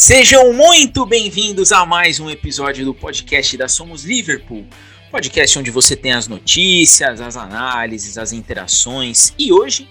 [0.00, 4.64] Sejam muito bem-vindos a mais um episódio do podcast da Somos Liverpool.
[5.10, 9.88] Podcast onde você tem as notícias, as análises, as interações e hoje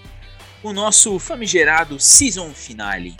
[0.62, 3.18] o nosso famigerado season finale.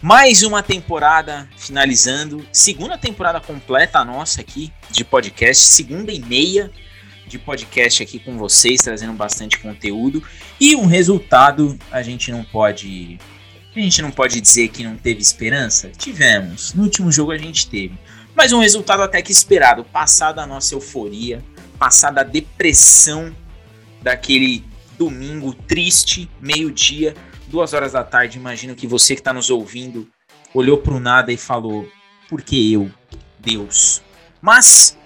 [0.00, 6.70] Mais uma temporada finalizando, segunda temporada completa nossa aqui de podcast, segunda e meia
[7.26, 10.22] de podcast aqui com vocês, trazendo bastante conteúdo
[10.60, 13.18] e um resultado a gente não pode
[13.76, 15.90] a gente não pode dizer que não teve esperança?
[15.90, 16.72] Tivemos.
[16.74, 17.98] No último jogo a gente teve.
[18.34, 19.84] Mas um resultado até que esperado.
[19.84, 21.42] Passada a nossa euforia,
[21.78, 23.34] passada a depressão
[24.02, 24.64] daquele
[24.98, 27.14] domingo triste, meio-dia,
[27.48, 28.38] duas horas da tarde.
[28.38, 30.08] Imagino que você que está nos ouvindo
[30.52, 31.88] olhou para o nada e falou:
[32.28, 32.90] Por que eu,
[33.38, 34.02] Deus?
[34.40, 34.96] Mas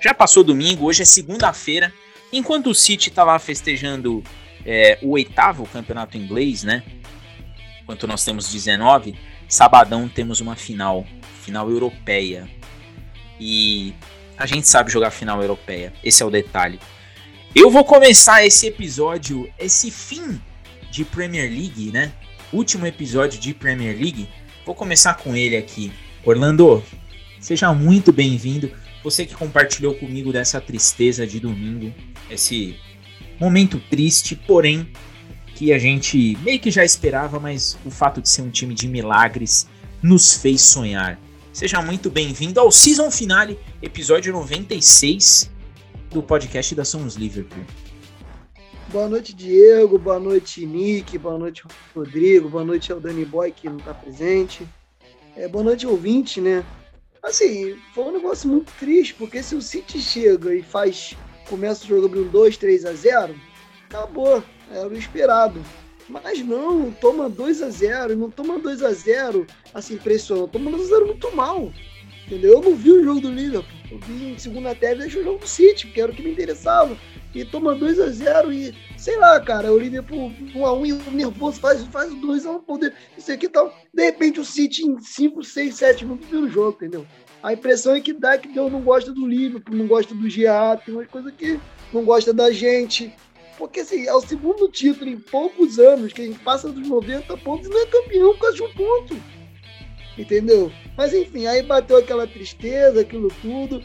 [0.00, 1.92] já passou domingo, hoje é segunda-feira.
[2.32, 4.22] Enquanto o City está lá festejando
[4.64, 6.82] é, o oitavo campeonato inglês, né?
[7.88, 9.14] Enquanto nós temos 19,
[9.48, 11.06] sabadão temos uma final,
[11.42, 12.46] final europeia.
[13.40, 13.94] E
[14.36, 16.78] a gente sabe jogar final europeia, esse é o detalhe.
[17.54, 20.38] Eu vou começar esse episódio, esse fim
[20.90, 22.12] de Premier League, né?
[22.52, 24.28] Último episódio de Premier League.
[24.66, 25.90] Vou começar com ele aqui.
[26.22, 26.84] Orlando,
[27.40, 28.70] seja muito bem-vindo.
[29.02, 31.94] Você que compartilhou comigo dessa tristeza de domingo,
[32.30, 32.78] esse
[33.40, 34.92] momento triste, porém
[35.58, 38.86] que a gente meio que já esperava, mas o fato de ser um time de
[38.86, 39.66] milagres
[40.00, 41.18] nos fez sonhar.
[41.52, 45.50] Seja muito bem-vindo ao season finale, episódio 96
[46.12, 47.64] do podcast da Somos Liverpool.
[48.92, 49.98] Boa noite, Diego.
[49.98, 51.18] Boa noite, Nick.
[51.18, 52.48] Boa noite, Rodrigo.
[52.48, 54.64] Boa noite ao Danny Boy, que não está presente.
[55.34, 56.64] É, boa noite, ouvinte, né?
[57.20, 61.16] Assim, foi um negócio muito triste, porque se o City chega e faz.
[61.48, 63.34] Começa o jogo abrindo 2, 3 a 0,
[63.88, 64.40] acabou
[64.72, 65.62] era o esperado.
[66.08, 70.84] Mas não, toma 2 a 0 não toma 2 a 0 assim, impressionante, toma 2
[70.84, 71.70] a 0 muito mal.
[72.26, 72.54] Entendeu?
[72.54, 73.78] Eu não vi o jogo do Liverpool.
[73.90, 76.30] Eu vi em segunda tela deixa o jogo do City, que era o que me
[76.30, 76.96] interessava.
[77.34, 80.92] E toma 2 a 0 e, sei lá, cara, o Liverpool 1 a 1 e
[80.92, 82.92] o nervoso faz, faz 2 a 1 poder.
[83.16, 83.74] Isso aqui tal.
[83.92, 87.06] De repente o City em 5, 6, 7 minutos vira o jogo, entendeu?
[87.42, 90.76] A impressão é que dá que Deus não gosta do Liverpool, não gosta do GA,
[90.84, 91.58] tem umas coisas que
[91.92, 93.14] não gosta da gente.
[93.58, 97.36] Porque assim, é o segundo título em poucos anos que a gente passa dos 90
[97.38, 99.16] pontos e não é campeão por causa de um ponto.
[100.16, 100.72] Entendeu?
[100.96, 103.82] Mas enfim, aí bateu aquela tristeza, aquilo tudo.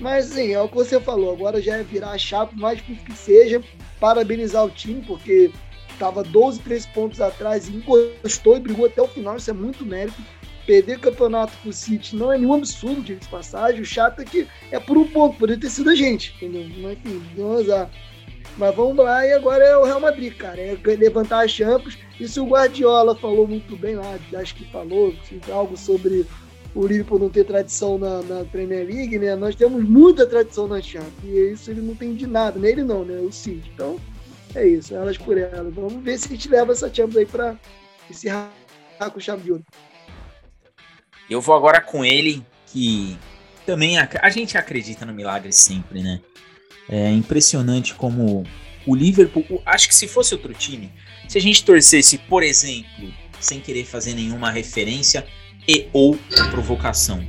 [0.00, 3.04] Mas assim, é o que você falou, agora já é virar a chapa, mais difícil
[3.04, 3.62] que seja.
[4.00, 5.50] Parabenizar o time, porque
[5.90, 9.84] estava 12, 13 pontos atrás e encostou e brigou até o final, isso é muito
[9.84, 10.20] mérito.
[10.66, 13.80] Perder campeonato pro City não é nenhum absurdo, de passagem.
[13.80, 16.66] O chato é que é por um ponto, poderia ter sido a gente, entendeu?
[16.80, 17.90] Mas enfim, deu um azar.
[18.56, 20.60] Mas vamos lá, e agora é o Real Madrid, cara.
[20.60, 21.96] É levantar as champas.
[22.18, 25.14] E se o Guardiola falou muito bem lá, acho que falou
[25.50, 26.26] algo sobre
[26.74, 29.34] o Liverpool não ter tradição na, na, Premier League, né?
[29.34, 31.12] Nós temos muita tradição na Champions.
[31.24, 33.18] E isso ele não tem de nada, nem ele não, né?
[33.20, 33.70] O City.
[33.74, 33.98] Então,
[34.54, 35.74] é isso, elas por elas.
[35.74, 37.56] Vamos ver se a gente leva essa Champions aí pra
[38.08, 38.50] encerrar
[39.12, 39.60] com chave de.
[41.28, 43.16] Eu vou agora com ele, que
[43.64, 46.20] também a, a gente acredita no milagre sempre, né?
[46.90, 48.44] É impressionante como
[48.84, 50.90] o Liverpool, acho que se fosse outro time,
[51.28, 55.24] se a gente torcesse, por exemplo, sem querer fazer nenhuma referência
[55.68, 56.18] e ou
[56.50, 57.24] provocação,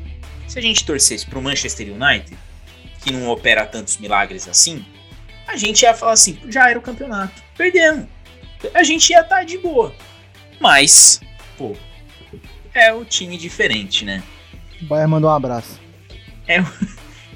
[0.48, 2.36] se a gente torcesse para o Manchester United,
[3.04, 4.84] que não opera tantos milagres assim,
[5.48, 8.08] a gente ia falar assim, já era o campeonato, perdemos.
[8.74, 9.94] A gente ia estar tá de boa.
[10.60, 11.20] Mas,
[11.58, 11.76] pô,
[12.74, 14.24] é o time diferente, né?
[14.82, 15.80] O Bayern mandou um abraço.
[16.48, 16.64] É,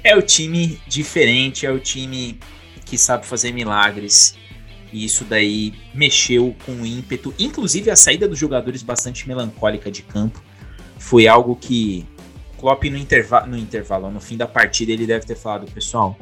[0.06, 2.38] é o time diferente, é o time
[2.84, 4.36] que sabe fazer milagres.
[4.92, 7.34] E isso daí mexeu com o ímpeto.
[7.38, 10.40] Inclusive a saída dos jogadores bastante melancólica de campo.
[10.96, 12.06] Foi algo que
[12.56, 16.16] Klopp no, intervalo, no intervalo, no fim da partida, ele deve ter falado, pessoal,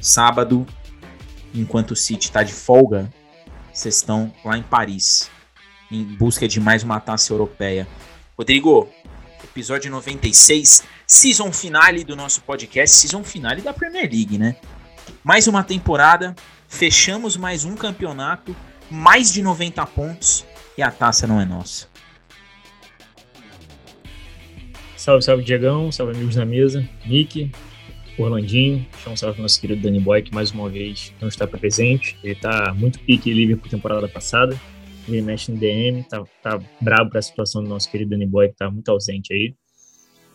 [0.00, 0.66] sábado,
[1.54, 3.12] enquanto o City está de folga,
[3.72, 5.30] vocês estão lá em Paris,
[5.90, 7.88] em busca de mais uma taça europeia.
[8.36, 8.88] Rodrigo,
[9.52, 14.56] episódio 96, season finale do nosso podcast, season finale da Premier League, né?
[15.22, 16.34] Mais uma temporada,
[16.66, 18.56] fechamos mais um campeonato,
[18.90, 20.46] mais de 90 pontos
[20.76, 21.86] e a taça não é nossa.
[24.96, 27.52] Salve, salve, Diegão, salve, amigos na mesa, Nick,
[28.16, 32.16] Orlandinho, um salve nosso querido Danny Boy, que mais uma vez não está presente.
[32.22, 34.58] Ele está muito pique livre por temporada passada.
[35.08, 38.48] Ele mexe no DM, tá, tá brabo para a situação do nosso querido Danny Boy,
[38.48, 39.54] que tá muito ausente aí.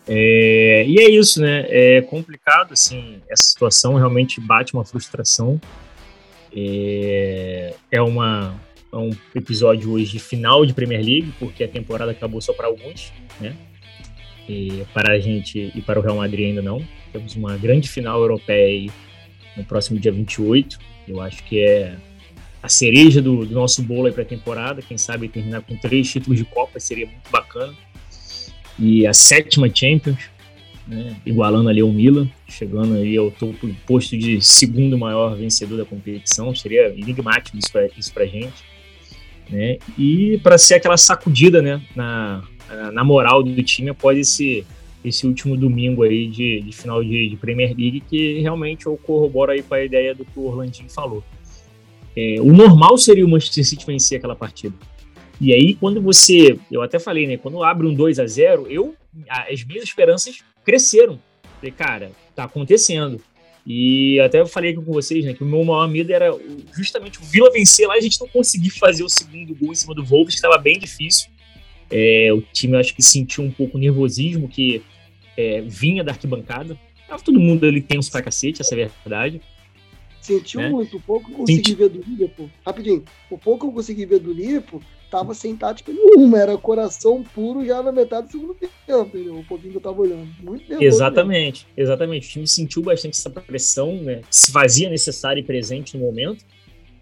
[0.07, 1.65] É, e é isso, né?
[1.69, 5.59] É complicado, assim, essa situação realmente bate uma frustração.
[6.55, 8.55] É, é, uma,
[8.91, 12.67] é um episódio hoje de final de Premier League, porque a temporada acabou só para
[12.67, 13.55] alguns, né?
[14.47, 16.81] E para a gente e para o Real Madrid ainda não.
[17.11, 18.89] Temos uma grande final europeia aí
[19.57, 20.79] no próximo dia 28.
[21.05, 21.97] Eu acho que é
[22.67, 24.81] a cereja do, do nosso bolo aí para a temporada.
[24.81, 27.73] Quem sabe terminar com três títulos de Copa seria muito bacana.
[28.77, 30.29] E a sétima Champions,
[30.85, 35.85] né, igualando ali o Milan, chegando aí ao topo posto de segundo maior vencedor da
[35.85, 36.53] competição.
[36.53, 38.63] Seria enigmático isso para isso a gente.
[39.49, 39.77] Né?
[39.97, 42.43] E para ser aquela sacudida né, na,
[42.91, 44.65] na moral do time após esse,
[45.05, 49.53] esse último domingo aí de, de final de, de, Premier League, que realmente eu corroboro
[49.53, 51.23] aí com a ideia do que o Orlandinho falou.
[52.17, 54.75] É, o normal seria o Manchester City vencer aquela partida.
[55.39, 56.57] E aí, quando você.
[56.71, 57.37] Eu até falei, né?
[57.37, 58.95] Quando abre um 2 a 0 eu.
[59.29, 61.19] As minhas esperanças cresceram.
[61.57, 63.21] Falei, cara, tá acontecendo.
[63.65, 66.33] E até eu falei aqui com vocês, né, que o meu maior medo era
[66.73, 69.75] justamente o Vila vencer lá e a gente não conseguir fazer o segundo gol em
[69.75, 71.29] cima do Wolves, que estava bem difícil.
[71.91, 74.81] É, o time, eu acho que sentiu um pouco o nervosismo que
[75.35, 76.79] é, vinha da arquibancada.
[77.09, 79.41] Tava todo mundo ali tenso pra cacete, essa é a verdade.
[80.27, 80.69] Sentiu né?
[80.69, 81.75] muito, o pouco que eu consegui Senti...
[81.75, 82.49] ver do Liverpool.
[82.65, 87.23] Rapidinho, o pouco que eu consegui ver do Liverpool tava sem tática nenhuma, era coração
[87.23, 89.39] puro já na metade do segundo tempo?
[89.39, 90.27] O pouquinho que eu tava olhando.
[90.41, 91.83] Muito nervoso, Exatamente, mesmo.
[91.83, 92.27] exatamente.
[92.27, 94.21] O time sentiu bastante essa pressão, né?
[94.29, 96.43] Se fazia necessário e presente no momento.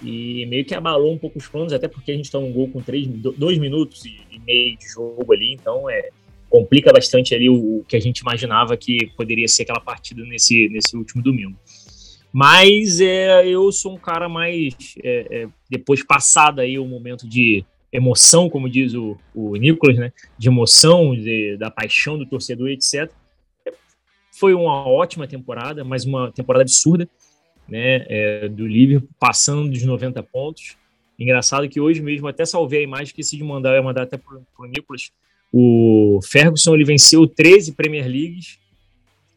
[0.04, 2.68] E meio que abalou um pouco os planos, até porque a gente tá um gol
[2.68, 6.10] com três, dois minutos e, meio de jogo ali, então é,
[6.50, 10.68] complica bastante ali o, o, que a gente imaginava que poderia ser aquela partida nesse,
[10.70, 11.58] nesse último domingo.
[12.38, 14.76] Mas é, eu sou um cara mais.
[15.02, 20.12] É, é, depois passado aí o momento de emoção, como diz o, o Nicolas, né?
[20.38, 23.10] De emoção, de, da paixão do torcedor, etc.
[24.34, 27.08] Foi uma ótima temporada, mas uma temporada absurda,
[27.70, 28.06] né?
[28.10, 30.76] É, do Liverpool, passando dos 90 pontos.
[31.18, 34.18] Engraçado que hoje mesmo até salvei a imagem, esqueci de mandar, eu ia mandar até
[34.18, 35.10] pro, pro Nicolas.
[35.54, 38.60] O Ferguson ele venceu 13 Premier Leagues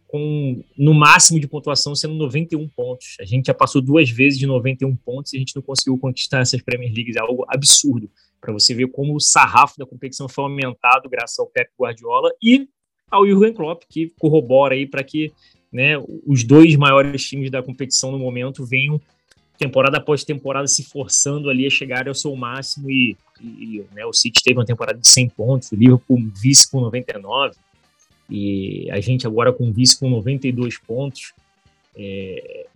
[0.09, 3.17] com no máximo de pontuação sendo 91 pontos.
[3.21, 6.41] A gente já passou duas vezes de 91 pontos e a gente não conseguiu conquistar
[6.41, 8.11] essas Premier Leagues, é algo absurdo
[8.41, 12.69] para você ver como o sarrafo da competição foi aumentado graças ao Pep Guardiola e
[13.11, 15.33] ao Jurgen Klopp, que corrobora aí para que
[15.73, 15.95] né,
[16.27, 19.01] os dois maiores times da competição no momento venham
[19.59, 24.13] temporada após temporada se forçando ali a chegar ao seu máximo e, e né, o
[24.13, 27.57] City teve uma temporada de 100 pontos, o Liverpool vice com 99
[28.29, 31.33] e a gente agora com vice com 92 pontos
[31.97, 32.67] é,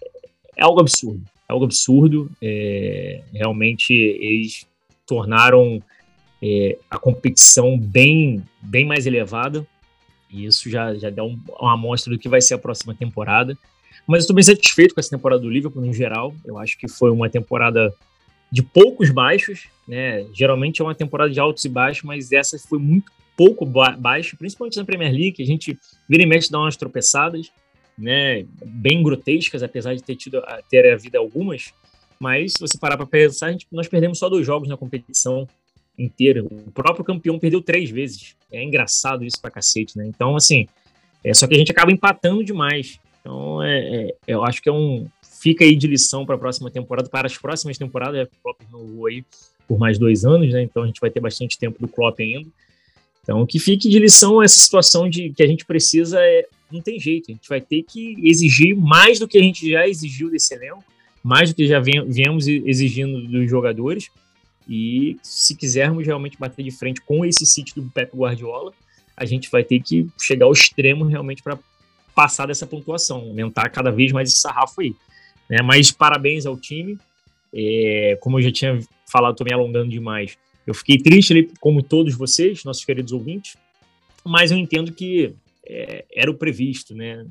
[0.57, 4.67] é algo absurdo, é algo absurdo, é, realmente eles
[5.07, 5.83] tornaram
[6.43, 9.67] é, a competição bem, bem mais elevada,
[10.31, 13.57] e isso já, já dá um, uma amostra do que vai ser a próxima temporada.
[14.07, 16.35] Mas eu estou bem satisfeito com essa temporada do Liverpool no geral.
[16.45, 17.95] Eu acho que foi uma temporada
[18.51, 20.27] de poucos baixos, né?
[20.33, 24.37] Geralmente é uma temporada de altos e baixos, mas essa foi muito pouco ba baixo,
[24.37, 27.51] principalmente na Premier League, a gente vira e mexe dá umas tropeçadas,
[27.97, 28.45] né?
[28.65, 31.73] Bem grotescas, apesar de ter tido ter a vida algumas.
[32.19, 35.49] Mas se você parar para pensar, gente, nós perdemos só dois jogos na competição
[35.99, 36.45] inteira.
[36.45, 38.37] O próprio campeão perdeu três vezes.
[38.51, 40.07] É engraçado isso pra cacete, né?
[40.07, 40.67] Então, assim,
[41.25, 43.01] é, só que a gente acaba empatando demais.
[43.21, 45.07] Então, é, é eu acho que é um.
[45.41, 48.21] Fica aí de lição para a próxima temporada, para as próximas temporadas.
[48.21, 49.25] É, o Klopp renovou aí
[49.67, 50.63] por mais dois anos, né?
[50.63, 52.49] Então a gente vai ter bastante tempo do Klopp ainda.
[53.23, 56.47] Então, que fique de lição essa situação de que a gente precisa é.
[56.71, 59.87] Não tem jeito, a gente vai ter que exigir mais do que a gente já
[59.87, 60.83] exigiu desse elenco
[61.23, 64.11] mais do que já viemos exigindo dos jogadores.
[64.69, 68.73] E se quisermos realmente bater de frente com esse City do Pep Guardiola,
[69.17, 71.59] a gente vai ter que chegar ao extremo realmente para
[72.15, 74.95] passar dessa pontuação, aumentar cada vez mais esse sarrafo aí.
[75.49, 75.59] Né?
[75.63, 76.99] Mas parabéns ao time.
[77.55, 80.37] É, como eu já tinha falado, estou me alongando demais.
[80.67, 83.57] Eu fiquei triste ali, como todos vocês, nossos queridos ouvintes,
[84.25, 85.35] mas eu entendo que
[85.67, 87.27] é, era o previsto, né?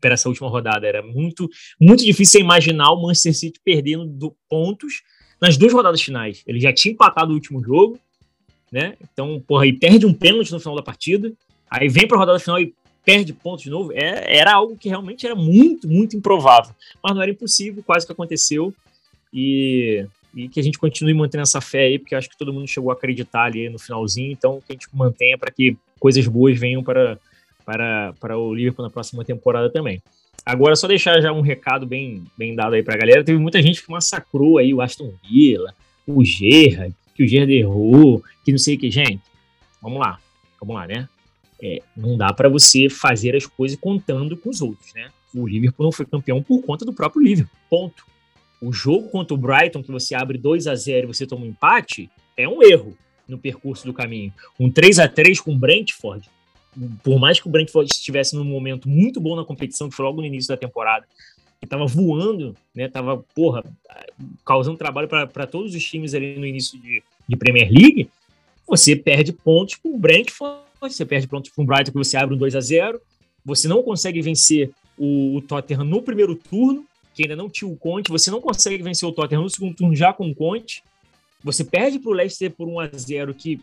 [0.00, 0.86] para essa última rodada.
[0.86, 1.48] Era muito,
[1.80, 5.02] muito difícil imaginar o Manchester City perdendo do, pontos
[5.40, 6.42] nas duas rodadas finais.
[6.46, 7.98] Ele já tinha empatado o último jogo,
[8.70, 8.96] né?
[9.00, 11.32] Então, porra, aí perde um pênalti no final da partida,
[11.70, 12.74] aí vem para a rodada final e
[13.04, 13.92] perde pontos de novo.
[13.92, 16.74] É, era algo que realmente era muito, muito improvável.
[17.02, 18.74] Mas não era impossível, quase que aconteceu.
[19.32, 22.68] E, e que a gente continue mantendo essa fé aí, porque acho que todo mundo
[22.68, 24.30] chegou a acreditar ali no finalzinho.
[24.30, 27.18] Então, que a gente mantenha para que coisas boas venham para
[27.64, 30.00] para, para o Liverpool na próxima temporada também.
[30.44, 33.24] Agora, só deixar já um recado bem, bem dado aí para a galera.
[33.24, 35.74] Teve muita gente que massacrou aí o Aston Villa,
[36.06, 38.88] o Gerrard, que o Gerrard errou, que não sei o que.
[38.88, 39.22] Gente,
[39.82, 40.20] vamos lá,
[40.60, 41.08] vamos lá, né?
[41.60, 45.10] É, não dá para você fazer as coisas contando com os outros, né?
[45.34, 48.04] O Liverpool não foi campeão por conta do próprio Liverpool, ponto.
[48.66, 51.48] O jogo contra o Brighton, que você abre 2 a 0 e você toma um
[51.48, 52.96] empate, é um erro
[53.28, 54.32] no percurso do caminho.
[54.58, 56.28] Um 3 a 3 com o Brentford
[57.02, 60.20] por mais que o Brentford estivesse num momento muito bom na competição, que foi logo
[60.20, 61.06] no início da temporada,
[61.60, 62.88] que tava voando, né?
[62.88, 63.64] Tava, porra,
[64.44, 68.10] causando trabalho para todos os times ali no início de, de Premier League,
[68.68, 72.34] você perde pontos com o Brentford, você perde pontos com o Brighton, que você abre
[72.34, 73.00] um 2 a 0
[73.44, 76.84] você não consegue vencer o, o Tottenham no primeiro turno,
[77.16, 79.96] que ainda não tinha o Conte, você não consegue vencer o Tottenham no segundo turno
[79.96, 80.82] já com o Conte,
[81.42, 83.58] você perde para o Leicester por 1 a 0 que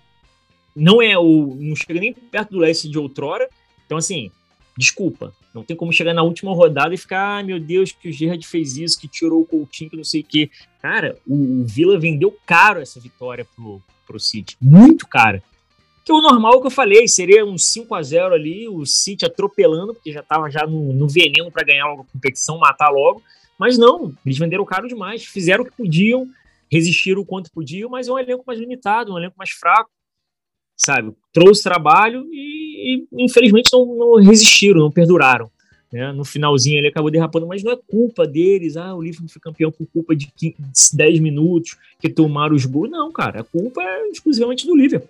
[0.75, 3.47] não é o não chega nem perto do Leicester de outrora.
[3.85, 4.31] Então assim,
[4.75, 8.11] desculpa, não tem como chegar na última rodada e ficar, ah, meu Deus, que o
[8.11, 10.49] Gerrard fez isso, que tirou o Coutinho, que não sei o quê.
[10.81, 15.43] Cara, o, o Villa vendeu caro essa vitória pro, pro City, muito cara.
[16.03, 19.93] Que o normal que eu falei, seria um 5 a 0 ali, o City atropelando,
[19.93, 23.21] porque já estava já no, no veneno para ganhar logo a competição, matar logo.
[23.57, 26.27] Mas não, eles venderam caro demais, fizeram o que podiam,
[26.71, 29.89] resistiram o quanto podiam, mas é um elenco mais limitado, um elenco mais fraco,
[30.75, 31.13] sabe?
[31.31, 35.51] Trouxe trabalho e, e infelizmente não, não, resistiram, não perduraram.
[35.91, 36.11] Né?
[36.11, 38.75] No finalzinho ele acabou derrapando, mas não é culpa deles.
[38.75, 40.55] Ah, o Liverpool foi campeão por culpa de 15,
[40.95, 42.89] 10 minutos que tomaram os gols.
[42.89, 45.09] Não, cara, a culpa é exclusivamente do Liverpool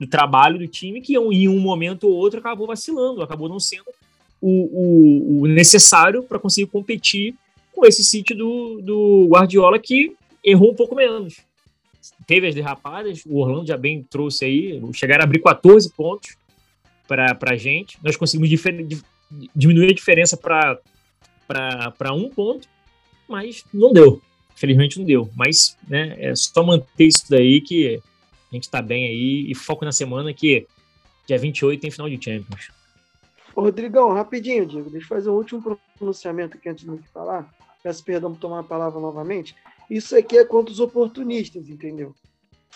[0.00, 3.84] do trabalho do time, que em um momento ou outro acabou vacilando, acabou não sendo
[4.40, 7.34] o, o, o necessário para conseguir competir
[7.80, 11.38] com esse City do, do Guardiola, que errou um pouco menos.
[12.26, 16.36] Teve as derrapadas, o Orlando já bem trouxe aí, chegaram a abrir 14 pontos
[17.08, 17.98] para a gente.
[18.02, 18.50] Nós conseguimos
[19.56, 22.68] diminuir a diferença para um ponto,
[23.28, 24.20] mas não deu.
[24.54, 25.30] Felizmente não deu.
[25.34, 28.00] Mas né, é só manter isso daí que
[28.50, 30.66] a gente tá bem aí e foco na semana que
[31.26, 32.70] dia 28 tem final de Champions.
[33.54, 37.48] Rodrigão, rapidinho, Diego, deixa eu fazer um último pronunciamento aqui antes de falar.
[37.82, 39.56] Peço perdão por tomar a palavra novamente.
[39.88, 42.14] Isso aqui é contra os oportunistas, entendeu?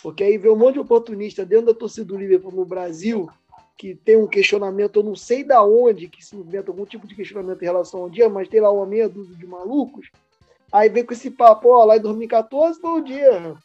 [0.02, 3.28] Porque aí vê um monte de oportunista dentro da torcida do Liverpool no Brasil
[3.76, 7.14] que tem um questionamento, eu não sei da onde que se inventa algum tipo de
[7.14, 10.10] questionamento em relação ao dia, mas tem lá uma meia dúzia de malucos.
[10.72, 13.56] Aí vem com esse papo, ó, lá em 2014 foi o dia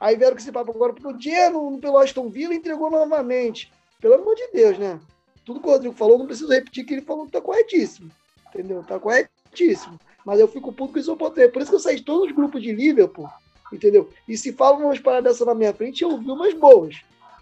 [0.00, 3.72] Aí vieram com esse papo agora, porque o dinheiro pelo Aston Villa entregou novamente.
[4.00, 5.00] Pelo amor de Deus, né?
[5.44, 8.10] Tudo que o Rodrigo falou, não preciso repetir que ele falou que tá corretíssimo.
[8.48, 8.84] Entendeu?
[8.84, 9.98] Tá corretíssimo.
[10.28, 11.54] Mas eu fico puto com isso oportunidade.
[11.54, 13.26] Por isso que eu saí de todos os grupos de Liverpool,
[13.72, 14.10] entendeu?
[14.28, 16.96] E se falam umas paradas dessa na minha frente, eu ouvi umas boas.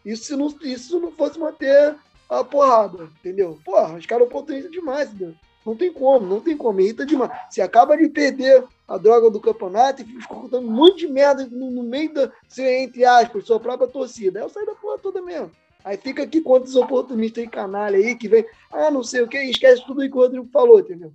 [0.05, 1.97] Isso se não, isso não fosse manter
[2.31, 3.59] a porrada, entendeu?
[3.65, 5.35] Porra, os caras oportunistas demais, entendeu?
[5.67, 6.81] Não tem como, não tem como.
[6.81, 7.33] Irrita demais.
[7.51, 11.45] Se acaba de perder a droga do campeonato e fica escutando um monte de merda
[11.51, 14.39] no, no meio da, entre aspas, sua própria torcida.
[14.39, 15.51] Aí eu saio da porra toda mesmo.
[15.85, 19.29] Aí fica aqui contra os oportunistas e canalha aí que vem, ah, não sei o
[19.29, 21.13] que, esquece tudo que o Rodrigo falou, entendeu?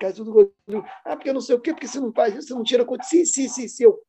[0.00, 0.94] Esquece tudo que o Rodrigo.
[1.04, 3.04] Ah, porque não sei o que, porque você não faz isso, você não tira conta.
[3.04, 3.84] Sim, sim, sim, sim.
[3.84, 4.00] Eu...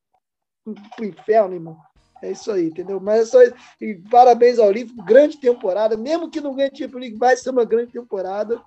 [0.96, 1.76] Pro inferno, irmão.
[2.22, 3.00] É isso aí, entendeu?
[3.00, 3.54] Mas é só isso.
[3.80, 5.96] E parabéns ao Liverpool, grande temporada.
[5.96, 8.62] Mesmo que não ganhe Champions League, vai ser uma grande temporada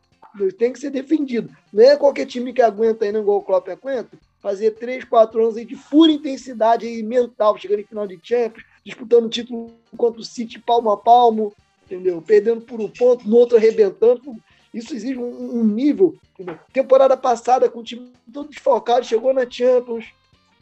[0.58, 1.50] tem que ser defendido.
[1.72, 5.58] Não é qualquer time que aguenta ainda, igual o Klopp aguenta, fazer três, quatro anos
[5.58, 10.26] aí de pura intensidade aí mental, chegando em final de Champions, disputando título contra o
[10.26, 11.54] City palmo a palmo,
[11.86, 12.22] entendeu?
[12.22, 14.36] Perdendo por um ponto, no outro arrebentando.
[14.76, 16.60] Isso exige um, um nível, entendeu?
[16.74, 20.06] Temporada passada, com o time todo desfocado, chegou na Champions,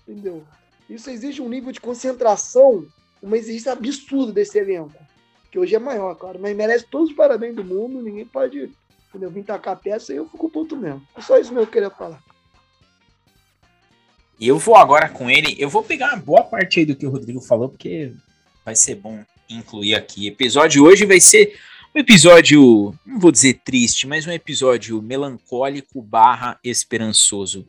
[0.07, 0.43] entendeu?
[0.87, 2.85] Isso exige um nível de concentração,
[3.23, 4.93] uma exigência absurda desse elenco,
[5.49, 8.69] que hoje é maior, claro, mas merece todos os parabéns do mundo, ninguém pode
[9.11, 11.07] quando eu vim tacar peça, eu fico puto mesmo.
[11.15, 12.21] É só isso mesmo que eu queria falar.
[14.39, 15.55] Eu vou agora com ele.
[15.59, 18.11] Eu vou pegar uma boa parte aí do que o Rodrigo falou, porque
[18.65, 20.27] vai ser bom incluir aqui.
[20.27, 21.55] Episódio hoje vai ser
[21.95, 27.67] um episódio, não vou dizer triste, mas um episódio melancólico barra esperançoso.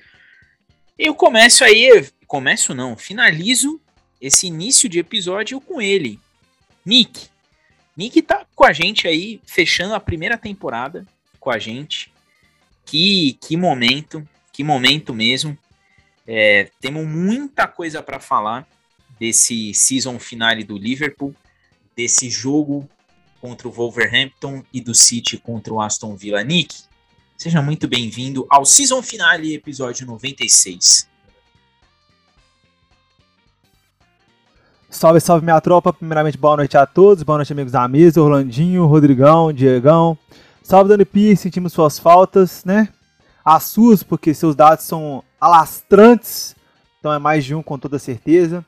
[0.99, 3.79] Eu começo aí, começo não, finalizo
[4.19, 6.19] esse início de episódio com ele,
[6.87, 7.29] Nick.
[7.95, 11.07] Nick tá com a gente aí, fechando a primeira temporada
[11.39, 12.11] com a gente.
[12.87, 15.57] Que, que momento, que momento mesmo.
[16.27, 18.67] É, temos muita coisa para falar
[19.21, 21.35] desse season finale do Liverpool,
[21.95, 22.89] desse jogo
[23.45, 26.43] contra o Wolverhampton e do City contra o Aston Villa.
[26.43, 26.75] Nick,
[27.37, 31.07] seja muito bem-vindo ao season finale, episódio 96.
[34.89, 35.93] Salve, salve minha tropa.
[35.93, 37.23] Primeiramente, boa noite a todos.
[37.23, 38.23] Boa noite, amigos da mesa.
[38.23, 40.17] Orlandinho, Rodrigão, Diegão.
[40.63, 42.89] Salve, Dani P, sentimos suas faltas, né?
[43.45, 46.57] As suas, porque seus dados são alastrantes,
[46.99, 48.65] então é mais de um com toda certeza.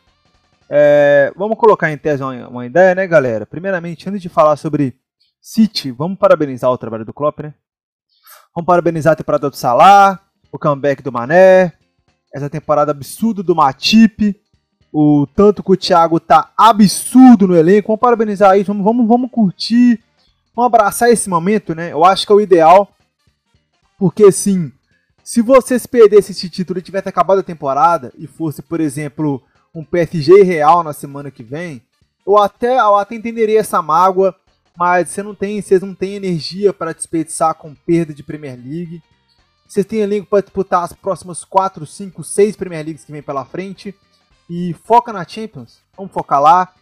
[0.68, 3.46] É, vamos colocar em tese uma, uma, ideia, né, galera?
[3.46, 4.96] Primeiramente, antes de falar sobre
[5.40, 7.54] City, vamos parabenizar o trabalho do Klopp, né?
[8.54, 10.20] Vamos parabenizar a temporada do Salah,
[10.50, 11.72] o comeback do Mané,
[12.34, 14.40] essa temporada absurda do Matip,
[14.92, 17.88] o tanto que o Thiago tá absurdo no elenco.
[17.88, 20.02] Vamos parabenizar isso, vamos, vamos, vamos curtir
[20.56, 21.92] vamos abraçar esse momento, né?
[21.92, 22.90] Eu acho que é o ideal,
[23.98, 24.72] porque assim,
[25.22, 29.42] se vocês perdessem esse título e tivesse acabado a temporada e fosse, por exemplo,
[29.76, 31.82] um PSG real na semana que vem,
[32.26, 34.34] eu até, eu até entenderia essa mágoa,
[34.74, 39.02] mas você não tem, vocês não têm energia para desperdiçar com perda de Premier League.
[39.68, 43.44] Vocês têm elenco para disputar as próximas 4, 5, 6 Premier Leagues que vem pela
[43.44, 43.94] frente.
[44.48, 45.80] E foca na Champions.
[45.96, 46.72] Vamos focar lá.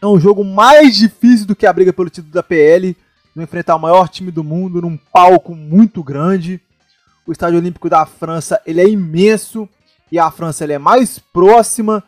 [0.00, 2.96] É um jogo mais difícil do que a briga pelo título da PL.
[3.34, 6.60] Vão enfrentar o maior time do mundo num palco muito grande.
[7.26, 9.68] O Estádio Olímpico da França ele é imenso
[10.10, 12.02] e a França é mais próxima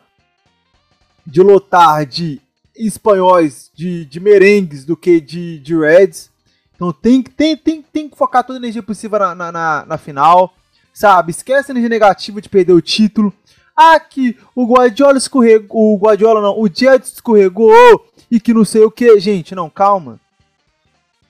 [1.25, 2.41] de lotar de
[2.75, 6.31] espanhóis, de, de merengues do que de, de Reds.
[6.75, 10.53] Então tem, tem, tem, tem que focar toda a energia possível na, na, na final.
[10.93, 11.31] Sabe?
[11.31, 13.33] Esquece a energia negativa de perder o título.
[13.75, 15.95] Ah, que o Guardiola escorregou.
[15.95, 19.19] O Guardiola não, o Jet escorregou e que não sei o que.
[19.19, 20.19] Gente, não, calma.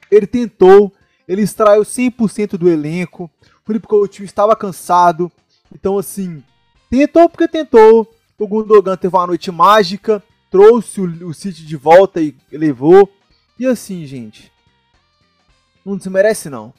[0.09, 0.91] Ele tentou,
[1.27, 3.29] ele extraiu 100% do elenco.
[3.63, 5.31] O Felipe Coutinho estava cansado.
[5.73, 6.43] Então, assim,
[6.97, 8.13] tentou porque tentou.
[8.37, 13.11] O Gundogan teve uma noite mágica, trouxe o, o City de volta e levou.
[13.59, 14.51] E assim, gente,
[15.85, 16.73] não desmerece não.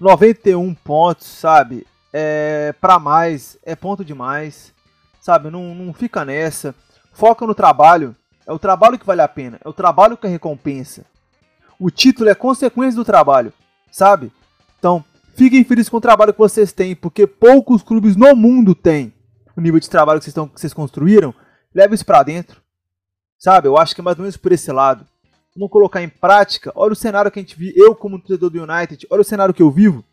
[0.00, 1.86] 91 pontos, sabe?
[2.12, 4.74] É para mais, é ponto demais
[5.26, 5.50] sabe?
[5.50, 6.72] Não, não fica nessa.
[7.12, 8.14] Foca no trabalho.
[8.46, 9.58] É o trabalho que vale a pena.
[9.64, 11.04] É o trabalho que é recompensa.
[11.80, 13.52] O título é consequência do trabalho,
[13.90, 14.32] sabe?
[14.78, 19.12] Então, fiquem felizes com o trabalho que vocês têm, porque poucos clubes no mundo têm
[19.56, 21.34] o nível de trabalho que vocês, estão, que vocês construíram.
[21.74, 22.60] Leva isso pra dentro,
[23.38, 23.68] sabe?
[23.68, 25.06] Eu acho que é mais ou menos por esse lado.
[25.54, 26.70] Vamos colocar em prática.
[26.74, 27.78] Olha o cenário que a gente vive.
[27.78, 30.04] Eu, como torcedor do United, olha o cenário que eu vivo.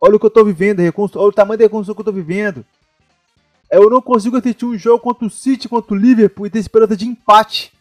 [0.00, 2.64] Olha o que eu tô vivendo, olha o tamanho da reconstrução que eu tô vivendo.
[3.70, 6.96] Eu não consigo assistir um jogo contra o City, contra o Liverpool e ter esperança
[6.96, 7.72] de empate.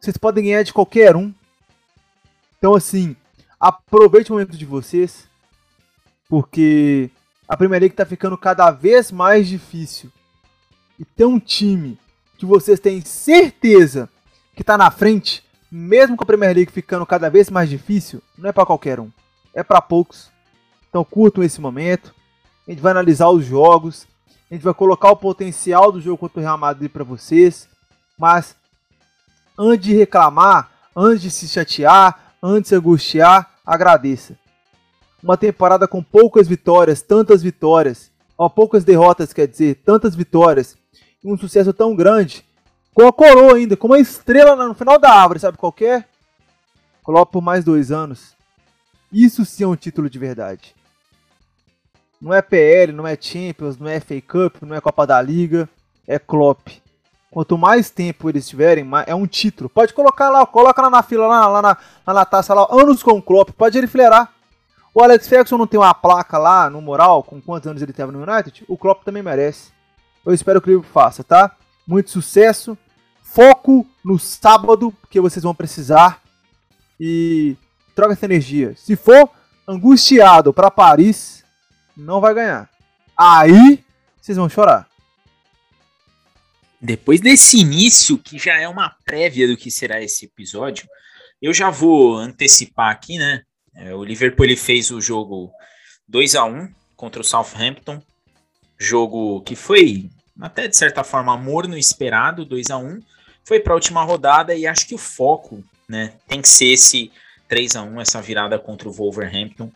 [0.00, 1.32] Vocês podem ganhar de qualquer um.
[2.58, 3.16] Então, assim,
[3.58, 5.28] aproveite o momento de vocês,
[6.28, 7.10] porque
[7.48, 10.10] a Premier League está ficando cada vez mais difícil.
[10.98, 11.98] E ter um time
[12.38, 14.08] que vocês têm certeza
[14.54, 18.48] que está na frente, mesmo com a Premier League ficando cada vez mais difícil, não
[18.48, 19.10] é para qualquer um,
[19.52, 20.30] é para poucos.
[20.88, 22.14] Então curtam esse momento.
[22.66, 24.06] A gente vai analisar os jogos,
[24.50, 27.68] a gente vai colocar o potencial do jogo contra o Real Madrid para vocês.
[28.16, 28.56] Mas
[29.58, 34.38] antes de reclamar, antes de se chatear, antes de angustiar, agradeça.
[35.24, 40.76] Uma temporada com poucas vitórias, tantas vitórias, ó, poucas derrotas, quer dizer, tantas vitórias,
[41.24, 42.44] e um sucesso tão grande,
[42.92, 46.04] com a coroa ainda, com uma estrela no final da árvore, sabe qual é?
[47.02, 48.36] Coloca por mais dois anos.
[49.10, 50.74] Isso sim é um título de verdade.
[52.20, 55.66] Não é PL, não é Champions, não é FA Cup, não é Copa da Liga,
[56.06, 56.68] é Klopp.
[57.30, 59.70] Quanto mais tempo eles tiverem, é um título.
[59.70, 63.02] Pode colocar lá, coloca lá na fila, lá, lá, na, lá na taça, lá, anos
[63.02, 64.33] com o Klopp, pode ele flerar.
[64.94, 68.12] O Alex Ferguson não tem uma placa lá, no moral, com quantos anos ele teve
[68.12, 68.64] no United?
[68.68, 69.72] O Klopp também merece.
[70.24, 71.56] Eu espero que o faça, tá?
[71.84, 72.78] Muito sucesso.
[73.20, 76.22] Foco no sábado, porque vocês vão precisar.
[77.00, 77.56] E
[77.92, 78.74] troca essa energia.
[78.76, 79.28] Se for
[79.66, 81.44] angustiado para Paris,
[81.96, 82.70] não vai ganhar.
[83.18, 83.84] Aí
[84.20, 84.88] vocês vão chorar.
[86.80, 90.86] Depois desse início, que já é uma prévia do que será esse episódio,
[91.42, 93.42] eu já vou antecipar aqui, né?
[93.74, 95.50] É, o Liverpool ele fez o jogo
[96.08, 98.02] 2 a 1 contra o Southampton.
[98.78, 100.10] Jogo que foi,
[100.40, 103.00] até de certa forma, morno esperado, 2 a 1
[103.44, 107.10] Foi para a última rodada e acho que o foco né, tem que ser esse
[107.48, 109.70] 3 a 1 essa virada contra o Wolverhampton,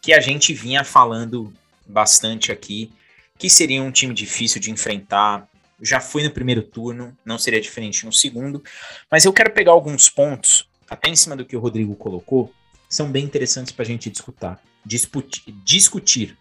[0.00, 1.52] que a gente vinha falando
[1.86, 2.92] bastante aqui,
[3.38, 5.48] que seria um time difícil de enfrentar.
[5.80, 8.62] Já fui no primeiro turno, não seria diferente no segundo,
[9.10, 12.52] mas eu quero pegar alguns pontos, até em cima do que o Rodrigo colocou,
[12.94, 14.10] são bem interessantes para a gente
[14.84, 15.54] discutir.
[15.64, 16.38] discutir.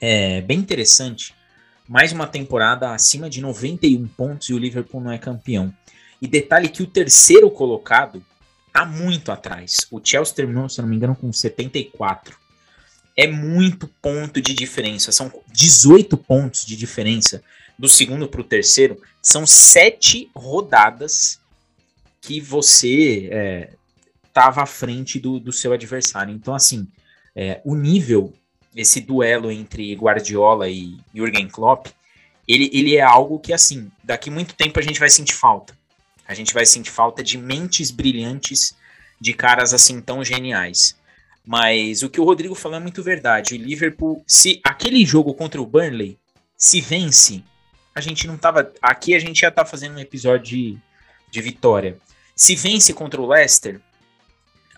[0.00, 1.34] É bem interessante.
[1.88, 5.74] Mais uma temporada acima de 91 pontos e o Liverpool não é campeão.
[6.22, 8.24] E detalhe que o terceiro colocado
[8.66, 9.86] está muito atrás.
[9.90, 12.38] O Chelsea terminou, se não me engano, com 74
[13.16, 15.12] é muito ponto de diferença.
[15.12, 17.42] São 18 pontos de diferença
[17.78, 19.00] do segundo para o terceiro.
[19.20, 21.40] São sete rodadas
[22.20, 23.76] que você
[24.30, 26.32] estava à frente do, do seu adversário.
[26.32, 26.88] Então, assim,
[27.36, 28.32] é, o nível,
[28.74, 31.88] esse duelo entre Guardiola e Jürgen Klopp,
[32.48, 35.78] ele, ele é algo que, assim, daqui muito tempo a gente vai sentir falta.
[36.26, 38.74] A gente vai sentir falta de mentes brilhantes,
[39.20, 40.96] de caras assim tão geniais.
[41.44, 43.54] Mas o que o Rodrigo falou é muito verdade.
[43.54, 46.18] O Liverpool, se aquele jogo contra o Burnley
[46.56, 47.42] se vence,
[47.94, 48.72] a gente não tava.
[48.80, 50.78] Aqui a gente já tá fazendo um episódio de,
[51.30, 51.98] de vitória.
[52.36, 53.80] Se vence contra o Leicester,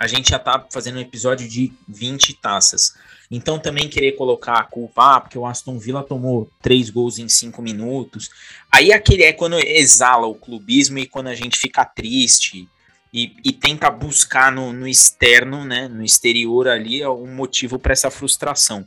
[0.02, 2.92] a gente já tá fazendo um episódio de 20 taças.
[3.30, 7.28] Então também querer colocar a culpa, ah, porque o Aston Villa tomou três gols em
[7.28, 8.28] cinco minutos.
[8.68, 12.68] Aí aquele é quando exala o clubismo e quando a gente fica triste
[13.14, 18.10] e, e tenta buscar no, no, externo, né, no exterior ali, um motivo para essa
[18.10, 18.84] frustração.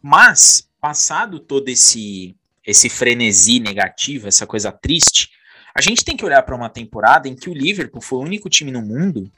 [0.00, 2.34] Mas, passado todo esse,
[2.66, 5.28] esse frenesi negativo, essa coisa triste,
[5.74, 8.48] a gente tem que olhar para uma temporada em que o Liverpool foi o único
[8.48, 9.30] time no mundo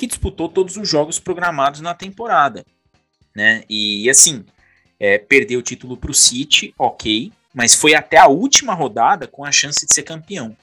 [0.00, 2.64] que disputou todos os jogos programados na temporada
[3.34, 3.64] né?
[3.68, 4.44] E assim,
[4.98, 9.44] é, perdeu o título para o City, ok, mas foi até a última rodada com
[9.44, 10.56] a chance de ser campeão.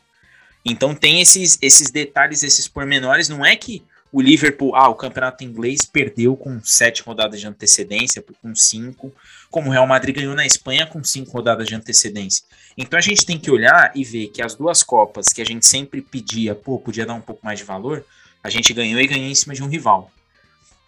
[0.65, 3.30] Então tem esses, esses detalhes, esses pormenores.
[3.30, 8.23] Não é que o Liverpool, ah, o campeonato inglês perdeu com sete rodadas de antecedência,
[8.41, 9.13] com cinco,
[9.50, 12.45] como o Real Madrid ganhou na Espanha com cinco rodadas de antecedência.
[12.78, 15.65] Então a gente tem que olhar e ver que as duas Copas que a gente
[15.65, 18.06] sempre pedia, pô, podia dar um pouco mais de valor,
[18.47, 20.10] a gente ganhou e ganhou em cima de um rival.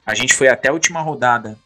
[0.06, 1.60] A gente foi até a última rodada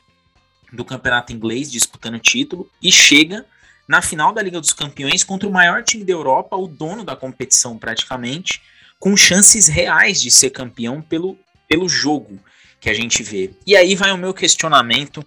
[0.72, 3.46] do campeonato inglês, disputando o título, e chega
[3.88, 7.16] na final da Liga dos Campeões contra o maior time da Europa, o dono da
[7.16, 8.60] competição praticamente,
[9.00, 12.40] com chances reais de ser campeão pelo, pelo jogo
[12.80, 13.52] que a gente vê.
[13.68, 15.24] E aí vai o meu questionamento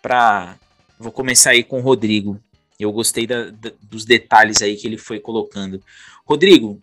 [0.00, 0.56] para.
[0.98, 2.40] Vou começar aí com o Rodrigo.
[2.80, 5.82] Eu gostei da, da, dos detalhes aí que ele foi colocando.
[6.24, 6.82] Rodrigo,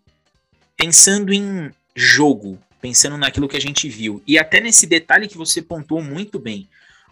[0.77, 5.59] pensando em jogo, pensando naquilo que a gente viu, e até nesse detalhe que você
[5.59, 6.69] pontuou muito bem,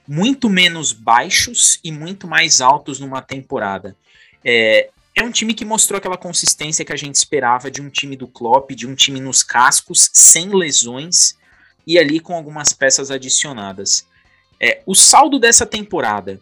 [0.07, 3.97] muito menos baixos e muito mais altos numa temporada.
[4.45, 8.15] É, é um time que mostrou aquela consistência que a gente esperava de um time
[8.15, 11.35] do Klopp, de um time nos cascos, sem lesões
[11.87, 14.05] e ali com algumas peças adicionadas.
[14.59, 16.39] É, o saldo dessa temporada,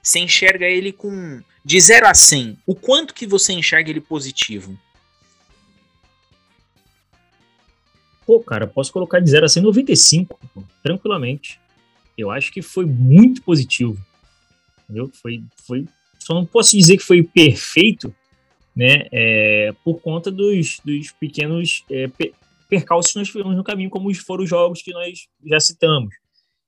[0.00, 4.78] você enxerga ele com de 0 a 100, o quanto que você enxerga ele positivo?
[8.28, 11.58] Pô, cara, posso colocar de 0 a 100 95, pô, tranquilamente
[12.18, 13.96] eu acho que foi muito positivo.
[14.84, 15.10] Entendeu?
[15.14, 15.86] Foi, foi,
[16.18, 18.14] só não posso dizer que foi perfeito,
[18.76, 19.06] né?
[19.10, 22.06] É, por conta dos, dos pequenos é,
[22.68, 26.14] percalços que nós tivemos no caminho, como foram os jogos que nós já citamos.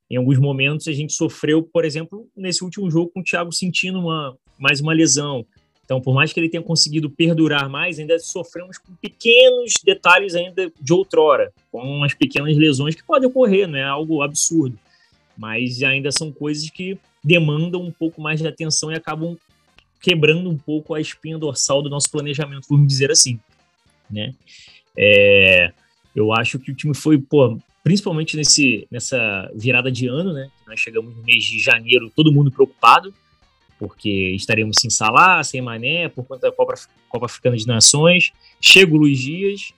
[0.09, 3.99] Em alguns momentos a gente sofreu, por exemplo, nesse último jogo com o Thiago sentindo
[3.99, 5.45] uma, mais uma lesão.
[5.91, 10.73] Então, por mais que ele tenha conseguido perdurar mais, ainda sofremos com pequenos detalhes ainda
[10.81, 14.79] de outrora, com umas pequenas lesões que podem ocorrer, não é algo absurdo
[15.41, 19.39] mas ainda são coisas que demandam um pouco mais de atenção e acabam
[20.03, 23.41] quebrando um pouco a espinha dorsal do nosso planejamento, vamos dizer assim,
[24.11, 24.35] né?
[24.95, 25.73] É,
[26.15, 30.51] eu acho que o time foi, pô, principalmente nesse, nessa virada de ano, né?
[30.67, 33.15] Nós chegamos no mês de janeiro, todo mundo preocupado,
[33.81, 36.75] porque estaremos sem Salah, sem Mané, por conta da Copa,
[37.09, 38.31] Copa Africana de Nações.
[38.61, 39.73] Chega o Luiz Dias,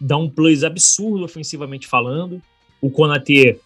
[0.00, 2.40] dá um plus absurdo ofensivamente falando.
[2.80, 3.58] O Konaté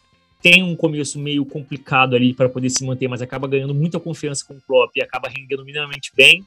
[0.43, 4.45] tem um começo meio complicado ali para poder se manter, mas acaba ganhando muita confiança
[4.45, 6.45] com o Klopp e acaba rendendo minimamente bem.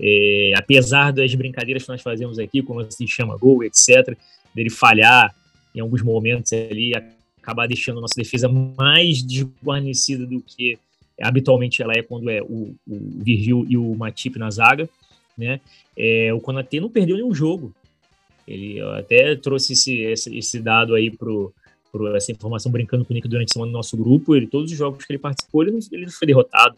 [0.00, 4.16] É, apesar das brincadeiras que nós fazemos aqui, como se chama gol, etc.,
[4.54, 5.34] dele falhar
[5.74, 6.92] em alguns momentos ali,
[7.38, 10.78] acabar deixando a nossa defesa mais desguarnecida do que
[11.20, 14.88] habitualmente ela é quando é o, o Virgil e o Matip na zaga.
[15.36, 15.60] Né?
[15.96, 17.74] É, o Konaté não perdeu nenhum jogo.
[18.46, 21.52] Ele até trouxe esse, esse, esse dado aí pro,
[21.92, 24.72] por essa informação brincando com o Nick durante a semana no nosso grupo, ele todos
[24.72, 26.76] os jogos que ele participou, ele não, ele não foi derrotado,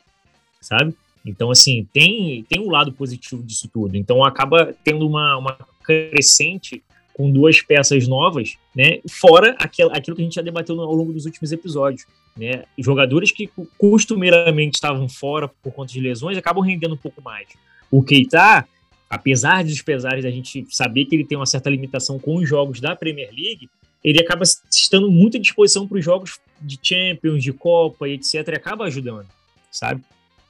[0.60, 0.94] sabe?
[1.24, 3.96] Então, assim, tem, tem um lado positivo disso tudo.
[3.96, 6.82] Então, acaba tendo uma, uma crescente
[7.14, 9.00] com duas peças novas, né?
[9.08, 12.04] Fora aquilo, aquilo que a gente já debateu ao longo dos últimos episódios,
[12.36, 12.64] né?
[12.76, 13.48] Jogadores que
[13.78, 17.48] costumeiramente estavam fora por conta de lesões acabam rendendo um pouco mais.
[17.90, 18.66] O Keita,
[19.08, 22.80] apesar dos pesares da gente saber que ele tem uma certa limitação com os jogos
[22.80, 23.70] da Premier League,
[24.02, 28.34] ele acaba estando muito à disposição para os jogos de Champions, de Copa e etc.
[28.48, 29.26] E acaba ajudando,
[29.70, 30.02] sabe?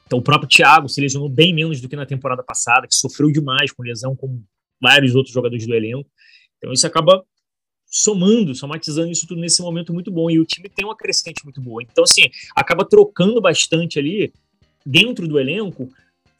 [0.06, 3.30] Então o próprio Thiago se lesionou bem menos do que na temporada passada, que sofreu
[3.30, 4.42] demais com lesão, como
[4.80, 6.08] vários outros jogadores do elenco.
[6.58, 7.24] Então isso acaba
[7.86, 10.28] somando, somatizando isso tudo nesse momento muito bom.
[10.30, 11.82] E o time tem uma crescente muito boa.
[11.82, 12.22] Então, assim,
[12.54, 14.32] acaba trocando bastante ali
[14.84, 15.88] dentro do elenco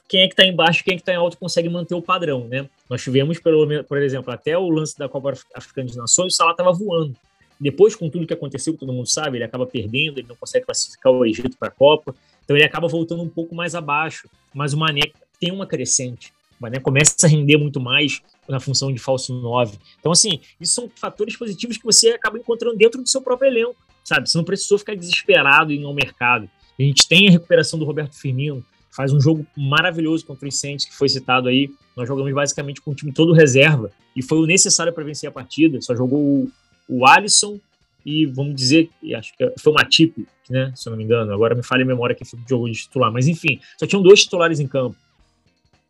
[0.08, 2.46] quem é que está embaixo quem é que está em alto consegue manter o padrão,
[2.46, 2.68] né?
[2.90, 6.50] Nós tivemos, pelo, por exemplo, até o lance da Copa Africana de Nações, o Salah
[6.50, 7.16] estava voando.
[7.58, 11.12] Depois, com tudo que aconteceu, todo mundo sabe, ele acaba perdendo, ele não consegue classificar
[11.12, 14.28] o Egito para a Copa, então ele acaba voltando um pouco mais abaixo.
[14.52, 16.32] Mas o Mané tem uma crescente.
[16.58, 19.78] O Mané começa a render muito mais na função de falso 9.
[19.98, 23.76] Então, assim, isso são fatores positivos que você acaba encontrando dentro do seu próprio elenco,
[24.02, 24.28] sabe?
[24.28, 26.48] Você não precisou ficar desesperado em ir ao mercado.
[26.78, 30.84] A gente tem a recuperação do Roberto Firmino, faz um jogo maravilhoso contra o Saints,
[30.84, 31.70] que foi citado aí.
[31.96, 35.32] Nós jogamos basicamente com o time todo reserva e foi o necessário para vencer a
[35.32, 35.80] partida.
[35.80, 36.50] Só jogou o,
[36.88, 37.58] o Alisson,
[38.04, 41.54] e vamos dizer, acho que foi uma tip, né, se eu não me engano, agora
[41.54, 44.22] me falha a memória que foi o jogo de titular, mas enfim, só tinham dois
[44.22, 44.96] titulares em campo.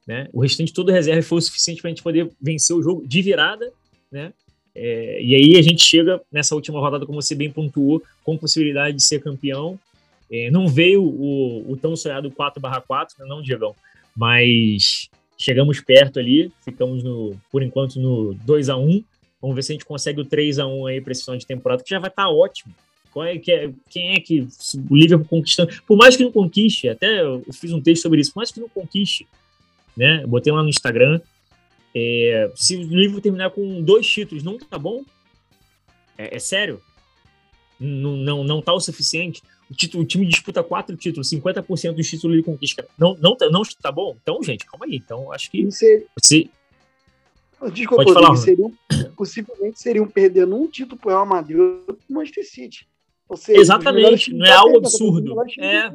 [0.06, 0.28] Né?
[0.32, 3.22] O restante todo reserva foi o suficiente para a gente poder vencer o jogo de
[3.22, 3.72] virada,
[4.10, 4.32] né?
[4.74, 8.96] É, e aí a gente chega nessa última rodada, como você bem pontuou, com possibilidade
[8.96, 9.78] de ser campeão.
[10.30, 13.74] É, não veio o, o tão sonhado 4/4, né, não, Diegão?
[14.16, 19.04] Mas chegamos perto ali, ficamos no, por enquanto no 2 a 1
[19.44, 21.46] Vamos ver se a gente consegue o 3 a 1 aí para esse final de
[21.46, 22.74] temporada, que já vai estar tá ótimo.
[23.18, 24.48] É, é, quem é que
[24.90, 25.70] o Liverpool conquistando?
[25.86, 28.58] Por mais que não conquiste, até eu fiz um texto sobre isso, por mais que
[28.58, 29.26] não conquiste,
[29.96, 30.22] né?
[30.22, 31.20] Eu botei lá no Instagram.
[31.94, 35.04] É, se o Liverpool terminar com dois títulos, não tá bom?
[36.18, 36.80] É, é sério?
[37.78, 39.42] Não, não, não tá o suficiente?
[39.70, 42.86] O, título, o time disputa quatro títulos, 50% dos títulos ele conquista.
[42.98, 44.16] Não, não, tá, não está bom?
[44.20, 44.96] Então, gente, calma aí.
[44.96, 45.64] Então, acho que.
[45.64, 46.06] Você...
[46.18, 46.48] você
[47.72, 48.72] Desculpa, Pode falar, seriam,
[49.16, 52.86] possivelmente seriam perdendo um título para o Real Madrid e o Manchester City.
[53.36, 55.34] Seja, Exatamente, não é algo absurdo.
[55.58, 55.90] É,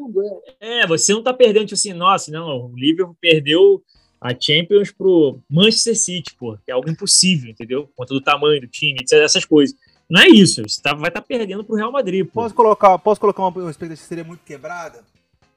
[0.60, 3.84] é, você não está perdendo, tipo assim, nossa, não, o Liverpool perdeu
[4.20, 7.84] a Champions pro Manchester City, pô, que é algo impossível, entendeu?
[7.84, 9.78] Por conta do tamanho do time, essas coisas.
[10.10, 12.42] Não é isso, você tá, vai estar tá perdendo pro Real Madrid, pô.
[12.42, 15.04] Posso colocar, posso colocar uma, uma expectativa que seria muito quebrada?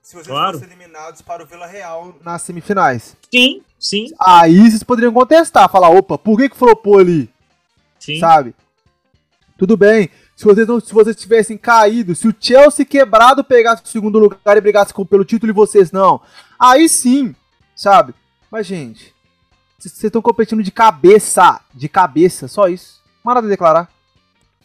[0.03, 0.59] Se vocês claro.
[0.59, 3.17] fossem eliminados para o Vila Real nas semifinais.
[3.33, 4.09] Sim, sim.
[4.21, 7.31] Aí vocês poderiam contestar, falar, opa, por que que flopou ali?
[7.99, 8.19] Sim.
[8.19, 8.55] Sabe?
[9.57, 10.11] Tudo bem.
[10.37, 14.57] Se vocês, não, se vocês tivessem caído, se o Chelsea quebrado pegasse o segundo lugar
[14.57, 16.21] e brigasse com, pelo título e vocês não,
[16.59, 17.35] aí sim,
[17.77, 18.14] sabe?
[18.51, 19.14] Mas, gente,
[19.79, 23.01] vocês estão competindo de cabeça, de cabeça, só isso.
[23.25, 23.90] Nada a declarar.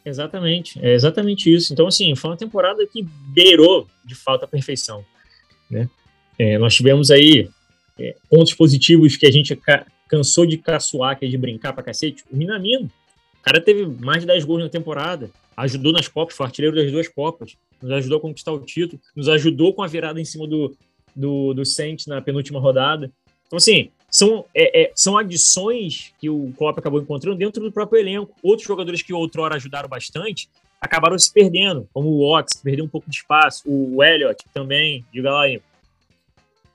[0.03, 1.73] Exatamente, é exatamente isso.
[1.73, 5.03] Então, assim, foi uma temporada que beirou, de fato, a perfeição.
[5.69, 5.89] Né?
[6.39, 7.49] É, nós tivemos aí
[7.99, 11.84] é, pontos positivos que a gente ca cansou de caçoar, que é de brincar pra
[11.84, 12.23] cacete.
[12.32, 12.89] O Minamino,
[13.47, 17.07] cara teve mais de 10 gols na temporada, ajudou nas Copas, foi artilheiro das duas
[17.07, 20.75] Copas, nos ajudou a conquistar o título, nos ajudou com a virada em cima do,
[21.15, 23.10] do, do Saints na penúltima rodada.
[23.45, 28.01] Então, assim, são, é, é, são adições que o Klopp acabou encontrando dentro do próprio
[28.01, 28.36] elenco.
[28.43, 30.49] Outros jogadores que outrora ajudaram bastante
[30.81, 35.05] acabaram se perdendo, como o Ox, que perdeu um pouco de espaço, o Elliot também,
[35.13, 35.62] diga lá aí.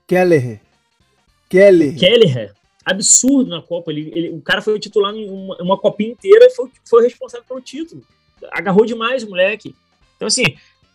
[0.07, 0.59] Keller.
[1.47, 1.95] Keller.
[1.97, 2.53] Keller.
[2.85, 3.91] Absurdo na Copa.
[3.91, 7.45] Ele, ele, o cara foi titular em uma, uma copinha inteira e foi, foi responsável
[7.47, 8.01] pelo título.
[8.51, 9.75] Agarrou demais o moleque.
[10.15, 10.43] Então, assim,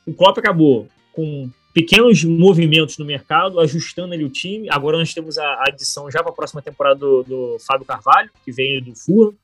[0.07, 4.69] o Klopp acabou com pequenos movimentos no mercado, ajustando ali o time.
[4.71, 8.53] Agora nós temos a, adição já para a próxima temporada do, do, Fábio Carvalho, que
[8.53, 9.35] veio do Fulham,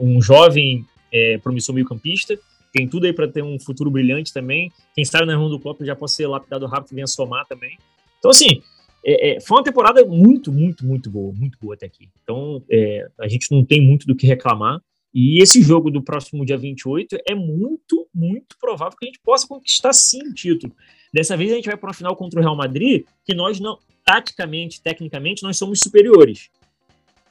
[0.00, 2.38] um jovem é, promissor meio-campista
[2.74, 4.72] tem tudo aí para ter um futuro brilhante também.
[4.96, 7.78] Quem sabe na mão do Klopp já pode ser lapidado rápido e venha somar também.
[8.18, 8.64] Então, assim,
[9.04, 12.08] é, é, foi uma temporada muito, muito, muito boa, muito boa até aqui.
[12.22, 14.80] Então, é, a gente não tem muito do que reclamar.
[15.12, 19.46] E esse jogo do próximo dia 28 é muito, muito provável que a gente possa
[19.46, 20.74] conquistar sim o título.
[21.12, 23.78] Dessa vez a gente vai para uma final contra o Real Madrid, que nós não,
[24.04, 26.50] taticamente, tecnicamente, nós somos superiores.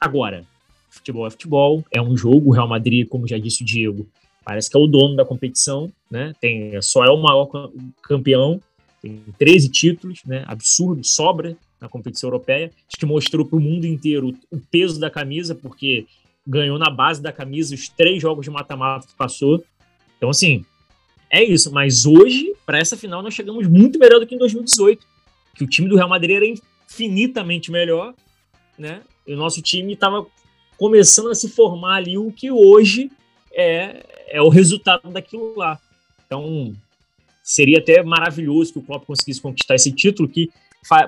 [0.00, 0.46] Agora,
[0.88, 4.08] futebol é futebol, é um jogo, o Real Madrid, como já disse o Diego,
[4.42, 6.32] parece que é o dono da competição, né?
[6.40, 7.50] Tem, só é o maior
[8.02, 8.60] campeão,
[9.04, 10.44] tem 13 títulos, né?
[10.46, 12.72] Absurdo, sobra na competição europeia.
[12.88, 16.06] Acho que mostrou para o mundo inteiro o peso da camisa, porque
[16.46, 19.62] ganhou na base da camisa os três jogos de mata-mata que passou.
[20.16, 20.64] Então, assim,
[21.28, 21.70] é isso.
[21.70, 25.06] Mas hoje, para essa final, nós chegamos muito melhor do que em 2018,
[25.54, 28.14] que o time do Real Madrid era infinitamente melhor,
[28.78, 29.02] né?
[29.26, 30.26] E o nosso time estava
[30.78, 33.10] começando a se formar ali, o que hoje
[33.52, 35.78] é, é o resultado daquilo lá.
[36.26, 36.74] Então,
[37.44, 40.50] seria até maravilhoso que o Klopp conseguisse conquistar esse título, que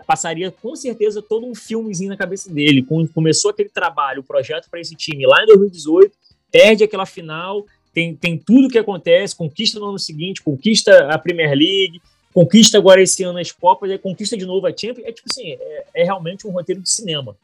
[0.06, 2.82] passaria com certeza todo um filmezinho na cabeça dele.
[2.82, 6.12] Quando começou aquele trabalho, o projeto para esse time lá em 2018,
[6.52, 11.50] perde aquela final, tem, tem tudo que acontece, conquista no ano seguinte, conquista a Premier
[11.50, 12.00] League,
[12.34, 15.06] conquista agora esse ano as Copas, conquista de novo a Champions.
[15.06, 17.34] É tipo assim, é, é realmente um roteiro de cinema.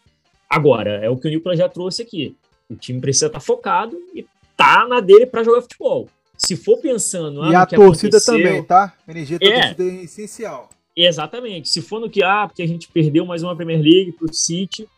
[0.48, 2.36] Agora, é o que o Nicolas já trouxe aqui.
[2.68, 6.08] O time precisa estar focado e tá na dele para jogar futebol.
[6.36, 7.42] Se for pensando.
[7.42, 8.94] Ah, e a torcida também, tá?
[9.06, 10.70] A energia da é, torcida é essencial.
[10.94, 11.68] Exatamente.
[11.68, 14.88] Se for no que, ah, porque a gente perdeu mais uma Premier League pro City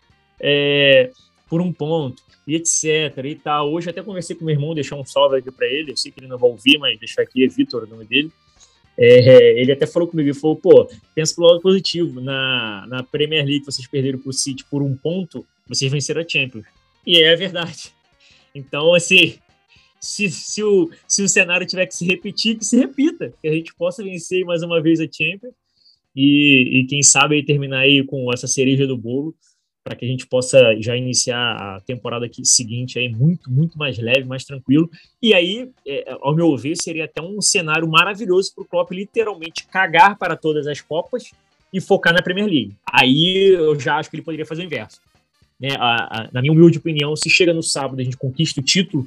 [0.40, 1.11] é,
[1.49, 3.16] por um ponto, e etc.
[3.25, 3.73] e tal.
[3.73, 5.92] Hoje até conversei com meu irmão, deixar um salve aqui para ele.
[5.92, 8.31] Eu sei que ele não vai ouvir, mas deixar aqui é Vitor, o nome dele.
[8.97, 13.44] É, ele até falou comigo, ele falou, pô, pensa pelo lado positivo, na, na Premier
[13.44, 16.64] League vocês perderam pro City por um ponto, vocês venceram a Champions.
[17.05, 17.92] E é verdade.
[18.55, 19.35] Então, assim,
[20.05, 23.53] se, se, o, se o cenário tiver que se repetir, que se repita, que a
[23.53, 25.55] gente possa vencer mais uma vez a Champions
[26.14, 29.35] e, e quem sabe aí terminar aí com essa cereja do bolo
[29.83, 33.99] para que a gente possa já iniciar a temporada aqui, seguinte aí muito, muito mais
[33.99, 34.90] leve, mais tranquilo.
[35.21, 39.67] E aí, é, ao meu ver, seria até um cenário maravilhoso para o Klopp literalmente
[39.67, 41.33] cagar para todas as Copas
[41.71, 42.75] e focar na Premier League.
[42.90, 45.01] Aí eu já acho que ele poderia fazer o inverso.
[45.61, 45.77] Né?
[45.79, 49.07] A, a, na minha humilde opinião, se chega no sábado a gente conquista o título,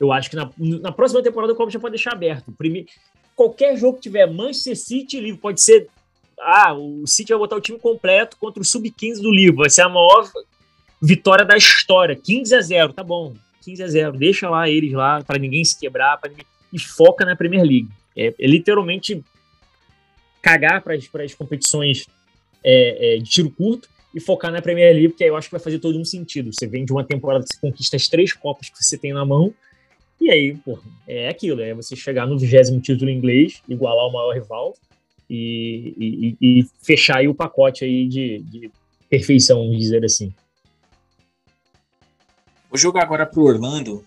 [0.00, 2.52] eu acho que na, na próxima temporada o Klopp já pode deixar aberto.
[2.52, 2.88] Primeiro,
[3.34, 5.88] qualquer jogo que tiver Manchester City, livre pode ser
[6.40, 9.82] ah, o City vai botar o time completo contra o sub-15 do livro, vai ser
[9.82, 10.30] a maior
[11.02, 13.34] vitória da história, 15 a 0, tá bom,
[13.64, 17.24] 15 a 0, deixa lá eles lá para ninguém se quebrar, para ninguém e foca
[17.24, 17.88] na Premier League.
[18.16, 19.22] É, é literalmente
[20.42, 22.06] cagar para as competições
[22.62, 25.52] é, é, de tiro curto e focar na Premier League, porque aí eu acho que
[25.52, 26.52] vai fazer todo um sentido.
[26.52, 29.24] Você vem de uma temporada que você conquista as três copas que você tem na
[29.24, 29.54] mão,
[30.20, 34.34] e aí, pô, é aquilo, é você chegar no vigésimo título inglês, igualar o maior
[34.34, 34.74] rival,
[35.28, 38.70] e, e, e fechar aí o pacote aí de, de
[39.08, 40.32] perfeição, vamos dizer assim.
[42.70, 44.04] Vou jogar agora para o Orlando,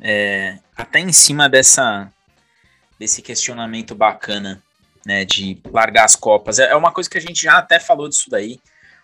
[0.00, 2.12] é, até em cima dessa
[2.98, 4.62] desse questionamento bacana,
[5.04, 6.60] né, de largar as copas.
[6.60, 8.60] É, é uma coisa que a gente já até falou disso daí.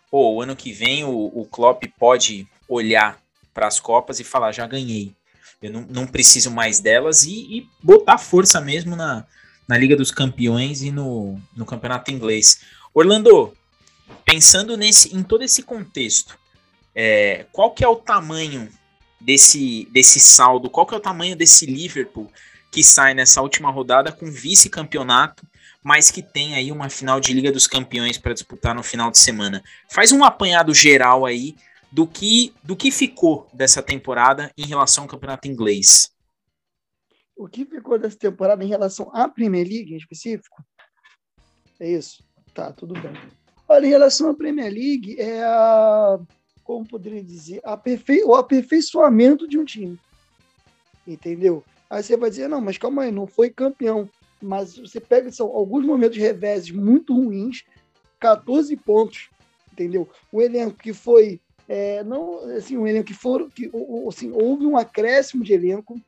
[0.08, 3.20] Pô, o ano que vem o, o Klopp pode olhar
[3.52, 5.12] para as copas e falar, já ganhei.
[5.60, 9.26] Eu não, não preciso mais delas e, e botar força mesmo na,
[9.66, 12.60] na Liga dos Campeões e no, no Campeonato Inglês.
[12.94, 13.52] Orlando,
[14.24, 16.38] pensando nesse, em todo esse contexto,
[16.94, 18.68] é, qual que é o tamanho
[19.20, 20.70] desse, desse saldo?
[20.70, 22.30] Qual que é o tamanho desse Liverpool
[22.70, 25.44] que sai nessa última rodada com vice-campeonato,
[25.82, 29.18] mas que tem aí uma final de Liga dos Campeões para disputar no final de
[29.18, 29.62] semana?
[29.90, 31.56] Faz um apanhado geral aí
[31.90, 36.12] do que do que ficou dessa temporada em relação ao Campeonato Inglês
[37.38, 40.62] o que ficou dessa temporada em relação à Premier League em específico?
[41.78, 42.24] É isso?
[42.52, 43.12] Tá, tudo bem.
[43.68, 46.18] Olha, em relação à Premier League, é a,
[46.64, 49.98] como poderia dizer, aperfei, o aperfeiçoamento de um time.
[51.06, 51.62] Entendeu?
[51.88, 54.10] Aí você vai dizer, não, mas calma aí, não foi campeão.
[54.42, 57.62] Mas você pega, são alguns momentos reveses muito ruins,
[58.18, 59.30] 14 pontos,
[59.72, 60.08] entendeu?
[60.32, 63.70] Um elenco que foi, é, não, assim, um elenco que foram, que,
[64.08, 66.00] assim, houve um acréscimo de elenco,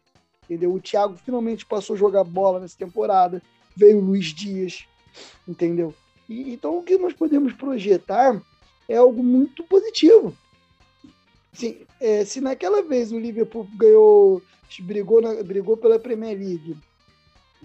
[0.44, 0.72] entendeu?
[0.72, 3.42] O Thiago finalmente passou a jogar bola nessa temporada,
[3.76, 4.86] veio o Luiz Dias,
[5.46, 5.94] entendeu?
[6.26, 8.40] E, então o que nós podemos projetar
[8.88, 10.34] é algo muito positivo.
[11.52, 14.40] Sim, é, se naquela vez o Liverpool ganhou,
[14.80, 16.76] brigou, na, brigou pela Premier League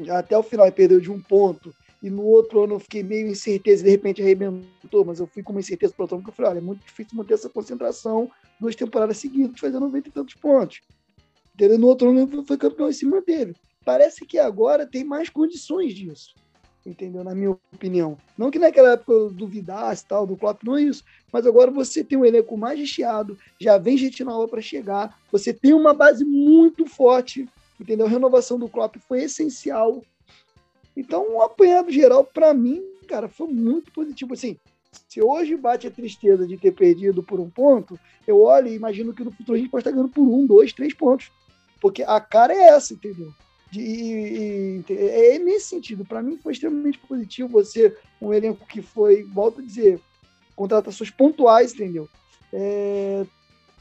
[0.09, 1.73] até o final e perdeu de um ponto,
[2.05, 5.41] e no outro ano eu fiquei meio incerteza e de repente arrebentou, mas eu fui
[5.41, 8.29] com uma incerteza para o porque eu falei, olha, é muito difícil manter essa concentração
[8.59, 10.81] duas temporadas seguidas, fazendo 90 e tantos pontos.
[11.55, 11.79] Entendeu?
[11.79, 13.55] No outro ano foi campeão e se manteve.
[13.83, 16.35] Parece que agora tem mais condições disso.
[16.85, 17.23] Entendeu?
[17.23, 18.15] Na minha opinião.
[18.37, 21.03] Não que naquela época eu duvidasse tal, do Klopp, não é isso.
[21.33, 25.51] Mas agora você tem um elenco mais recheado, já vem gente nova para chegar, você
[25.51, 27.49] tem uma base muito forte.
[27.79, 28.05] Entendeu?
[28.05, 30.03] A renovação do Klopp foi essencial.
[30.95, 34.33] Então, um apanhado geral, para mim, cara, foi muito positivo.
[34.33, 34.57] Assim,
[35.07, 39.13] se hoje bate a tristeza de ter perdido por um ponto, eu olho e imagino
[39.13, 41.31] que no futuro a gente pode estar ganhando por um, dois, três pontos.
[41.81, 43.31] Porque a cara é essa, entendeu?
[43.71, 46.05] De, é nesse sentido.
[46.05, 49.99] Para mim foi extremamente positivo você, um elenco que foi, volto a dizer,
[50.55, 52.07] contratações pontuais, entendeu?
[52.53, 53.25] É,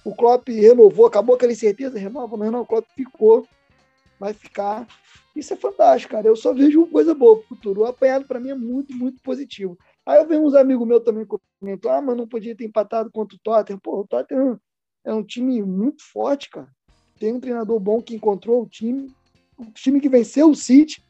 [0.04, 3.46] o Klopp renovou, acabou aquela incerteza, renova, não o Klopp ficou,
[4.24, 4.86] vai ficar.
[5.34, 6.26] Isso é fantástico, cara.
[6.26, 7.80] Eu só vejo coisa boa pro futuro.
[7.82, 9.78] O apanhado para mim é muito, muito positivo.
[10.06, 11.26] Aí eu vejo uns amigos meus também
[11.60, 13.78] comentam, ah, mas não podia ter empatado contra o Tottenham.
[13.78, 14.60] Pô, o Tottenham
[15.04, 16.68] é um time muito forte, cara
[17.18, 19.10] tem um treinador bom que encontrou o time,
[19.56, 21.02] o time que venceu o City,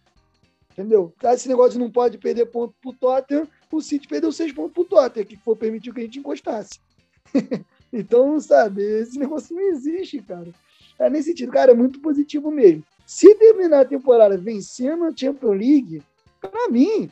[0.72, 1.12] entendeu?
[1.24, 5.27] Esse negócio não pode perder ponto pro Tottenham, o City perdeu seis pontos pro Tottenham,
[5.27, 6.79] que foi permitir que a gente encostasse.
[7.92, 10.53] então, sabe, esse negócio não existe, cara.
[10.98, 12.85] É nesse sentido, cara, é muito positivo mesmo.
[13.07, 16.02] Se terminar a temporada vencendo a Champions League,
[16.40, 17.11] para mim,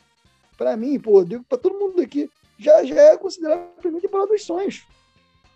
[0.57, 4.31] para mim, pô, digo para todo mundo aqui, já, já é considerado a primeira temporada
[4.31, 4.85] dos sonhos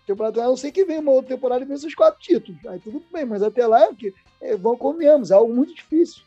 [0.08, 2.64] temporada, não ser que venha uma outra temporada e vença os quatro títulos.
[2.66, 6.22] Aí tudo bem, mas até lá é que é, vão comemos, é algo muito difícil.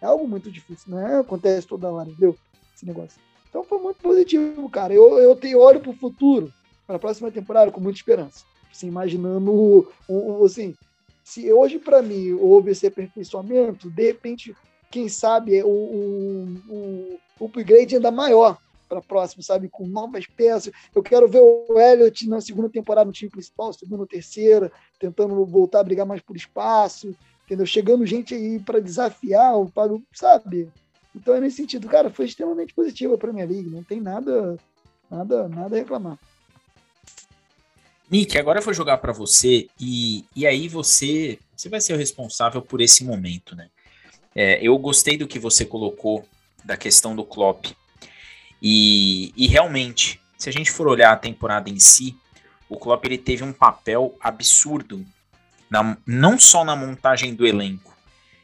[0.00, 1.18] É algo muito difícil, não é?
[1.18, 2.36] Acontece toda hora, entendeu?
[2.74, 3.20] Esse negócio.
[3.48, 4.92] Então foi muito positivo, cara.
[4.92, 6.52] Eu, eu tenho olho para o futuro,
[6.86, 8.44] para a próxima temporada, com muita esperança.
[8.70, 9.90] Assim, imaginando,
[10.44, 10.74] assim,
[11.26, 14.56] se hoje para mim houve esse aperfeiçoamento, de repente,
[14.88, 18.56] quem sabe o, o, o, o upgrade ainda maior
[18.88, 19.68] para próximo, sabe?
[19.68, 20.72] Com novas peças.
[20.94, 24.70] Eu quero ver o Elliot na segunda temporada no time principal, segunda terceira,
[25.00, 27.12] tentando voltar a brigar mais por espaço,
[27.44, 27.66] entendeu?
[27.66, 30.70] Chegando gente aí para desafiar, para, sabe?
[31.12, 34.56] Então é nesse sentido, cara, foi extremamente positiva para minha liga, não tem nada,
[35.10, 36.20] nada, nada a reclamar.
[38.10, 41.96] Nick, agora eu vou jogar para você e, e aí você você vai ser o
[41.96, 43.68] responsável por esse momento, né?
[44.34, 46.26] É, eu gostei do que você colocou
[46.62, 47.66] da questão do Klopp
[48.60, 52.16] e, e realmente, se a gente for olhar a temporada em si,
[52.68, 55.04] o Klopp ele teve um papel absurdo,
[55.70, 57.96] na, não só na montagem do elenco,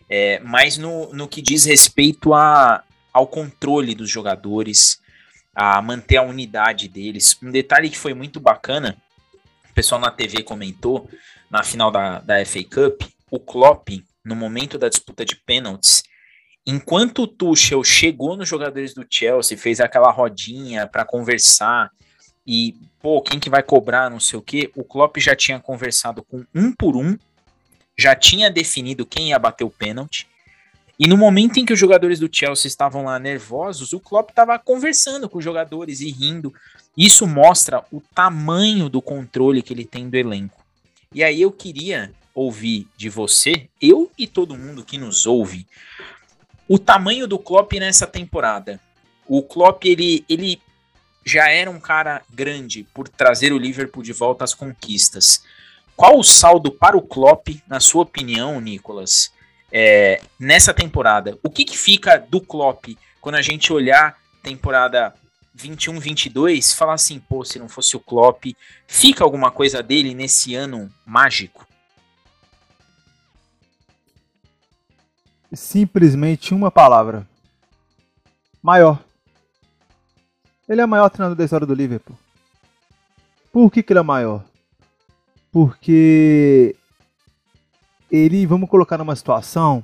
[0.08, 2.82] é, mas no, no que diz respeito a,
[3.12, 5.00] ao controle dos jogadores,
[5.54, 7.36] a manter a unidade deles.
[7.42, 8.96] Um detalhe que foi muito bacana
[9.72, 11.08] o pessoal na TV comentou,
[11.50, 13.88] na final da, da FA Cup, o Klopp,
[14.22, 16.02] no momento da disputa de pênaltis,
[16.66, 21.90] enquanto o Tuchel chegou nos jogadores do Chelsea, fez aquela rodinha para conversar
[22.46, 26.22] e, pô, quem que vai cobrar, não sei o que, o Klopp já tinha conversado
[26.22, 27.16] com um por um,
[27.96, 30.28] já tinha definido quem ia bater o pênalti,
[31.02, 34.56] e no momento em que os jogadores do Chelsea estavam lá nervosos, o Klopp estava
[34.56, 36.54] conversando com os jogadores e rindo.
[36.96, 40.64] Isso mostra o tamanho do controle que ele tem do elenco.
[41.12, 45.66] E aí eu queria ouvir de você, eu e todo mundo que nos ouve,
[46.68, 48.78] o tamanho do Klopp nessa temporada.
[49.26, 50.62] O Klopp ele, ele
[51.24, 55.42] já era um cara grande por trazer o Liverpool de volta às conquistas.
[55.96, 59.32] Qual o saldo para o Klopp, na sua opinião, Nicolas,
[59.72, 61.38] é, nessa temporada?
[61.42, 62.88] O que, que fica do Klopp
[63.20, 65.14] quando a gente olhar temporada
[65.54, 68.44] 21, 22, falar assim, pô, se não fosse o Klopp,
[68.86, 71.66] fica alguma coisa dele nesse ano mágico?
[75.52, 77.26] Simplesmente uma palavra.
[78.62, 79.02] Maior.
[80.68, 82.16] Ele é o maior treinador da história do Liverpool.
[83.52, 84.42] Por que, que ele é maior?
[85.50, 86.74] Porque
[88.12, 89.82] ele, vamos colocar numa situação,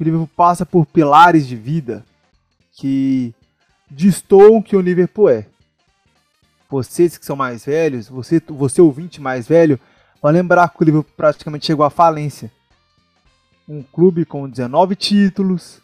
[0.00, 2.04] o Liverpool passa por pilares de vida
[2.72, 3.34] que
[3.90, 5.46] destoam que o Liverpool é.
[6.70, 9.78] Vocês que são mais velhos, você, você ouvinte mais velho,
[10.22, 12.50] vai lembrar que o Liverpool praticamente chegou à falência.
[13.68, 15.80] Um clube com 19 títulos,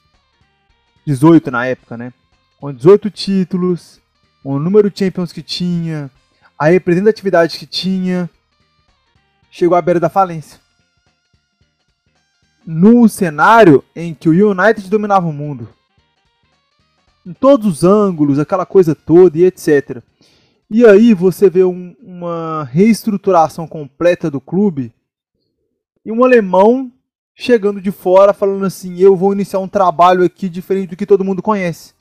[1.07, 2.13] 18 na época, né?
[2.59, 4.01] Com 18 títulos,
[4.43, 6.11] o número de Champions que tinha,
[6.59, 8.29] a representatividade que tinha,
[9.51, 10.59] chegou à beira da falência.
[12.73, 15.69] No cenário em que o United dominava o mundo
[17.27, 20.01] em todos os ângulos, aquela coisa toda e etc.
[20.71, 24.95] E aí você vê um, uma reestruturação completa do clube
[26.07, 26.93] e um alemão
[27.35, 31.25] chegando de fora falando assim: eu vou iniciar um trabalho aqui diferente do que todo
[31.25, 31.93] mundo conhece.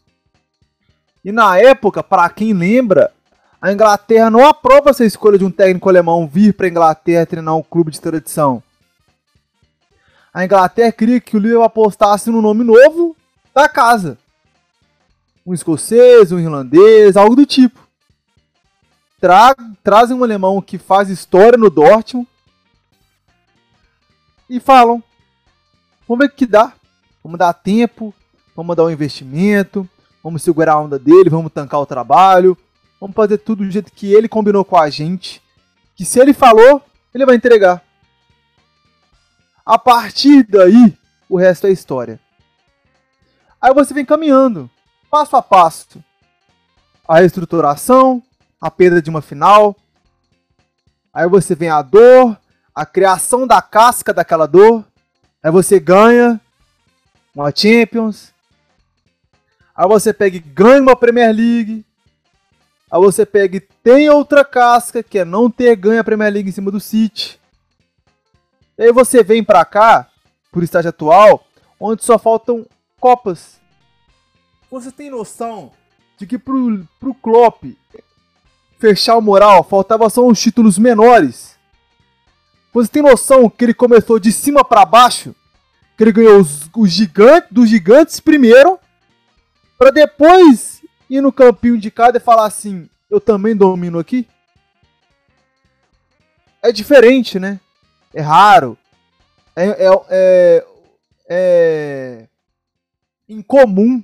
[1.26, 3.12] E na época, para quem lembra,
[3.60, 7.58] a Inglaterra não aprova essa escolha de um técnico alemão vir para a Inglaterra treinar
[7.58, 8.62] um clube de tradição.
[10.40, 13.14] A Inglaterra queria que o Liverpool apostasse no nome novo
[13.54, 14.18] da casa
[15.46, 17.78] um escocês, um irlandês, algo do tipo.
[19.20, 22.26] Tra trazem um alemão que faz história no Dortmund
[24.50, 25.04] e falam:
[26.08, 26.72] vamos ver o que dá.
[27.22, 28.16] Vamos dar tempo,
[28.56, 29.86] vamos dar um investimento,
[30.24, 32.58] vamos segurar a onda dele, vamos tancar o trabalho,
[32.98, 35.44] vamos fazer tudo do jeito que ele combinou com a gente.
[35.98, 36.82] Que se ele falou,
[37.14, 37.89] ele vai entregar.
[39.70, 40.98] A partir daí,
[41.30, 42.20] o resto é história.
[43.62, 44.68] Aí você vem caminhando
[45.12, 46.04] passo a passo.
[47.08, 48.24] A reestruturação,
[48.60, 49.76] a perda de uma final.
[51.14, 52.36] Aí você vem a dor,
[52.74, 54.84] a criação da casca daquela dor.
[55.44, 56.42] Aí você ganha
[57.36, 58.34] uma Champions.
[59.76, 61.86] Aí você pega e ganha uma Premier League.
[62.90, 66.50] Aí você pega e tem outra casca, que é não ter ganho a Premier League
[66.50, 67.39] em cima do City.
[68.80, 70.08] E aí você vem pra cá,
[70.54, 71.46] por estágio atual,
[71.78, 72.66] onde só faltam
[72.98, 73.60] Copas.
[74.72, 75.74] Você tem noção
[76.18, 77.66] de que pro, pro Klopp
[78.78, 81.60] fechar o moral faltava só uns títulos menores?
[82.74, 85.36] Você tem noção que ele começou de cima para baixo?
[85.98, 88.80] Que ele ganhou os, os gigantes dos gigantes primeiro,
[89.78, 94.26] para depois ir no campinho de cada e falar assim: eu também domino aqui?
[96.64, 97.60] É diferente, né?
[98.14, 98.78] É raro.
[99.56, 100.66] É, é, é,
[101.30, 102.28] é
[103.28, 104.04] incomum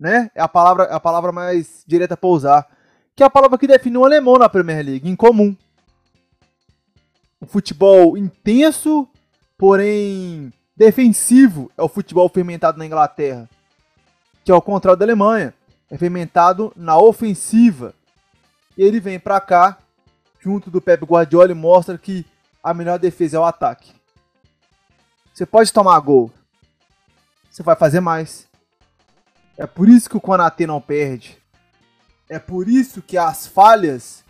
[0.00, 0.30] né?
[0.34, 2.66] É a palavra, a palavra mais direta para usar.
[3.14, 5.54] Que é a palavra que define um alemão na Premier League, em comum.
[7.42, 9.06] Um futebol intenso,
[9.58, 13.48] porém defensivo, é o futebol fermentado na Inglaterra.
[14.42, 15.52] Que é o contrário da Alemanha.
[15.90, 17.92] É fermentado na ofensiva.
[18.78, 19.78] E ele vem para cá,
[20.38, 22.24] junto do Pep Guardiola, e mostra que
[22.62, 23.92] a melhor defesa é o ataque.
[25.32, 26.30] Você pode tomar gol.
[27.50, 28.46] Você vai fazer mais.
[29.56, 31.38] É por isso que o Konatê não perde.
[32.28, 34.24] É por isso que as falhas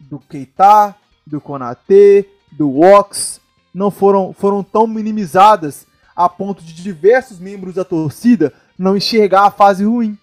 [0.00, 0.94] do Keita,
[1.26, 3.40] do Konate, do Wox,
[3.74, 9.50] não foram, foram tão minimizadas a ponto de diversos membros da torcida não enxergar a
[9.50, 10.18] fase ruim.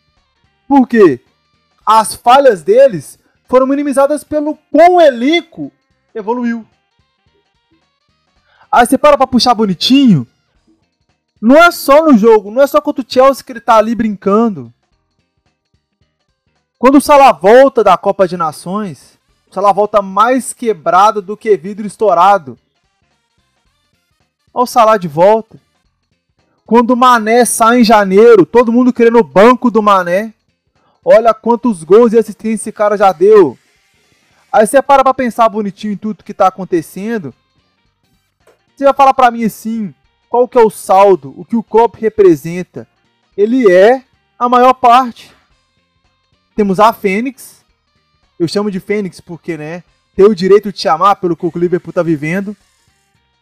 [0.68, 1.20] Por quê?
[1.86, 5.72] As falhas deles foram minimizadas pelo quão o elenco
[6.16, 6.66] evoluiu.
[8.74, 10.26] Aí você para pra puxar bonitinho.
[11.40, 13.94] Não é só no jogo, não é só contra o Chelsea que ele tá ali
[13.94, 14.74] brincando.
[16.80, 21.56] Quando o Salah volta da Copa de Nações, o Salah volta mais quebrado do que
[21.56, 22.58] vidro estourado.
[24.52, 25.62] Olha o Salah de volta.
[26.66, 30.34] Quando o Mané sai em janeiro, todo mundo querendo o banco do Mané.
[31.06, 33.56] Olha quantos gols e assistências esse cara já deu.
[34.52, 37.32] Aí você para pra pensar bonitinho em tudo que tá acontecendo.
[38.76, 39.94] Você vai falar pra mim assim,
[40.30, 42.88] qual que é o saldo, o que o Klopp representa?
[43.38, 44.04] Ele é
[44.38, 45.32] a maior parte.
[46.56, 47.64] Temos a Fênix.
[48.40, 49.84] Eu chamo de Fênix porque, né,
[50.16, 52.56] tem o direito de chamar pelo que o Liverpool tá vivendo.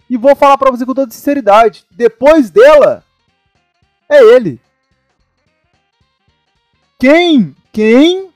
[0.09, 1.85] E vou falar para você com toda sinceridade.
[1.91, 3.03] Depois dela,
[4.09, 4.59] é ele.
[6.99, 8.29] Quem, quem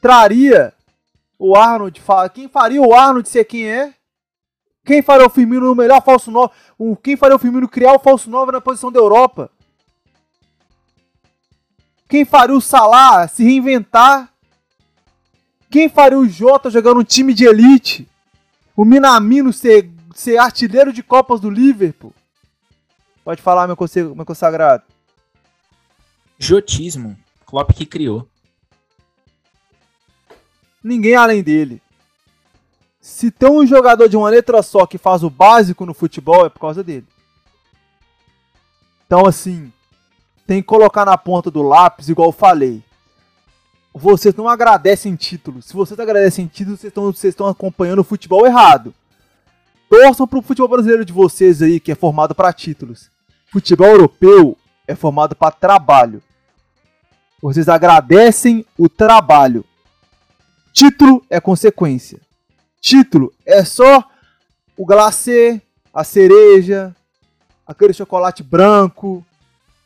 [0.00, 0.72] traria
[1.38, 2.02] o Arnold,
[2.34, 3.94] quem faria o Arnold ser quem é?
[4.88, 6.50] Quem faria o Firmino o melhor falso 9?
[7.02, 9.50] Quem faria o Firmino criar o falso 9 na posição da Europa?
[12.08, 14.32] Quem faria o Salah se reinventar?
[15.68, 18.08] Quem faria o Jota jogar no time de elite?
[18.74, 22.14] O Minamino ser ser artilheiro de Copas do Liverpool.
[23.22, 23.76] Pode falar, meu,
[24.16, 24.84] meu consagrado.
[26.38, 27.14] Jotismo.
[27.44, 28.26] Klopp que criou.
[30.82, 31.82] Ninguém além dele.
[33.08, 36.50] Se tem um jogador de uma letra só que faz o básico no futebol, é
[36.50, 37.06] por causa dele.
[39.06, 39.72] Então, assim,
[40.46, 42.84] tem que colocar na ponta do lápis, igual eu falei.
[43.94, 45.64] Vocês não agradecem títulos.
[45.64, 48.94] Se vocês agradecem títulos, vocês estão, vocês estão acompanhando o futebol errado.
[49.88, 53.10] Torçam pro futebol brasileiro de vocês aí, que é formado para títulos.
[53.50, 54.56] Futebol europeu
[54.86, 56.22] é formado para trabalho.
[57.40, 59.64] Vocês agradecem o trabalho.
[60.74, 62.27] Título é consequência.
[62.80, 64.04] Título é só
[64.76, 65.60] o glacê,
[65.92, 66.94] a cereja,
[67.66, 69.24] aquele chocolate branco,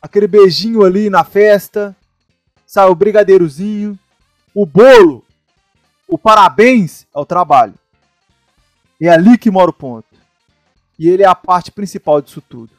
[0.01, 1.95] aquele beijinho ali na festa,
[2.65, 3.97] sabe, o brigadeirozinho,
[4.53, 5.23] o bolo,
[6.07, 7.75] o parabéns é o trabalho.
[9.01, 10.07] É ali que mora o ponto.
[10.97, 12.71] E ele é a parte principal disso tudo.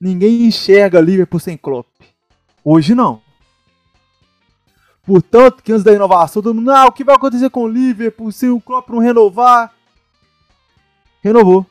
[0.00, 1.86] Ninguém enxerga Liverpool sem Klopp.
[2.64, 3.21] Hoje não.
[5.04, 8.30] Portanto, que antes da inovação, todo mundo, ah, o que vai acontecer com o Liverpool
[8.30, 9.72] se o Klopp não renovar?
[11.20, 11.66] Renovou.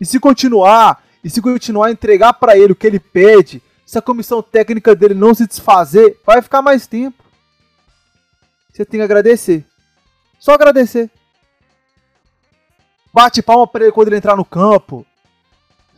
[0.00, 3.98] E se continuar, e se continuar a entregar para ele o que ele pede, se
[3.98, 7.22] a comissão técnica dele não se desfazer, vai ficar mais tempo.
[8.72, 9.64] Você tem que agradecer.
[10.40, 11.10] Só agradecer.
[13.12, 15.06] Bate palma pra ele quando ele entrar no campo.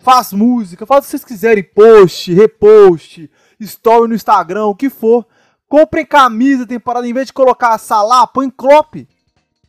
[0.02, 1.62] Faz música, faz o que vocês quiserem.
[1.62, 3.30] Post, repost,
[3.61, 5.24] story no Instagram, o que for.
[5.74, 7.04] Comprem camisa temporada.
[7.04, 8.94] Em vez de colocar Salah, põe Klopp.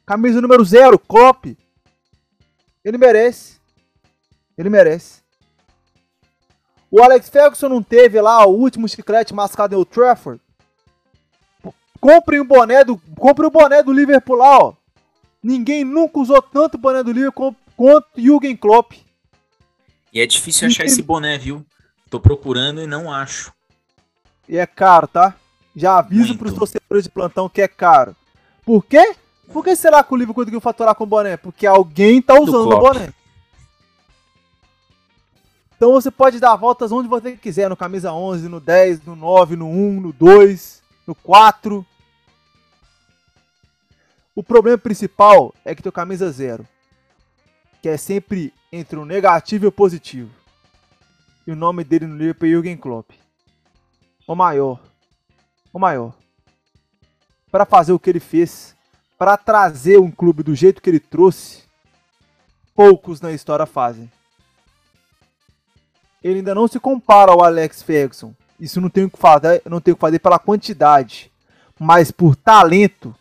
[0.05, 1.45] Camisa número zero, Klopp.
[2.83, 3.59] Ele merece.
[4.55, 5.23] Ele merece.
[6.91, 10.39] O Alex Ferguson não teve lá o último chiclete mascado em Old Trafford.
[11.99, 14.73] Comprem o boné do, comprem o boné do Liverpool lá, ó.
[15.41, 18.91] Ninguém nunca usou tanto boné do Liverpool quanto Jürgen Klopp.
[20.13, 21.65] E é difícil achar esse boné, viu?
[22.11, 23.51] Tô procurando e não acho.
[24.47, 25.35] E é caro, tá?
[25.75, 28.15] Já aviso para os torcedores de plantão que é caro.
[28.63, 29.15] Por quê?
[29.51, 31.37] Por que será que o Liverpool conseguiu faturar com boné?
[31.37, 33.13] Porque alguém tá usando o boné.
[35.75, 39.55] Então você pode dar voltas onde você quiser, no camisa 11, no 10, no 9,
[39.57, 41.85] no 1, no 2, no 4.
[44.33, 46.67] O problema principal é que teu camisa zero,
[47.81, 50.31] que é sempre entre o negativo e o positivo.
[51.45, 53.11] E o nome dele no livro é Jürgen Klopp.
[54.25, 54.79] O maior.
[55.75, 56.13] O maior.
[57.51, 58.73] Para fazer o que ele fez,
[59.17, 61.63] para trazer um clube do jeito que ele trouxe,
[62.73, 64.09] poucos na história fazem.
[66.23, 68.33] Ele ainda não se compara ao Alex Ferguson.
[68.57, 71.29] Isso não tem o que fazer, não tem o que fazer pela quantidade,
[71.77, 73.13] mas por talento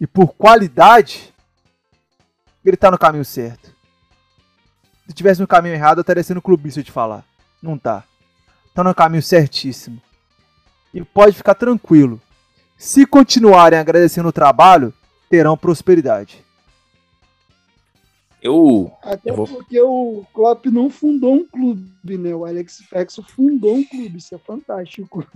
[0.00, 1.32] e por qualidade,
[2.64, 3.72] ele tá no caminho certo.
[5.06, 7.24] Se tivesse no caminho errado, eu estaria sendo clubista de falar.
[7.62, 8.02] Não tá.
[8.74, 10.02] Tá no caminho certíssimo.
[10.94, 12.20] E pode ficar tranquilo.
[12.78, 14.94] Se continuarem agradecendo o trabalho,
[15.28, 16.44] terão prosperidade.
[18.40, 18.92] Eu.
[19.02, 19.46] Até eu vou...
[19.46, 22.34] porque o Klopp não fundou um clube, né?
[22.34, 25.26] O Alex Ferguson fundou um clube, isso é fantástico.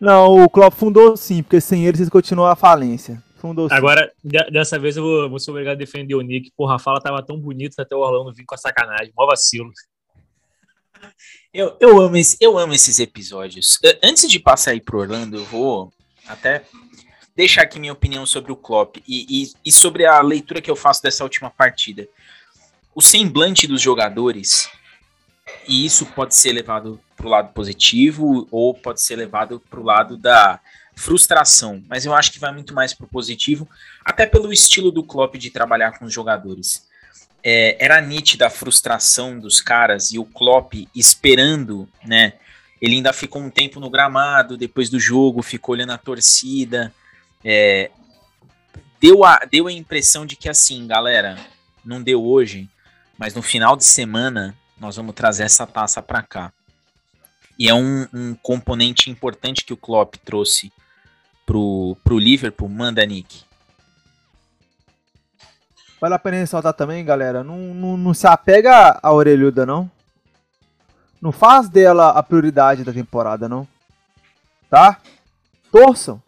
[0.00, 3.20] Não, o Klopp fundou sim, porque sem ele vocês continuam a falência.
[3.38, 6.52] Fundou Agora, de, dessa vez eu vou, vou ser obrigado a defender o Nick.
[6.56, 9.12] Porra, a fala tava tão bonita até o Orlando vir com a sacanagem.
[9.16, 9.70] Mó vacilo.
[11.52, 13.78] Eu, eu, amo esse, eu amo esses episódios.
[14.02, 15.90] Antes de passar aí pro Orlando, eu vou
[16.26, 16.62] até
[17.34, 20.76] deixar aqui minha opinião sobre o Klopp e, e, e sobre a leitura que eu
[20.76, 22.06] faço dessa última partida.
[22.94, 24.70] O semblante dos jogadores,
[25.66, 30.60] e isso pode ser levado pro lado positivo ou pode ser levado pro lado da
[30.94, 33.68] frustração, mas eu acho que vai muito mais pro positivo,
[34.04, 36.87] até pelo estilo do Klopp de trabalhar com os jogadores.
[37.42, 42.34] É, era nítida a frustração dos caras e o Klopp esperando, né?
[42.80, 46.92] Ele ainda ficou um tempo no gramado depois do jogo, ficou olhando a torcida.
[47.44, 47.90] É,
[49.00, 51.38] deu, a, deu a impressão de que assim, galera,
[51.84, 52.68] não deu hoje,
[53.16, 56.52] mas no final de semana nós vamos trazer essa taça para cá.
[57.58, 60.72] E é um, um, componente importante que o Klopp trouxe
[61.44, 63.42] pro, pro Liverpool, manda Nick.
[66.00, 69.90] Vale a pena ressaltar também, galera, não, não, não se apega à orelhuda, não.
[71.20, 73.66] Não faz dela a prioridade da temporada, não.
[74.70, 75.00] Tá?
[75.72, 76.22] Torçam.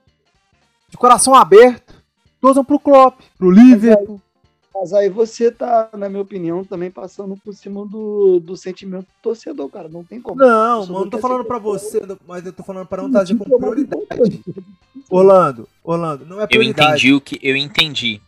[0.89, 1.95] De coração aberto.
[2.41, 4.21] Torçam pro Klopp, pro Liverpool.
[4.75, 9.23] Mas aí você tá, na minha opinião, também passando por cima do, do sentimento do
[9.23, 9.89] torcedor, cara.
[9.89, 10.41] Não tem como.
[10.41, 13.59] Não, mano, não tô falando pra você, mas eu tô falando pra não trazer como
[13.59, 14.43] prioridade.
[15.11, 16.81] Orlando, Orlando, não é prioridade.
[16.81, 17.39] Eu entendi o que.
[17.43, 18.23] Eu entendi.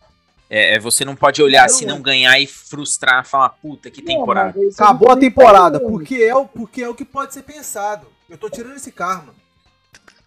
[0.55, 4.53] É, é você não pode olhar se não ganhar e frustrar, falar, puta, que temporada.
[4.55, 8.05] Não, Acabou a temporada, porque é, o, porque é o que pode ser pensado.
[8.29, 9.33] Eu tô tirando esse karma.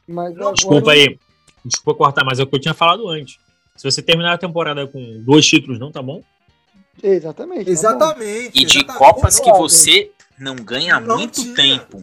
[0.07, 1.17] Mas não, desculpa aí.
[1.65, 3.39] Desculpa cortar, mas é o que eu tinha falado antes.
[3.77, 6.21] Se você terminar a temporada com dois títulos, não tá bom?
[7.01, 7.67] Exatamente.
[7.67, 8.51] Tá exatamente.
[8.61, 8.99] E de exatamente.
[8.99, 11.55] Copas que você não ganha há muito tinha.
[11.55, 12.03] tempo.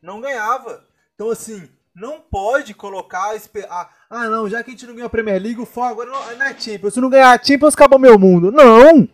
[0.00, 0.84] Não ganhava.
[1.16, 3.34] Então, assim, não pode colocar.
[3.70, 6.10] Ah, ah, não, já que a gente não ganhou a Premier League, o foco agora
[6.10, 6.92] não, é Champions.
[6.92, 8.52] Se não ganhar a Champions, acabou meu mundo.
[8.52, 9.08] Não!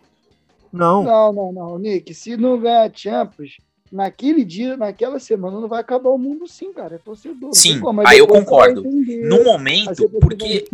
[0.71, 1.03] Não.
[1.03, 2.13] Não, não, não, Nick.
[2.13, 3.57] Se não ganhar a Champions,
[3.89, 6.95] naquele dia, naquela semana, não vai acabar o mundo sim, cara.
[6.95, 7.53] É torcedor.
[7.53, 8.83] Sim, aí eu concordo.
[8.83, 10.67] No momento, porque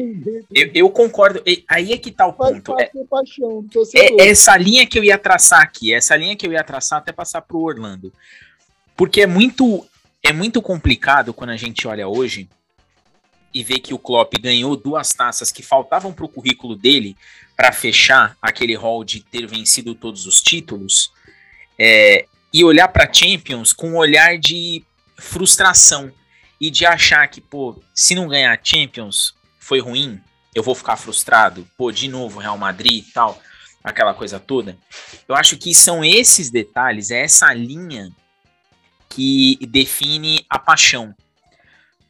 [0.55, 1.43] eu, eu, concordo.
[1.67, 2.79] Aí é que tá o ponto.
[2.79, 6.63] É, paixão, é, essa linha que eu ia traçar aqui, essa linha que eu ia
[6.63, 8.11] traçar até passar pro Orlando.
[8.95, 9.85] Porque é muito,
[10.23, 12.49] é muito complicado quando a gente olha hoje
[13.53, 17.17] e vê que o Klopp ganhou duas taças que faltavam pro currículo dele
[17.55, 21.11] para fechar aquele hall de ter vencido todos os títulos.
[21.77, 24.83] É, e olhar para Champions com um olhar de
[25.17, 26.11] frustração
[26.59, 30.19] e de achar que, pô, se não ganhar Champions foi ruim,
[30.53, 33.41] eu vou ficar frustrado, pô, de novo Real Madrid e tal,
[33.83, 34.77] aquela coisa toda.
[35.27, 38.11] Eu acho que são esses detalhes, é essa linha
[39.09, 41.13] que define a paixão.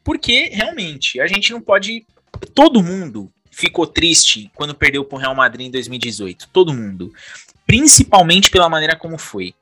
[0.04, 2.06] Porque realmente a gente não pode.
[2.54, 6.50] Todo mundo ficou triste quando perdeu para o Real Madrid em 2018.
[6.52, 7.14] Todo mundo.
[7.66, 9.54] Principalmente pela maneira como foi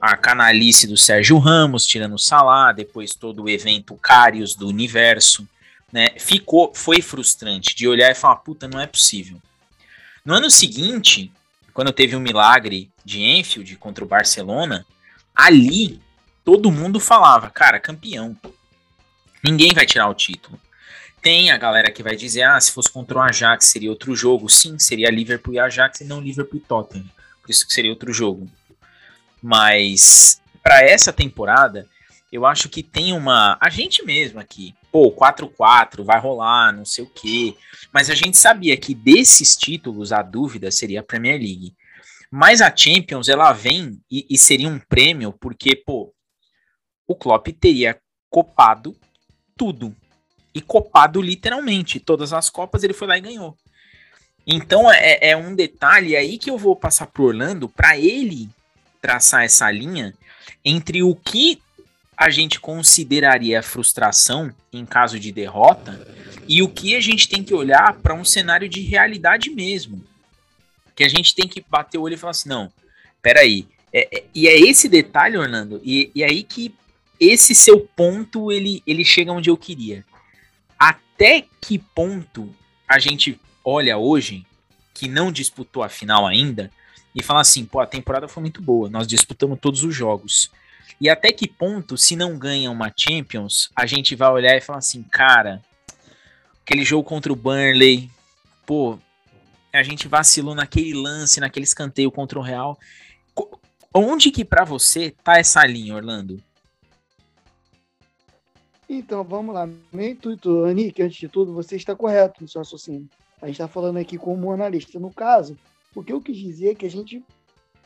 [0.00, 5.48] a canalice do Sérgio Ramos, tirando o Salah, depois todo o evento Carios do universo,
[5.90, 6.10] né?
[6.18, 9.40] Ficou, foi frustrante de olhar e falar, puta, não é possível.
[10.24, 11.32] No ano seguinte,
[11.72, 14.84] quando teve o um milagre de Enfield contra o Barcelona,
[15.34, 16.00] ali
[16.46, 18.36] todo mundo falava, cara, campeão.
[19.42, 20.56] Ninguém vai tirar o título.
[21.20, 24.48] Tem a galera que vai dizer, ah, se fosse contra o Ajax seria outro jogo.
[24.48, 27.10] Sim, seria Liverpool e Ajax e não Liverpool e Tottenham.
[27.42, 28.48] Por isso que seria outro jogo.
[29.42, 31.88] Mas para essa temporada,
[32.30, 33.58] eu acho que tem uma.
[33.60, 37.56] A gente mesmo aqui, pô, 4-4, vai rolar, não sei o quê.
[37.92, 41.74] Mas a gente sabia que desses títulos a dúvida seria a Premier League.
[42.30, 46.12] Mas a Champions, ela vem e, e seria um prêmio, porque, pô,
[47.06, 47.98] o Klopp teria
[48.30, 48.96] copado
[49.56, 49.94] tudo.
[50.54, 52.00] E copado literalmente.
[52.00, 53.56] Todas as Copas ele foi lá e ganhou.
[54.46, 58.48] Então é, é um detalhe aí que eu vou passar pro Orlando para ele
[59.00, 60.14] traçar essa linha
[60.64, 61.60] entre o que
[62.16, 66.06] a gente consideraria frustração em caso de derrota
[66.48, 70.02] e o que a gente tem que olhar para um cenário de realidade mesmo.
[70.94, 72.72] Que a gente tem que bater o olho e falar assim: não,
[73.20, 73.66] peraí.
[73.92, 76.74] É, é, e é esse detalhe, Orlando, e, e aí que
[77.20, 80.04] esse seu ponto ele, ele chega onde eu queria.
[80.78, 82.54] Até que ponto
[82.88, 84.46] a gente olha hoje,
[84.94, 86.70] que não disputou a final ainda,
[87.14, 90.50] e fala assim, pô, a temporada foi muito boa, nós disputamos todos os jogos.
[91.00, 94.78] E até que ponto, se não ganha uma Champions, a gente vai olhar e falar
[94.78, 95.62] assim, cara,
[96.62, 98.10] aquele jogo contra o Burnley,
[98.64, 98.98] pô,
[99.72, 102.78] a gente vacilou naquele lance, naquele escanteio contra o Real.
[103.92, 106.42] Onde que para você tá essa linha, Orlando?
[108.88, 109.68] Então, vamos lá.
[109.92, 113.08] Meu intuito, Anik, antes de tudo, você está correto no seu raciocínio.
[113.42, 114.98] A gente está falando aqui como analista.
[114.98, 115.56] No caso,
[115.94, 117.22] o que eu quis dizer é que a gente,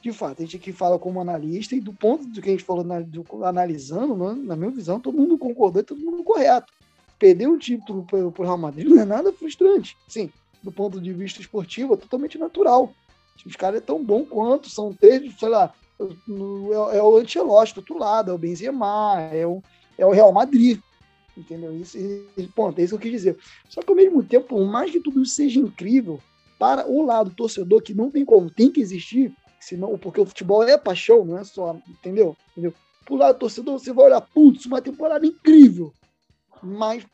[0.02, 2.64] de fato, a gente aqui fala como analista e do ponto do que a gente
[2.64, 6.72] falou na, do, analisando, né, na minha visão, todo mundo concordou e todo mundo correto.
[7.18, 9.96] Perder um título para o Real Madrid não é nada frustrante.
[10.06, 10.30] Sim,
[10.62, 12.92] do ponto de vista esportivo, é totalmente natural.
[13.44, 17.78] Os caras é tão bom quanto, são três, sei lá, é, é o Ancelotti do
[17.78, 19.62] outro lado, é o Benzema, é o,
[19.96, 20.78] é o Real Madrid.
[21.40, 21.74] Entendeu?
[21.74, 21.96] Isso,
[22.54, 23.38] ponto, é isso que eu quis dizer.
[23.68, 26.20] Só que ao mesmo tempo, por mais que tudo isso seja incrível,
[26.58, 30.62] para o lado torcedor, que não tem como, tem que existir, senão, porque o futebol
[30.62, 32.36] é paixão, não é só, entendeu?
[32.52, 32.74] entendeu?
[33.06, 35.92] Pro lado torcedor, você vai olhar, putz, uma temporada incrível,
[36.62, 37.06] mas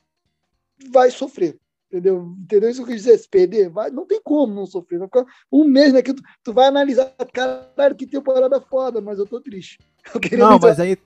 [0.91, 1.57] vai sofrer.
[1.89, 2.35] Entendeu?
[2.41, 3.19] Entendeu isso que eu quis dizer?
[3.19, 4.99] Se perder, vai, não tem como não sofrer.
[4.99, 9.21] Vai ficar um mês né, que tu, tu vai analisar, caralho, que temporada foda, mas
[9.21, 9.79] eu tô triste.
[10.33, 10.97] Eu não, mas aí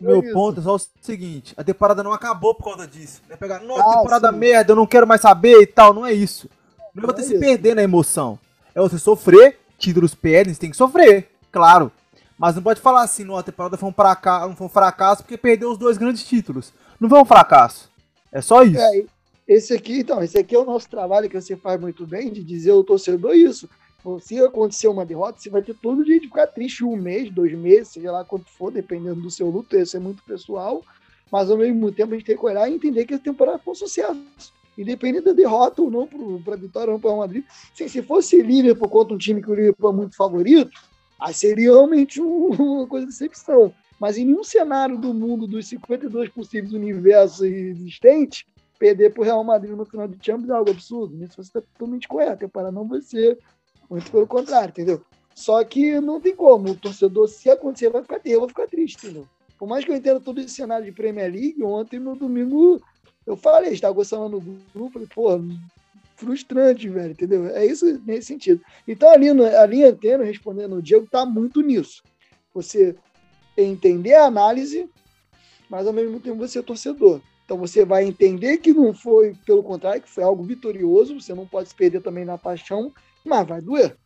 [0.00, 3.20] meu é ponto é só o seguinte: a temporada não acabou por causa disso.
[3.28, 4.38] Não é pegar, nossa, ah, temporada sim.
[4.38, 5.92] merda, eu não quero mais saber e tal.
[5.94, 6.48] Não é isso.
[6.94, 8.38] Não é você é se perder na emoção.
[8.74, 11.90] É você sofrer, títulos perdem, você tem que sofrer, claro.
[12.38, 15.36] Mas não pode falar assim, não, a temporada foi um, fracasso, foi um fracasso porque
[15.36, 16.72] perdeu os dois grandes títulos.
[17.00, 17.90] Não foi um fracasso.
[18.30, 18.80] É só isso.
[18.80, 19.04] É,
[19.48, 22.44] esse aqui, então, esse aqui é o nosso trabalho que você faz muito bem, de
[22.44, 23.68] dizer ao torcedor isso.
[24.20, 27.52] Se acontecer uma derrota, você vai ter todo dia de ficar triste um mês, dois
[27.52, 30.82] meses, seja lá quanto for, dependendo do seu luto, isso é muito pessoal.
[31.30, 33.72] Mas ao mesmo tempo a gente tem que olhar e entender que a temporada foi
[33.72, 34.52] um sucesso.
[34.76, 36.08] Independente da derrota ou não
[36.42, 37.44] para a vitória ou para o Madrid.
[37.74, 40.70] Se, se fosse Liverpool contra um time que o Liverpool é muito favorito,
[41.20, 43.74] aí seria realmente um, uma coisa de decepção.
[43.98, 48.44] Mas em nenhum cenário do mundo, dos 52 possíveis universos existentes,
[48.78, 51.16] perder para o Real Madrid no final de Champions é algo absurdo.
[51.16, 52.32] Nisso você está totalmente correto.
[52.32, 53.36] A temporada não vai ser,
[53.88, 55.02] muito pelo contrário, entendeu?
[55.34, 56.70] Só que não tem como.
[56.70, 59.26] O torcedor, se acontecer, vai ficar, eu vou ficar triste, entendeu?
[59.58, 62.80] Por mais que eu entenda todo esse cenário de Premier League, ontem no domingo
[63.26, 65.40] eu falei, estava gostando no grupo, falei, pô,
[66.16, 67.46] frustrante, velho, entendeu?
[67.48, 68.60] É isso nesse sentido.
[68.86, 72.02] Então, ali, a linha antena, respondendo o Diego, tá muito nisso.
[72.54, 72.96] Você
[73.56, 74.88] entender a análise,
[75.68, 77.20] mas ao mesmo tempo você é torcedor.
[77.44, 81.46] Então você vai entender que não foi, pelo contrário, que foi algo vitorioso, você não
[81.46, 82.92] pode se perder também na paixão,
[83.28, 83.96] mas vai doer.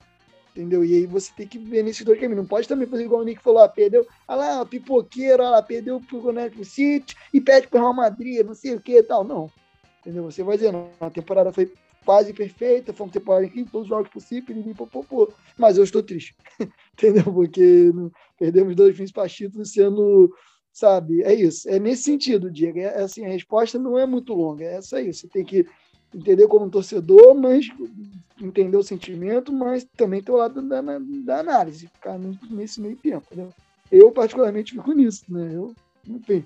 [0.51, 0.85] Entendeu?
[0.85, 2.43] E aí você tem que ver nesses dois caminhos.
[2.43, 5.63] Não pode também fazer igual o Nick falou, ah, perdeu, ah lá, pipoqueiro, ah lá,
[5.63, 9.25] perdeu pro Connecticut City e perde pro Real Madrid, não sei o que e tal.
[9.25, 9.51] Não.
[10.01, 10.25] Entendeu?
[10.25, 11.73] Você vai dizer, a temporada foi
[12.05, 15.33] quase perfeita, foi uma temporada em todos os jogos possíveis, ninguém popopô.
[15.57, 16.37] Mas eu estou triste.
[16.93, 17.25] Entendeu?
[17.33, 17.91] Porque
[18.39, 20.31] perdemos dois para títulos sendo
[20.73, 21.23] sabe?
[21.23, 21.69] É isso.
[21.69, 22.79] É nesse sentido, Diego.
[22.79, 24.65] É, assim, a resposta não é muito longa.
[24.65, 25.13] É essa aí.
[25.13, 25.67] Você tem que
[26.15, 27.69] entender como torcedor, mas
[28.41, 32.19] entender o sentimento, mas também ter o lado da, da análise, ficar
[32.51, 33.27] nesse meio tempo.
[33.31, 33.53] Entendeu?
[33.91, 35.51] Eu, particularmente, fico nisso, né?
[35.53, 35.75] Eu,
[36.07, 36.45] enfim,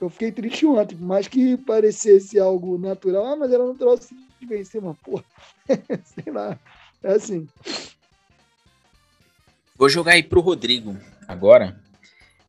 [0.00, 4.46] eu fiquei triste ontem, por mais que parecesse algo natural, ah, mas era natural de
[4.46, 5.22] vencer, mas, pô,
[6.04, 6.58] sei lá,
[7.02, 7.48] é assim.
[9.76, 10.96] Vou jogar aí pro Rodrigo
[11.26, 11.80] agora,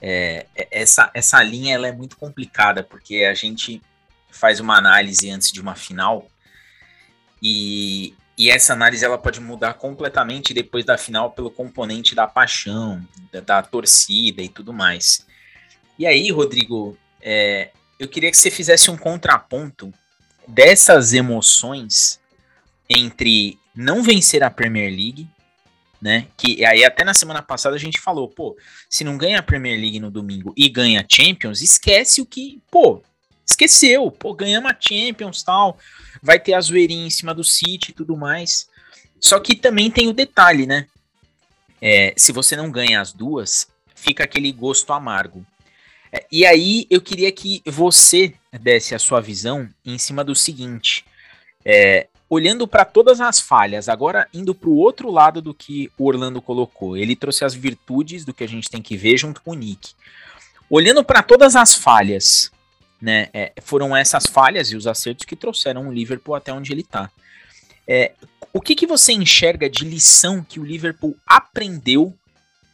[0.02, 3.82] é, é, essa, essa linha ela é muito complicada, porque a gente
[4.32, 6.28] faz uma análise antes de uma final
[7.42, 13.06] e, e essa análise ela pode mudar completamente depois da final pelo componente da paixão,
[13.32, 15.26] da, da torcida e tudo mais.
[15.98, 19.94] E aí, Rodrigo, é, eu queria que você fizesse um contraponto
[20.48, 22.20] dessas emoções
[22.90, 25.30] entre não vencer a Premier League
[26.02, 26.28] né?
[26.38, 28.58] Que aí até na semana passada a gente falou, pô,
[28.90, 32.62] se não ganha a Premier League no domingo e ganha a Champions, esquece o que,
[32.72, 33.04] pô,
[33.46, 35.78] esqueceu, pô, ganhamos a Champions, tal,
[36.22, 38.68] vai ter a zoeirinha em cima do City e tudo mais.
[39.20, 40.88] Só que também tem o detalhe, né?
[41.82, 45.46] É, se você não ganha as duas, fica aquele gosto amargo.
[46.12, 51.06] É, e aí eu queria que você desse a sua visão em cima do seguinte:
[51.64, 56.06] é, olhando para todas as falhas, agora indo para o outro lado do que o
[56.06, 59.52] Orlando colocou, ele trouxe as virtudes do que a gente tem que ver junto com
[59.52, 59.94] o Nick.
[60.70, 62.52] Olhando para todas as falhas,
[63.02, 66.82] né, é, foram essas falhas e os acertos que trouxeram o Liverpool até onde ele
[66.82, 67.10] está.
[67.88, 68.14] É,
[68.54, 72.16] o que, que você enxerga de lição que o Liverpool aprendeu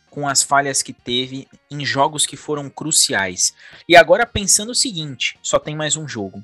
[0.10, 3.54] com as falhas que teve em jogos que foram cruciais?
[3.88, 6.44] E agora pensando o seguinte, só tem mais um jogo.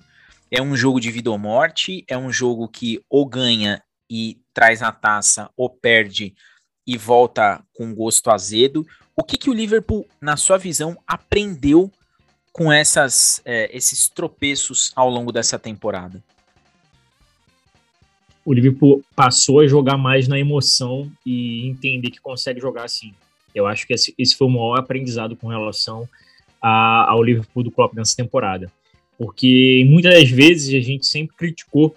[0.49, 4.81] É um jogo de vida ou morte, é um jogo que ou ganha e traz
[4.81, 6.35] a taça, ou perde
[6.85, 8.85] e volta com gosto azedo.
[9.15, 11.91] O que, que o Liverpool, na sua visão, aprendeu
[12.51, 16.21] com essas, é, esses tropeços ao longo dessa temporada?
[18.43, 23.13] O Liverpool passou a jogar mais na emoção e entender que consegue jogar assim.
[23.53, 26.07] Eu acho que esse, foi o maior aprendizado com relação
[26.61, 28.71] a, ao Liverpool do Klopp nessa temporada
[29.21, 31.95] porque muitas vezes a gente sempre criticou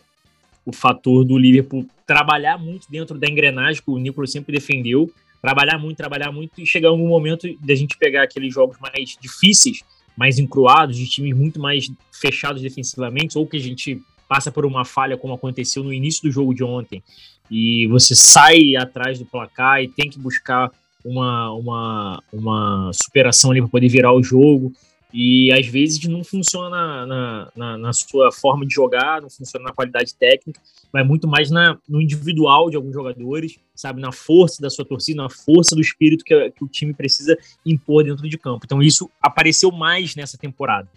[0.62, 5.78] o fator do Liverpool trabalhar muito dentro da engrenagem que o Nicolas sempre defendeu, trabalhar
[5.78, 9.82] muito, trabalhar muito e chegar um momento da gente pegar aqueles jogos mais difíceis,
[10.16, 14.84] mais encruados, de times muito mais fechados defensivamente, ou que a gente passa por uma
[14.84, 17.02] falha como aconteceu no início do jogo de ontem,
[17.50, 20.70] e você sai atrás do placar e tem que buscar
[21.04, 24.72] uma, uma, uma superação ali para poder virar o jogo.
[25.16, 29.72] E às vezes não funciona na, na, na, sua forma de jogar, não funciona na
[29.72, 30.60] qualidade técnica,
[30.92, 34.00] mas muito mais na, no individual de alguns jogadores, sabe?
[34.00, 38.02] Na força da sua torcida, na força do espírito que, que o time precisa impor
[38.02, 38.62] dentro de campo.
[38.64, 40.88] Então isso apareceu mais nessa temporada.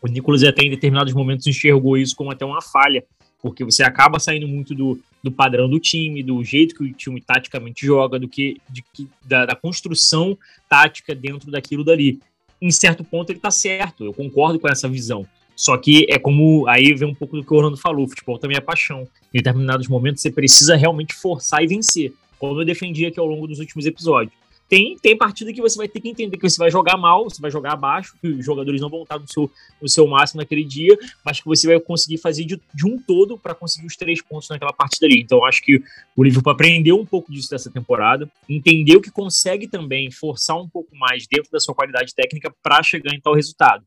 [0.00, 3.04] O Nicolas até em determinados momentos enxergou isso como até uma falha,
[3.42, 7.20] porque você acaba saindo muito do, do padrão do time, do jeito que o time
[7.20, 8.84] taticamente joga, do que, de,
[9.24, 10.38] da, da construção
[10.68, 12.20] tática dentro daquilo dali
[12.60, 15.26] em certo ponto ele tá certo, eu concordo com essa visão.
[15.58, 16.68] Só que é como.
[16.68, 19.08] Aí vem um pouco do que o Orlando falou: o futebol também é paixão.
[19.34, 23.48] Em determinados momentos você precisa realmente forçar e vencer, como eu defendi aqui ao longo
[23.48, 24.32] dos últimos episódios.
[24.68, 27.40] Tem, tem partida que você vai ter que entender que você vai jogar mal, você
[27.40, 29.50] vai jogar abaixo, que os jogadores não vão estar no seu,
[29.80, 33.38] no seu máximo naquele dia, mas que você vai conseguir fazer de, de um todo
[33.38, 35.20] para conseguir os três pontos naquela partida ali.
[35.20, 35.82] Então, acho que
[36.14, 40.94] o Liverpool aprendeu um pouco disso dessa temporada, entendeu que consegue também forçar um pouco
[40.94, 43.84] mais dentro da sua qualidade técnica para chegar em tal resultado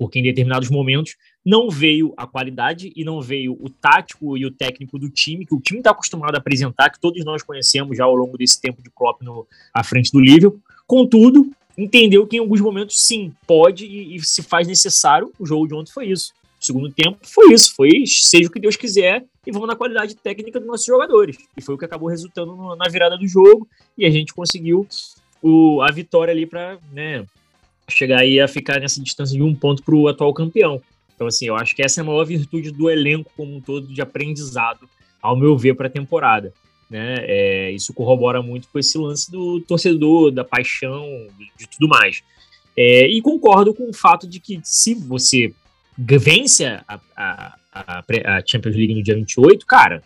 [0.00, 4.50] porque em determinados momentos não veio a qualidade e não veio o tático e o
[4.50, 8.04] técnico do time, que o time está acostumado a apresentar, que todos nós conhecemos já
[8.04, 10.58] ao longo desse tempo de Klopp no, à frente do Liverpool.
[10.86, 15.30] Contudo, entendeu que em alguns momentos sim, pode e, e se faz necessário.
[15.38, 16.32] O jogo de ontem foi isso.
[16.58, 20.14] O segundo tempo foi isso, foi seja o que Deus quiser e vamos na qualidade
[20.14, 21.36] técnica dos nossos jogadores.
[21.58, 24.88] E foi o que acabou resultando no, na virada do jogo e a gente conseguiu
[25.42, 27.26] o, a vitória ali para né,
[27.90, 30.80] chegar aí a ficar nessa distância de um ponto para o atual campeão.
[31.14, 33.86] Então, assim, eu acho que essa é a maior virtude do elenco como um todo
[33.86, 34.88] de aprendizado,
[35.20, 36.52] ao meu ver, para a temporada.
[36.88, 37.16] Né?
[37.20, 41.06] É, isso corrobora muito com esse lance do torcedor, da paixão,
[41.58, 42.22] de tudo mais.
[42.76, 45.52] É, e concordo com o fato de que se você
[45.98, 48.04] vence a, a, a,
[48.38, 50.02] a Champions League no dia 28, cara,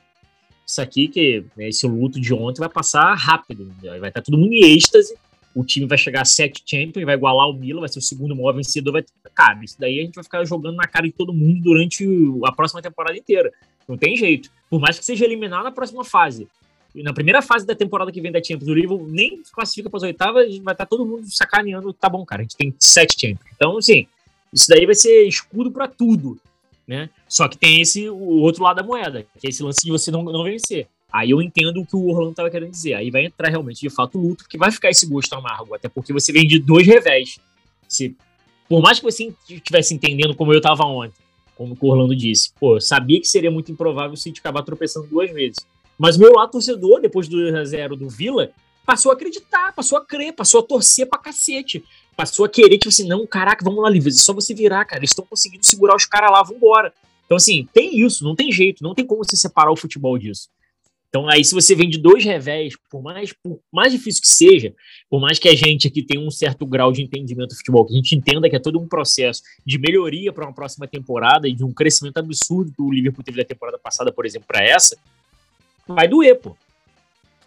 [0.66, 4.52] isso aqui, que né, esse luto de ontem vai passar rápido, vai estar todo mundo
[4.52, 5.14] em êxtase,
[5.54, 8.34] o time vai chegar a sete Champions, vai igualar o Milan, vai ser o segundo
[8.34, 8.92] maior vencedor.
[8.92, 9.04] Vai...
[9.34, 12.04] Cara, isso daí a gente vai ficar jogando na cara de todo mundo durante
[12.44, 13.52] a próxima temporada inteira.
[13.86, 14.50] Não tem jeito.
[14.68, 16.48] Por mais que seja eliminado na próxima fase.
[16.94, 19.98] E na primeira fase da temporada que vem da Champions, o Liverpool nem classifica para
[19.98, 21.92] as oitavas, vai estar tá todo mundo sacaneando.
[21.92, 23.50] Tá bom, cara, a gente tem sete Champions.
[23.54, 24.06] Então, assim,
[24.52, 26.38] isso daí vai ser escudo para tudo.
[26.86, 27.08] Né?
[27.28, 30.10] Só que tem esse o outro lado da moeda, que é esse lance de você
[30.10, 30.86] não, não vencer.
[31.14, 32.94] Aí eu entendo o que o Orlando estava querendo dizer.
[32.94, 35.88] Aí vai entrar realmente de fato o luto, porque vai ficar esse gosto amargo, até
[35.88, 37.38] porque você vem de dois revés.
[37.86, 38.16] Se,
[38.68, 41.14] por mais que você estivesse entendendo como eu estava ontem,
[41.54, 45.06] como o Orlando disse, pô, eu sabia que seria muito improvável o City acabar tropeçando
[45.06, 45.64] duas vezes.
[45.96, 48.50] Mas meu lado torcedor, depois do 2x0 do Villa,
[48.84, 51.84] passou a acreditar, passou a crer, passou a torcer pra cacete.
[52.16, 54.98] Passou a querer, tipo assim, não, caraca, vamos lá, Livre, é só você virar, cara.
[54.98, 56.92] Eles estão conseguindo segurar os caras lá, vambora.
[57.24, 60.48] Então, assim, tem isso, não tem jeito, não tem como você separar o futebol disso.
[61.14, 64.74] Então, aí, se você vem de dois revés, por mais, por mais difícil que seja,
[65.08, 67.92] por mais que a gente aqui tenha um certo grau de entendimento do futebol, que
[67.92, 71.54] a gente entenda que é todo um processo de melhoria para uma próxima temporada e
[71.54, 74.98] de um crescimento absurdo que o Liverpool teve da temporada passada, por exemplo, para essa,
[75.86, 76.56] vai doer, pô.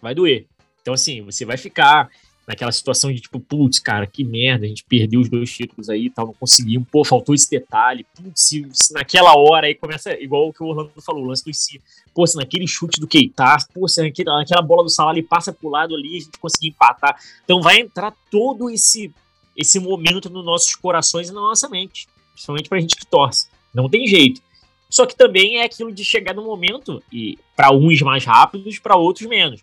[0.00, 0.46] Vai doer.
[0.80, 2.08] Então, assim, você vai ficar
[2.48, 6.06] naquela situação de tipo, putz, cara, que merda, a gente perdeu os dois títulos aí
[6.06, 10.18] e tal, não conseguimos, pô, faltou esse detalhe, putz, se, se, naquela hora aí começa,
[10.18, 11.78] igual o que o Orlando falou, o lance do si,
[12.14, 15.52] pô, se naquele chute do Keita, pô, se naquela, naquela bola do Salah ali passa
[15.52, 19.12] pro lado ali, a gente conseguir empatar, então vai entrar todo esse,
[19.54, 23.90] esse momento nos nossos corações e na nossa mente, principalmente pra gente que torce, não
[23.90, 24.40] tem jeito.
[24.88, 28.96] Só que também é aquilo de chegar no momento, e para uns mais rápidos, para
[28.96, 29.62] outros menos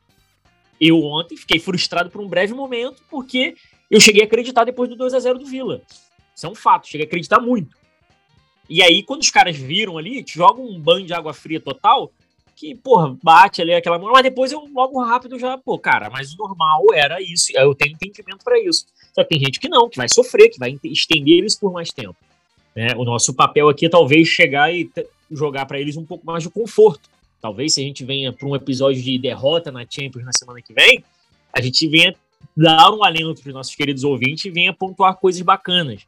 [0.79, 3.55] eu ontem fiquei frustrado por um breve momento, porque
[3.89, 5.81] eu cheguei a acreditar depois do 2 a 0 do Vila.
[6.35, 7.75] Isso é um fato, cheguei a acreditar muito.
[8.69, 12.11] E aí, quando os caras viram ali, te jogam um banho de água fria total,
[12.55, 16.33] que, porra, bate ali aquela mão, mas depois eu logo rápido já, pô, cara, mas
[16.33, 18.85] o normal era isso, eu tenho entendimento para isso.
[19.13, 21.89] Só que tem gente que não, que vai sofrer, que vai estender isso por mais
[21.89, 22.15] tempo.
[22.75, 22.87] Né?
[22.97, 24.89] O nosso papel aqui é talvez chegar e
[25.31, 27.09] jogar para eles um pouco mais de conforto.
[27.45, 30.73] Talvez se a gente venha para um episódio de derrota na Champions na semana que
[30.73, 31.03] vem,
[31.53, 32.15] a gente venha
[32.57, 36.07] dar um alento para os nossos queridos ouvintes e venha pontuar coisas bacanas.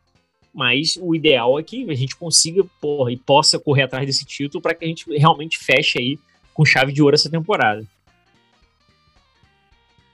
[0.52, 4.64] Mas o ideal é que a gente consiga porra, e possa correr atrás desse título
[4.64, 6.20] para que a gente realmente feche aí
[6.56, 7.86] com chave de ouro essa temporada.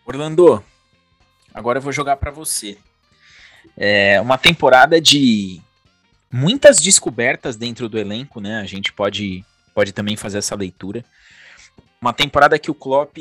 [0.06, 0.62] Orlando,
[1.54, 2.78] agora eu vou jogar para você.
[3.78, 5.62] É uma temporada de
[6.30, 8.60] muitas descobertas dentro do elenco, né?
[8.60, 11.04] A gente pode pode também fazer essa leitura.
[12.02, 13.18] Uma temporada que o Klopp.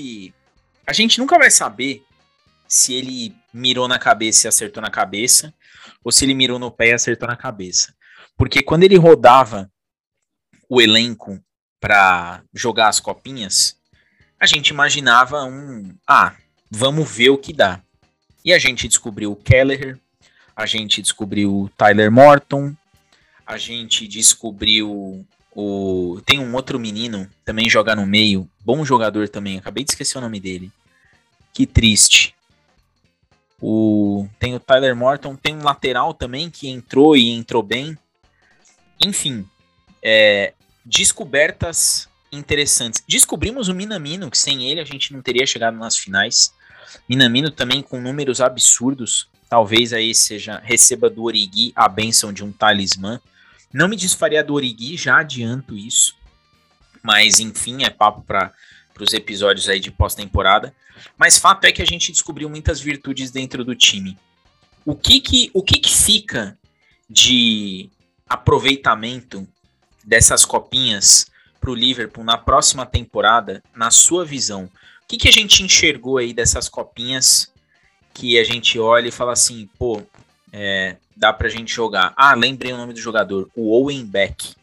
[0.86, 2.05] A gente nunca vai saber
[2.66, 5.53] se ele mirou na cabeça e acertou na cabeça,
[6.03, 7.94] ou se ele mirou no pé e acertou na cabeça.
[8.36, 9.70] Porque quando ele rodava
[10.68, 11.38] o elenco
[11.78, 13.76] para jogar as copinhas,
[14.40, 15.94] a gente imaginava um.
[16.09, 16.34] Ah,
[16.70, 17.80] vamos ver o que dá.
[18.44, 19.98] E a gente descobriu o Kelleher,
[20.57, 22.74] a gente descobriu o Tyler Morton,
[23.46, 26.20] a gente descobriu o.
[26.24, 30.20] Tem um outro menino, também joga no meio, bom jogador também, acabei de esquecer o
[30.20, 30.70] nome dele.
[31.53, 32.34] Que triste.
[33.61, 34.26] O...
[34.38, 37.96] Tem o Tyler Morton, tem um lateral também que entrou e entrou bem.
[39.05, 39.46] Enfim,
[40.03, 40.55] é...
[40.84, 43.05] descobertas interessantes.
[43.07, 46.53] Descobrimos o Minamino, que sem ele a gente não teria chegado nas finais.
[47.09, 49.28] Minamino também com números absurdos.
[49.48, 53.20] Talvez aí seja receba do Origi a benção de um talismã.
[53.73, 56.14] Não me desfaria do Origi, já adianto isso.
[57.03, 58.53] Mas enfim, é papo para
[59.01, 60.75] os episódios aí de pós-temporada.
[61.16, 64.18] Mas fato é que a gente descobriu muitas virtudes dentro do time.
[64.85, 66.59] O que que, o que, que fica
[67.09, 67.91] de
[68.29, 69.47] aproveitamento
[70.05, 71.27] dessas copinhas
[71.61, 74.64] para o Liverpool na próxima temporada, na sua visão?
[75.05, 77.53] O que, que a gente enxergou aí dessas copinhas
[78.14, 80.03] que a gente olha e fala assim, pô,
[80.53, 82.12] é, dá pra gente jogar.
[82.16, 84.54] Ah, lembrei o nome do jogador, o Owen Beck.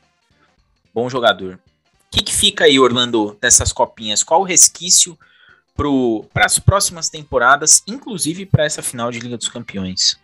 [0.93, 1.55] Bom jogador.
[1.55, 4.23] O que, que fica aí, Orlando, dessas copinhas?
[4.23, 5.17] Qual o resquício
[6.33, 10.19] para as próximas temporadas, inclusive para essa final de Liga dos Campeões?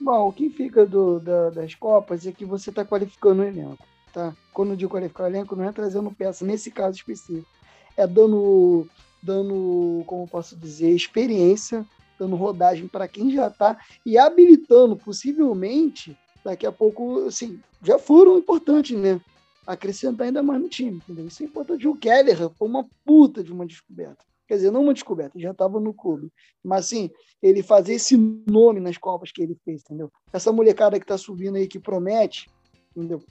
[0.00, 3.84] Bom, o que fica do, da, das Copas é que você está qualificando o elenco.
[4.12, 4.34] Tá?
[4.52, 7.48] Quando eu digo qualificar o elenco, não é trazendo peça nesse caso específico.
[7.96, 8.86] É dando,
[9.22, 11.84] dando como posso dizer, experiência
[12.18, 18.38] dando rodagem para quem já está e habilitando, possivelmente, daqui a pouco, assim, já foram
[18.38, 19.20] importantes, né?
[19.66, 21.26] Acrescentar ainda mais no time, entendeu?
[21.26, 21.88] Isso é importante.
[21.88, 24.24] O Keller foi uma puta de uma descoberta.
[24.46, 26.30] Quer dizer, não uma descoberta, já estava no clube.
[26.62, 27.10] Mas, assim,
[27.42, 30.12] ele fazer esse nome nas Copas que ele fez, entendeu?
[30.32, 32.50] Essa molecada que está subindo aí, que promete,
[32.94, 33.22] entendeu?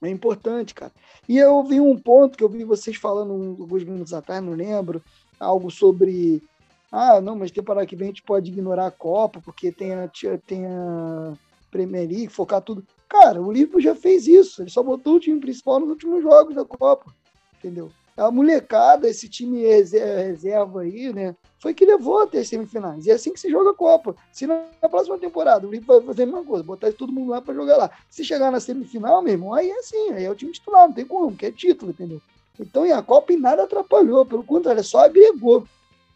[0.00, 0.92] É importante, cara.
[1.28, 5.02] E eu vi um ponto que eu vi vocês falando alguns minutos atrás, não lembro,
[5.38, 6.42] algo sobre
[6.90, 10.10] ah, não, mas temporada que vem a gente pode ignorar a Copa, porque tem a,
[10.46, 11.34] tem a
[11.70, 12.84] Premier League, focar tudo.
[13.08, 16.54] Cara, o Liverpool já fez isso, ele só botou o time principal nos últimos jogos
[16.54, 17.14] da Copa,
[17.58, 17.90] entendeu?
[18.16, 21.36] A molecada, esse time reserva aí, né?
[21.60, 23.06] Foi que levou até as semifinais.
[23.06, 24.16] E é assim que se joga a Copa.
[24.32, 27.40] Se na próxima temporada o Liverpool vai fazer a mesma coisa, botar todo mundo lá
[27.40, 27.90] para jogar lá.
[28.10, 30.94] Se chegar na semifinal, meu irmão, aí é assim, aí é o time titular, não
[30.94, 32.20] tem como, que é título, entendeu?
[32.58, 35.64] Então, e a Copa em nada atrapalhou, pelo contrário, só agregou.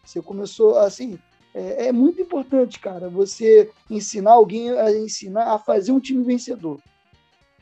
[0.03, 1.17] Você começou assim.
[1.53, 6.79] É, é, muito importante, cara, você ensinar alguém a ensinar a fazer um time vencedor.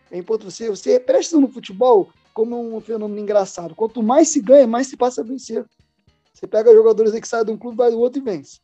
[0.09, 3.75] É importante você, você presta no futebol como um fenômeno engraçado.
[3.75, 5.65] Quanto mais se ganha, mais se passa a vencer.
[6.33, 8.59] Você pega jogadores que saem de um clube, vai do outro e vence.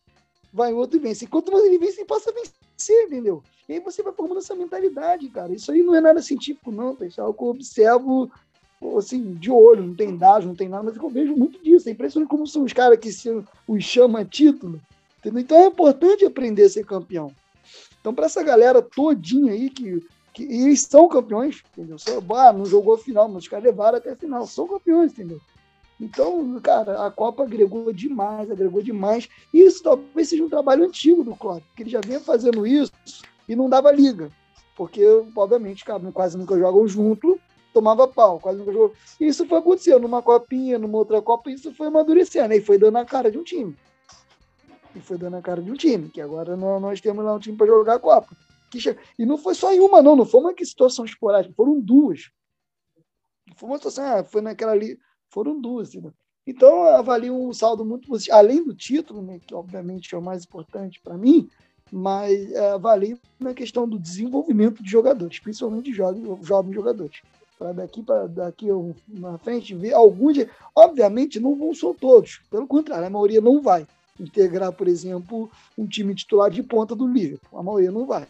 [0.52, 1.28] Vai o outro e vence.
[1.28, 3.44] Quanto mais ele vence, ele passa a vencer, entendeu?
[3.68, 5.54] E aí você vai formando essa mentalidade, cara.
[5.54, 6.98] Isso aí não é nada científico, não?
[7.02, 8.32] Isso é algo que eu observo
[8.98, 11.90] assim, de olho, não tem dados, não tem nada, mas eu vejo muito disso.
[11.90, 13.30] É impressionante como são os caras que se,
[13.68, 14.80] os chama título.
[15.20, 15.42] Entendeu?
[15.42, 17.32] Então é importante aprender a ser campeão.
[18.00, 20.02] Então, para essa galera todinha aí que,
[20.34, 21.98] que eles são campeões, entendeu?
[21.98, 25.12] Só, ah, não jogou a final, mas os caras levaram até a final, são campeões,
[25.12, 25.42] entendeu?
[26.00, 29.28] Então, cara, a Copa agregou demais, agregou demais.
[29.54, 32.92] Isso talvez seja um trabalho antigo do Klopp, que ele já vinha fazendo isso
[33.50, 34.30] e não dava liga.
[34.76, 35.04] Porque,
[35.36, 37.40] obviamente, cara, quase nunca jogam junto,
[37.78, 38.94] tomava pau, quase nunca jogou.
[39.20, 43.06] Isso foi acontecendo numa copinha, numa outra copa, isso foi amadurecendo, e foi dando a
[43.06, 43.78] cara de um time.
[44.96, 47.56] E foi dando a cara de um time, que agora nós temos lá um time
[47.56, 48.36] para jogar a Copa.
[49.18, 52.32] E não foi só em uma, não, não foi uma situação esporádica, foram duas.
[53.56, 54.98] Foi uma situação, ah, foi naquela ali,
[55.30, 55.90] foram duas.
[55.90, 56.14] Entendeu?
[56.48, 60.22] Então, eu avalio um saldo muito positivo, além do título, né, que obviamente é o
[60.22, 61.48] mais importante para mim,
[61.92, 67.22] mas é, avalio na questão do desenvolvimento de jogadores, principalmente de jovens, jovens jogadores
[67.58, 68.68] para daqui para daqui
[69.08, 70.38] na frente ver alguns,
[70.76, 73.88] obviamente não vão ser todos, pelo contrário, a maioria não vai
[74.20, 78.28] integrar, por exemplo, um time titular de ponta do Liverpool, a maioria não vai.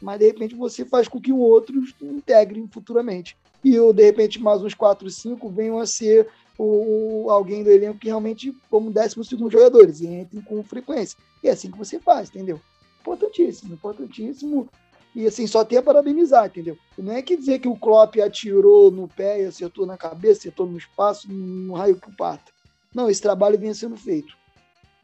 [0.00, 3.36] Mas de repente você faz com que o outro integre futuramente.
[3.64, 7.98] E eu, de repente, mais uns 4, 5 venham a ser o, alguém do elenco
[7.98, 9.16] que realmente, como 12
[9.50, 11.18] jogadores, e entrem com frequência.
[11.42, 12.60] E é assim que você faz, entendeu?
[13.00, 14.68] Importantíssimo, importantíssimo.
[15.16, 16.76] E assim, só tem a parabenizar, entendeu?
[16.98, 20.66] Não é que dizer que o Klopp atirou no pé e acertou na cabeça, acertou
[20.66, 22.52] no espaço, no raio que pata.
[22.94, 24.36] Não, esse trabalho vinha sendo feito.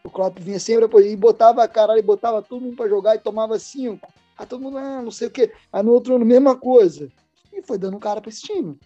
[0.05, 3.21] O Klopp vinha sempre e botava a caralho, e botava todo mundo para jogar e
[3.21, 4.07] tomava cinco.
[4.37, 5.51] Aí todo mundo, ah, não sei o quê.
[5.73, 7.11] Aí no outro ano, mesma coisa.
[7.51, 8.79] E foi dando cara para esse time.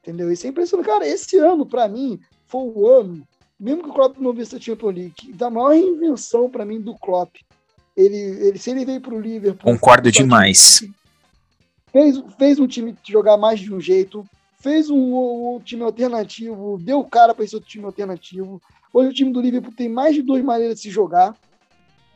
[0.00, 0.30] Entendeu?
[0.30, 0.86] Isso é impressionante.
[0.86, 3.26] Cara, esse ano, para mim, foi o ano,
[3.58, 6.96] mesmo que o Klopp não visse a Champions League, da maior reinvenção para mim do
[6.98, 7.34] Klopp.
[7.96, 9.72] Ele, ele, se ele veio pro Liverpool.
[9.72, 10.84] Concordo demais.
[11.90, 14.24] Fez, fez um time jogar mais de um jeito,
[14.58, 18.62] fez um, um time alternativo, deu cara para esse outro time alternativo.
[18.92, 21.36] Hoje o time do Liverpool tem mais de duas maneiras de se jogar.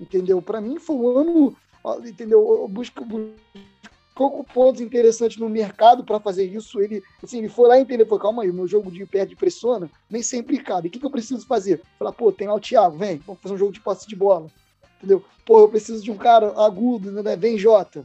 [0.00, 0.40] Entendeu?
[0.42, 1.56] Para mim foi um ano.
[2.04, 2.66] Entendeu?
[2.68, 6.80] Busca, buscou pontos interessantes no mercado para fazer isso.
[6.80, 9.24] Ele, assim, ele foi lá e entendeu, falou, calma aí, o meu jogo de pé
[9.24, 10.88] de pressiona nem sempre cabe.
[10.88, 11.82] O que, que eu preciso fazer?
[11.98, 14.48] Falar, pô, tem lá o Thiago, vem, vamos fazer um jogo de posse de bola.
[14.98, 15.24] Entendeu?
[15.44, 17.36] Pô, eu preciso de um cara agudo, né?
[17.36, 18.04] Vem Jota.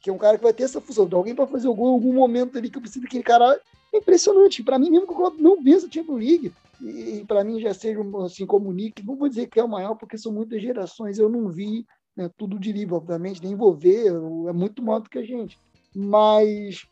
[0.00, 1.90] Que é um cara que vai ter essa função, de alguém para fazer o gol
[1.90, 3.60] em algum momento ali que eu preciso daquele cara.
[3.92, 4.62] É impressionante.
[4.62, 7.60] Para mim, mesmo que o Klopp não vença o Champions League, e, e para mim
[7.60, 10.32] já seja assim como o Nick, não vou dizer que é o maior, porque são
[10.32, 11.86] muitas gerações, eu não vi
[12.16, 15.58] né, tudo de livro, obviamente, nem envolver, é muito maior do que a gente.
[15.94, 16.86] Mas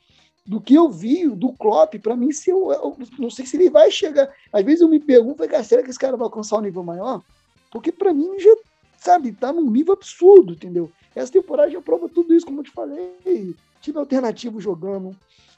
[0.44, 3.70] do que eu vi do Klopp, para mim, se eu, eu, não sei se ele
[3.70, 4.32] vai chegar.
[4.52, 7.22] Às vezes eu me pergunto, será que esse cara vai alcançar um nível maior?
[7.70, 8.50] Porque para mim já,
[9.02, 10.90] sabe, tá num nível absurdo, entendeu?
[11.14, 13.54] Essa temporada já prova tudo isso, como eu te falei.
[13.80, 15.16] Time alternativo jogando.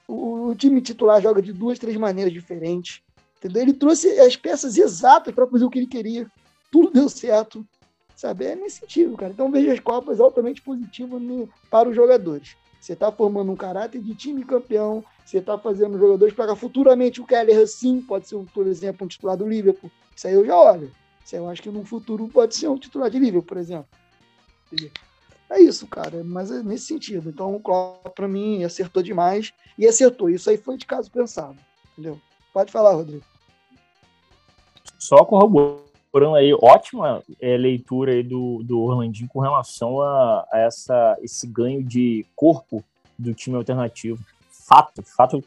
[0.09, 3.03] O, o time titular joga de duas, três maneiras diferentes.
[3.39, 3.63] Entendeu?
[3.63, 6.27] Ele trouxe as peças exatas para fazer o que ele queria.
[6.73, 7.65] Tudo deu certo.
[8.17, 8.47] Sabe?
[8.47, 9.33] É nesse sentido, cara.
[9.33, 11.21] Então veja as Copas altamente positivas
[11.71, 12.57] para os jogadores.
[12.81, 17.27] Você está formando um caráter de time campeão, você está fazendo jogadores para futuramente o
[17.27, 19.91] Keller, sim, pode ser, por exemplo, um titular do Liverpool.
[20.15, 20.91] Isso aí eu já olho.
[21.33, 23.87] Eu acho que no futuro pode ser um titular de Liverpool, por exemplo.
[25.51, 27.31] É isso, cara, mas é nesse sentido.
[27.31, 30.29] Então o Klopp, para mim, acertou demais e acertou.
[30.29, 31.57] Isso aí foi de caso pensado,
[31.93, 32.21] entendeu?
[32.53, 33.25] Pode falar, Rodrigo.
[34.99, 41.19] Só corroborando aí, ótima é, leitura aí do, do Orlandinho com relação a, a, essa,
[41.23, 42.83] esse ganho de corpo
[43.19, 44.25] do time alternativo.
[44.51, 45.43] Fato, fato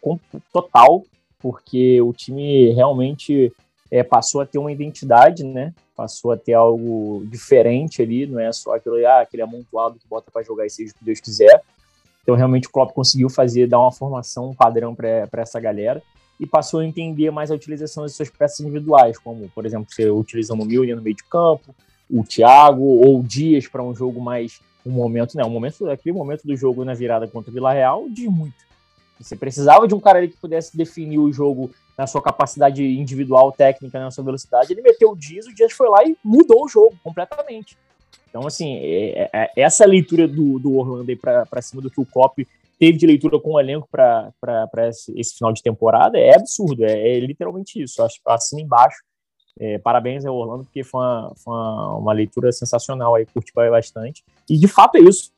[0.53, 1.03] total,
[1.39, 3.51] porque o time realmente
[3.89, 5.73] é, passou a ter uma identidade, né?
[5.95, 10.29] Passou a ter algo diferente ali, não é só aquilo, ah, aquele amontoado que bota
[10.31, 11.61] para jogar e seja o que Deus quiser.
[12.21, 16.03] Então, realmente, o Klopp conseguiu fazer, dar uma formação, um padrão para essa galera
[16.39, 20.09] e passou a entender mais a utilização das suas peças individuais, como, por exemplo, você
[20.09, 21.73] utilizando o Milner no meio de campo,
[22.09, 25.43] o Thiago ou o Dias para um jogo mais um momento, né?
[25.43, 28.66] Um momento, aquele momento do jogo na virada contra o Vila Real diz muito.
[29.20, 33.51] Você precisava de um cara ali que pudesse definir o jogo na sua capacidade individual,
[33.51, 34.72] técnica, na sua velocidade.
[34.72, 37.78] Ele meteu o Dias, o Dias foi lá e mudou o jogo completamente.
[38.30, 42.05] Então, assim, é, é, é essa leitura do, do Orlando para cima do que o
[42.05, 42.39] Klopp
[42.80, 47.15] teve de leitura com o elenco para esse, esse, final de temporada é absurdo, é,
[47.15, 48.05] é literalmente isso.
[48.26, 49.01] Assina embaixo.
[49.59, 54.24] É, parabéns ao Orlando, porque foi, uma, foi uma, leitura sensacional aí, curti bastante.
[54.47, 55.32] E de fato é isso.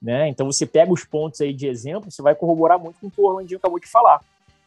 [0.00, 0.28] Né?
[0.28, 3.20] Então você pega os pontos aí de exemplo, você vai corroborar muito com o que
[3.20, 4.20] o Orlandinho acabou de falar.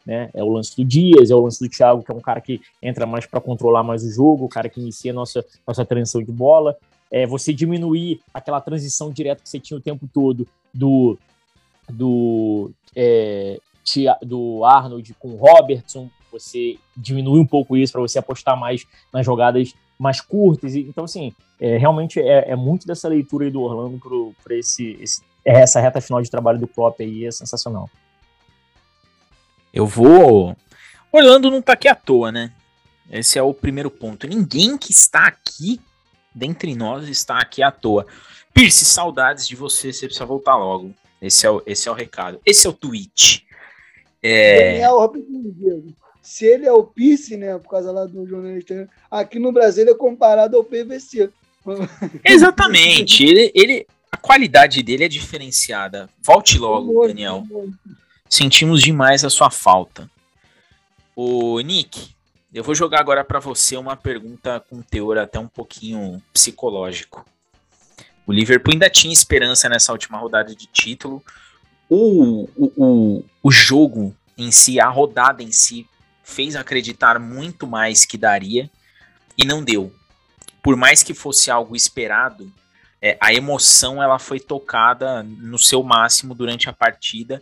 [0.05, 0.29] Né?
[0.33, 2.59] É o lance do Dias, é o lance do Thiago, que é um cara que
[2.81, 6.21] entra mais para controlar mais o jogo, o cara que inicia a nossa, nossa transição
[6.21, 6.77] de bola.
[7.09, 11.17] É você diminuir aquela transição direta que você tinha o tempo todo do
[11.89, 13.59] do, é,
[14.21, 19.25] do Arnold com o Robertson, você diminuir um pouco isso para você apostar mais nas
[19.25, 20.75] jogadas mais curtas.
[20.75, 25.79] Então, assim, é, realmente é, é, muito dessa leitura do Orlando para esse, esse, essa
[25.79, 27.87] reta final de trabalho do Klopp aí, é sensacional.
[29.71, 30.57] Eu vou.
[31.11, 32.51] Orlando não tá aqui à toa, né?
[33.11, 34.25] Esse é o primeiro ponto.
[34.25, 35.79] Ninguém que está aqui,
[36.33, 38.07] dentre nós, está aqui à toa.
[38.55, 40.95] Pierce, saudades de você, você precisa voltar logo.
[41.21, 42.41] Esse é o, esse é o recado.
[42.43, 43.45] Esse é o tweet.
[44.23, 44.71] É...
[44.71, 45.13] Daniel
[45.53, 45.93] Diego.
[46.31, 49.91] Se ele é o Pierce, né, por causa lá do jornalista, aqui no Brasil ele
[49.91, 51.29] é comparado ao PVC.
[52.23, 53.25] Exatamente.
[53.25, 56.09] ele, ele, a qualidade dele é diferenciada.
[56.23, 57.43] Volte logo, Daniel.
[58.29, 60.09] Sentimos demais a sua falta.
[61.13, 62.15] O Nick,
[62.53, 67.25] eu vou jogar agora para você uma pergunta com teor até um pouquinho psicológico.
[68.25, 71.21] O Liverpool ainda tinha esperança nessa última rodada de título.
[71.89, 75.85] O, o, o, o jogo em si, a rodada em si,
[76.23, 78.69] fez acreditar muito mais que daria
[79.37, 79.93] e não deu.
[80.61, 82.51] Por mais que fosse algo esperado,
[83.01, 87.41] é, a emoção ela foi tocada no seu máximo durante a partida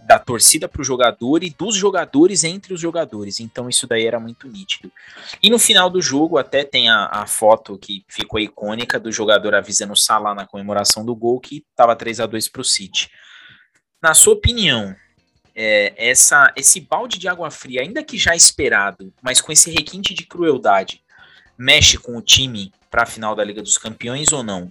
[0.00, 3.40] da torcida para o jogador e dos jogadores entre os jogadores.
[3.40, 4.90] Então isso daí era muito nítido.
[5.42, 9.54] E no final do jogo até tem a, a foto que ficou icônica do jogador
[9.54, 13.10] avisando o Salah na comemoração do gol que estava 3 a 2 para o City.
[14.00, 14.96] Na sua opinião,
[15.60, 20.14] é, essa, esse balde de água fria, ainda que já esperado, mas com esse requinte
[20.14, 21.02] de crueldade,
[21.58, 24.70] mexe com o time para a final da Liga dos Campeões ou não?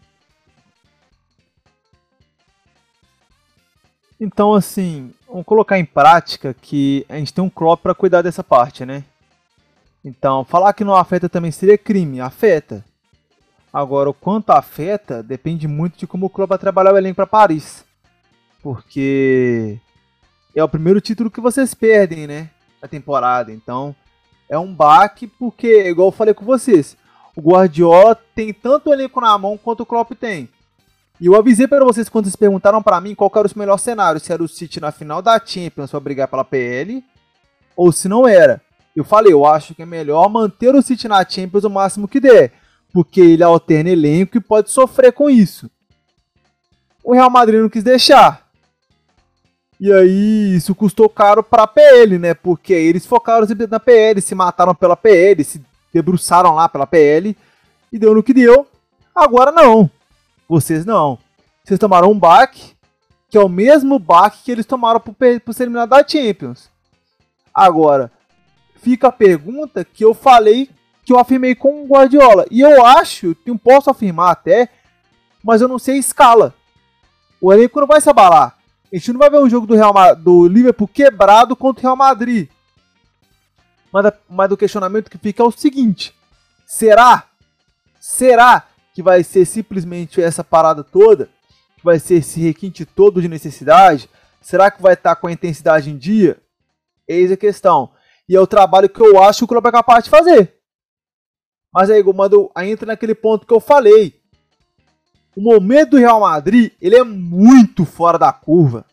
[4.18, 8.42] Então, assim, vamos colocar em prática que a gente tem um Klopp para cuidar dessa
[8.42, 9.04] parte, né?
[10.06, 12.84] Então, falar que não afeta também seria crime, afeta.
[13.74, 17.28] Agora, o quanto afeta depende muito de como o Klopp vai trabalhar o elenco para
[17.28, 17.86] Paris.
[18.64, 19.80] Porque
[20.60, 22.50] é o primeiro título que vocês perdem, né?
[22.82, 23.52] Na temporada.
[23.52, 23.96] Então,
[24.50, 26.98] é um baque porque, igual eu falei com vocês,
[27.36, 30.50] o Guardiola tem tanto o elenco na mão quanto o Klopp tem.
[31.22, 34.20] E eu avisei para vocês quando vocês perguntaram para mim qual era o melhor cenário,
[34.20, 37.04] se era o City na final da Champions para brigar pela PL
[37.76, 38.62] ou se não era.
[38.96, 42.20] Eu falei, eu acho que é melhor manter o City na Champions o máximo que
[42.20, 42.52] der,
[42.92, 45.70] porque ele alterna elenco e pode sofrer com isso.
[47.04, 48.47] O Real Madrid não quis deixar.
[49.80, 52.34] E aí isso custou caro para a PL, né?
[52.34, 55.64] Porque eles focaram na PL, se mataram pela PL, se
[55.94, 57.38] debruçaram lá pela PL
[57.92, 58.68] e deu no que deu.
[59.14, 59.90] Agora não.
[60.50, 61.20] Vocês não.
[61.64, 62.76] Vocês tomaram um baque,
[63.30, 66.70] que é o mesmo baque que eles tomaram por, por ser eliminado da Champions.
[67.54, 68.12] Agora,
[68.82, 70.70] fica a pergunta que eu falei,
[71.04, 72.46] que eu afirmei com o Guardiola.
[72.50, 74.70] E eu acho, eu posso afirmar até,
[75.44, 76.56] mas eu não sei a escala.
[77.40, 78.57] O elenco não vai se abalar.
[78.92, 81.96] A gente não vai ver um jogo do, Real, do Liverpool quebrado contra o Real
[81.96, 82.50] Madrid.
[83.92, 86.14] Mas, mas o questionamento que fica é o seguinte:
[86.66, 87.26] será?
[88.00, 91.30] Será que vai ser simplesmente essa parada toda?
[91.84, 94.10] Vai ser esse requinte todo de necessidade?
[94.42, 96.42] Será que vai estar com a intensidade em dia?
[97.08, 97.92] Eis a questão.
[98.28, 100.56] E é o trabalho que eu acho que o clube é capaz de fazer.
[101.74, 104.17] Mas aí, mando, aí entra naquele ponto que eu falei.
[105.38, 108.84] O momento do Real Madrid, ele é muito fora da curva.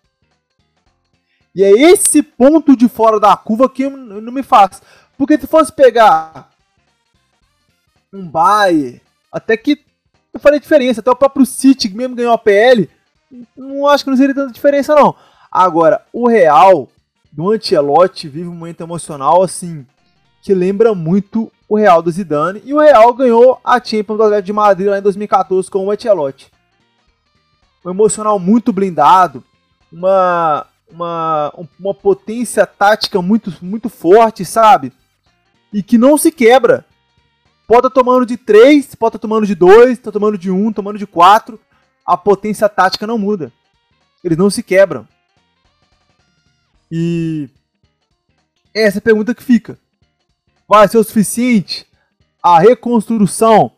[1.55, 4.83] E é esse ponto de fora da curva que não me faz.
[5.17, 6.51] Porque se fosse pegar
[8.13, 9.01] um Bayern,
[9.33, 9.83] até que
[10.35, 12.91] eu falei diferença, até o próprio City, que mesmo ganhou a PL,
[13.57, 15.17] não acho que não seria tanta diferença não.
[15.51, 16.91] Agora, o Real
[17.33, 19.87] do Ancelotti vive um momento emocional assim
[20.43, 24.47] que lembra muito o Real do Zidane e o Real ganhou a Champions do Atlético
[24.47, 26.51] de Madrid lá em 2014 com o Ancelotti.
[27.85, 29.43] Um emocional muito blindado,
[29.93, 34.93] uma uma, uma potência tática muito muito forte, sabe?
[35.73, 36.85] E que não se quebra.
[37.67, 40.51] Pode estar tá tomando de 3, pode estar tá tomando de 2, tá tomando de
[40.51, 41.59] 1, tomando de 4.
[42.07, 43.53] A potência tática não muda.
[44.23, 45.09] Eles não se quebram.
[46.91, 47.49] E
[48.73, 49.79] essa é a pergunta que fica.
[50.69, 51.87] Vai ser o suficiente?
[52.43, 53.73] A reconstrução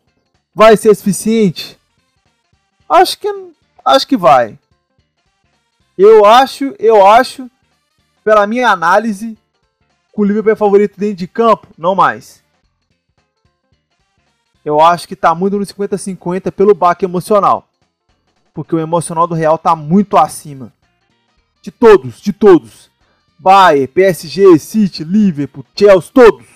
[0.53, 1.77] vai ser suficiente?
[2.89, 3.27] Acho que
[3.85, 4.57] acho que vai.
[5.97, 7.49] Eu acho, eu acho,
[8.23, 9.37] pela minha análise,
[10.13, 12.43] que o Liverpool é favorito dentro de campo, não mais.
[14.63, 17.69] Eu acho que tá muito no 50-50 pelo baque emocional.
[18.53, 20.73] Porque o emocional do Real tá muito acima.
[21.61, 22.89] De todos, de todos.
[23.39, 26.46] Bayern, PSG, City, Liverpool, Chelsea, todos.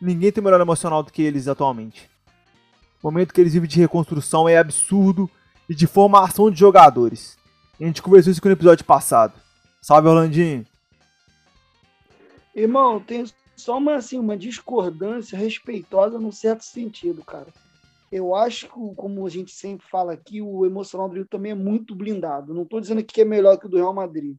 [0.00, 2.08] Ninguém tem melhor emocional do que eles atualmente.
[3.02, 5.30] O momento que eles vivem de reconstrução é absurdo
[5.68, 7.36] e de formação de jogadores.
[7.80, 9.34] A gente conversou isso no episódio passado.
[9.80, 10.66] Salve, Orlandinho.
[12.54, 13.24] Irmão, tem
[13.56, 17.46] só uma, assim, uma discordância respeitosa num certo sentido, cara.
[18.10, 21.54] Eu acho que, como a gente sempre fala aqui, o emocional do Rio também é
[21.54, 22.54] muito blindado.
[22.54, 24.36] Não estou dizendo que é melhor que o do Real Madrid.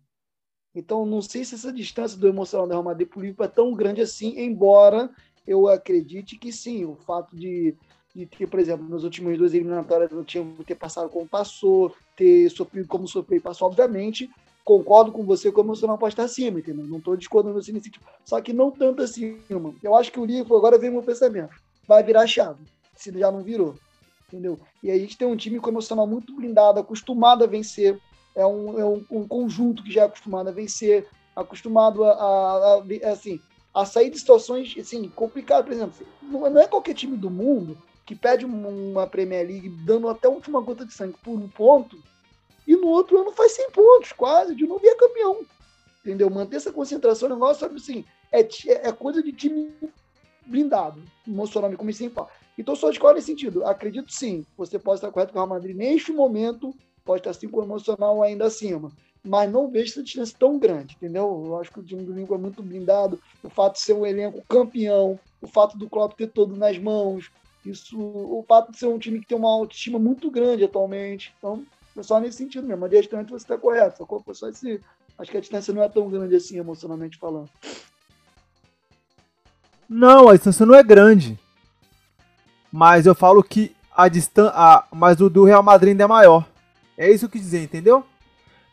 [0.73, 3.49] Então, não sei se essa distância do emocional do Real Madrid para o Liverpool é
[3.49, 5.09] tão grande assim, embora
[5.49, 6.85] eu acredite que sim.
[6.85, 7.75] O fato de,
[8.15, 12.49] de ter, por exemplo, nos últimos dois eliminatórios não tinha ter passado como passou, ter
[12.51, 14.29] sofrido como sofreu e passou, obviamente,
[14.63, 16.85] concordo com você que o emocional pode estar acima, entendeu?
[16.85, 18.05] Não estou discordando assim nesse tipo.
[18.23, 19.01] Só que não tanto
[19.49, 19.75] mano.
[19.81, 21.55] Eu acho que o Liverpool, agora vem meu pensamento,
[21.87, 22.63] vai virar chave,
[22.95, 23.73] se já não virou.
[24.27, 24.59] Entendeu?
[24.83, 27.99] E aí a gente tem um time com emocional muito blindado, acostumado a vencer,
[28.35, 32.75] é um, é um, um conjunto que já é acostumado a vencer, acostumado a, a,
[32.75, 33.41] a, assim,
[33.81, 35.65] a sair de situações assim, complicadas.
[35.65, 40.27] Por exemplo, não, é qualquer time do mundo que pede uma Premier League dando até
[40.27, 42.01] a última gota de sangue por um ponto
[42.67, 45.45] e no outro ano faz 100 pontos, quase, de novo e é campeão.
[46.01, 46.29] Entendeu?
[46.29, 49.73] Manter essa concentração, o negócio, sabe assim, é, é coisa de time
[50.45, 52.29] blindado, emocionalmente, como sempre fala.
[52.57, 53.65] Então, só escola nesse sentido.
[53.65, 56.73] Acredito sim, você pode estar correto com o Real Madrid neste momento
[57.09, 58.91] pode estar assim com o emocional ainda acima.
[59.23, 61.43] Mas não vejo essa distância tão grande, entendeu?
[61.45, 63.19] Eu acho que o time do Lincoln é muito blindado.
[63.43, 67.29] O fato de ser um elenco campeão, o fato do Klopp ter todo nas mãos,
[67.65, 71.33] isso, o fato de ser um time que tem uma autoestima muito grande atualmente.
[71.37, 71.65] Então,
[71.97, 72.81] é só nesse sentido mesmo.
[72.81, 74.05] Mas distante você está correto.
[74.23, 74.81] Foi só esse.
[75.17, 77.49] Acho que a distância não é tão grande assim, emocionalmente falando.
[79.87, 81.37] Não, a distância não é grande.
[82.71, 84.53] Mas eu falo que a distância.
[84.93, 86.47] Mas o do Real Madrid ainda é maior.
[86.97, 88.05] É isso que dizer, entendeu?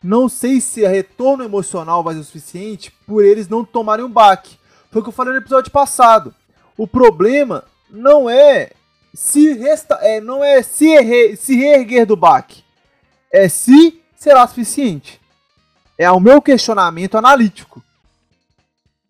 [0.06, 4.10] Não sei se a retorno emocional vai ser o suficiente por eles não tomarem um
[4.10, 4.56] baque.
[4.88, 6.32] Foi o que eu falei no episódio passado.
[6.76, 8.70] O problema não é
[9.12, 12.62] se resta é, não é se, erre, se reerguer do baque.
[13.32, 15.20] É se será suficiente.
[15.98, 17.82] É o meu questionamento analítico.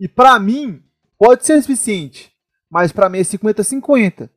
[0.01, 0.83] E para mim,
[1.19, 2.33] pode ser suficiente,
[2.71, 4.31] mas para mim é 50-50.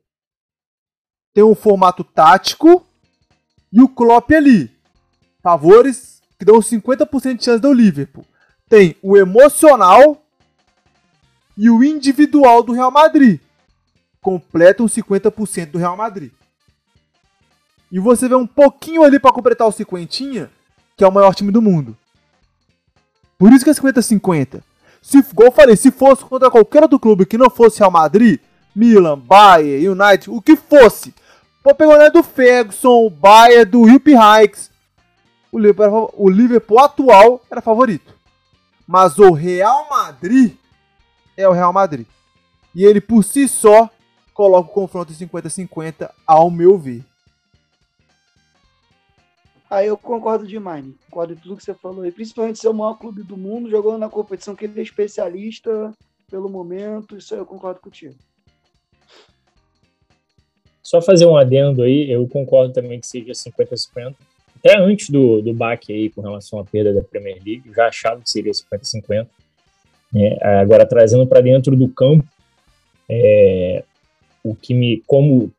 [1.32, 2.86] Tem um formato tático
[3.72, 4.70] e o Klopp ali.
[5.42, 8.24] Favores que dão 50% de chance do Liverpool.
[8.66, 10.24] Tem o emocional
[11.54, 13.38] e o individual do Real Madrid.
[14.22, 16.32] Completam 50% do Real Madrid.
[17.92, 20.50] E você vê um pouquinho ali para completar o 50,
[20.96, 21.94] que é o maior time do mundo.
[23.38, 24.62] Por isso que é 50-50.
[25.02, 28.40] Se, igual eu falei, se fosse contra qualquer outro clube que não fosse Real Madrid,
[28.74, 31.14] Milan, Bayern, United, o que fosse.
[31.62, 34.69] Pegar o nome do Ferguson, o Bayern, do Hilp Hikes.
[35.52, 38.14] O Liverpool, o Liverpool atual era favorito.
[38.86, 40.56] Mas o Real Madrid
[41.36, 42.06] é o Real Madrid.
[42.74, 43.90] E ele por si só
[44.32, 47.04] coloca o confronto 50-50, ao meu ver.
[49.68, 52.10] Aí eu concordo demais, concordo com tudo que você falou aí.
[52.10, 55.92] Principalmente ser o maior clube do mundo, jogando na competição que ele é especialista
[56.28, 57.16] pelo momento.
[57.16, 58.16] Isso aí eu concordo contigo.
[60.82, 64.16] Só fazer um adendo aí, eu concordo também que seja 50-50.
[64.60, 67.88] Até antes do, do baque aí com relação à perda da Premier League, eu já
[67.88, 69.26] achava que seria 50-50.
[70.14, 72.26] É, agora, trazendo para dentro do campo,
[73.08, 73.82] é,
[74.44, 75.02] o que me.
[75.06, 75.50] como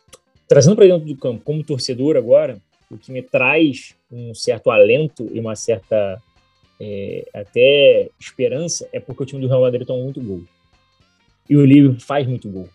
[0.47, 2.57] Trazendo para dentro do campo, como torcedor agora,
[2.89, 6.21] o que me traz um certo alento e uma certa
[6.77, 10.43] é, até esperança é porque o time do Real Madrid toma muito gol.
[11.49, 12.67] E o Liverpool faz muito gol.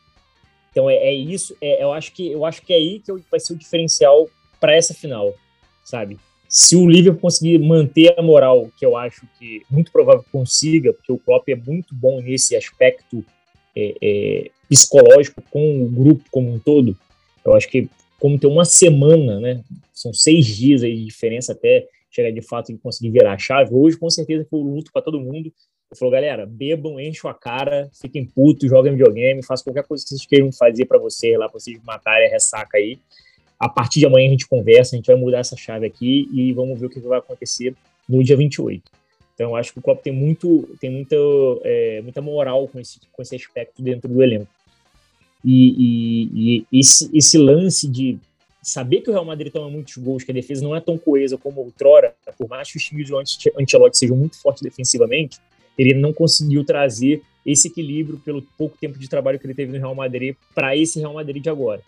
[0.71, 3.41] Então é, é isso, é, eu, acho que, eu acho que é aí que vai
[3.41, 4.29] ser o diferencial
[4.59, 5.35] para essa final,
[5.87, 6.19] sabe?
[6.49, 10.93] Se o Liverpool conseguir manter a moral, que eu acho que muito provável que consiga,
[10.93, 13.25] porque o Klopp é muito bom nesse aspecto
[13.75, 16.97] é, é, psicológico com o grupo como um todo,
[17.45, 17.89] eu acho que
[18.19, 19.63] como ter uma semana, né?
[19.93, 23.75] São seis dias aí de diferença até chegar de fato e conseguir virar a chave.
[23.75, 25.47] Hoje, com certeza, foi o luto para todo mundo.
[25.47, 30.09] Ele falou, galera, bebam, enchem a cara, fiquem putos, joguem videogame, façam qualquer coisa que
[30.09, 32.99] vocês queiram fazer para vocês lá, para vocês matarem a ressaca aí.
[33.59, 36.53] A partir de amanhã a gente conversa, a gente vai mudar essa chave aqui e
[36.53, 37.75] vamos ver o que vai acontecer
[38.09, 38.83] no dia 28.
[39.35, 41.17] Então, acho que o Klopp tem, muito, tem muita,
[41.63, 44.49] é, muita moral com esse, com esse aspecto dentro do elenco.
[45.45, 48.19] E, e, e esse, esse, lance de
[48.63, 51.37] saber que o Real Madrid toma muitos gols, que a defesa não é tão coesa
[51.37, 55.39] como outrora, por mais que os times do Ancelotti sejam muito fortes defensivamente,
[55.79, 59.79] ele não conseguiu trazer esse equilíbrio pelo pouco tempo de trabalho que ele teve no
[59.79, 61.83] Real Madrid para esse Real Madrid de agora.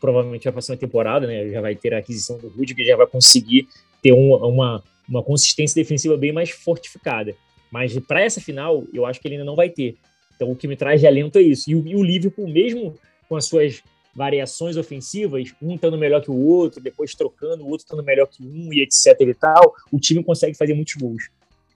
[0.00, 3.68] Provavelmente a próxima temporada, né, já vai ter a aquisição do Rudiger, já vai conseguir
[4.02, 7.34] ter uma, uma, uma consistência defensiva bem mais fortificada.
[7.70, 9.96] Mas para essa final, eu acho que ele ainda não vai ter.
[10.34, 11.70] Então, o que me traz de alento é isso.
[11.70, 13.82] E o, e o Liverpool, mesmo com as suas
[14.14, 18.42] variações ofensivas, um estando melhor que o outro, depois trocando, o outro estando melhor que
[18.42, 21.28] um e etc e tal, o time consegue fazer muitos gols.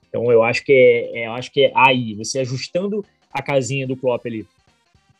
[0.09, 3.85] Então, eu acho que é, é eu acho que é aí, você ajustando a casinha
[3.85, 4.45] do Klopp ali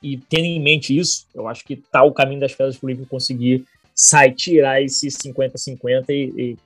[0.06, 2.90] e tendo em mente isso, eu acho que tá o caminho das pedras para o
[2.90, 3.66] Liverpool conseguir
[3.96, 6.58] sair, tirar esse 50-50 e, e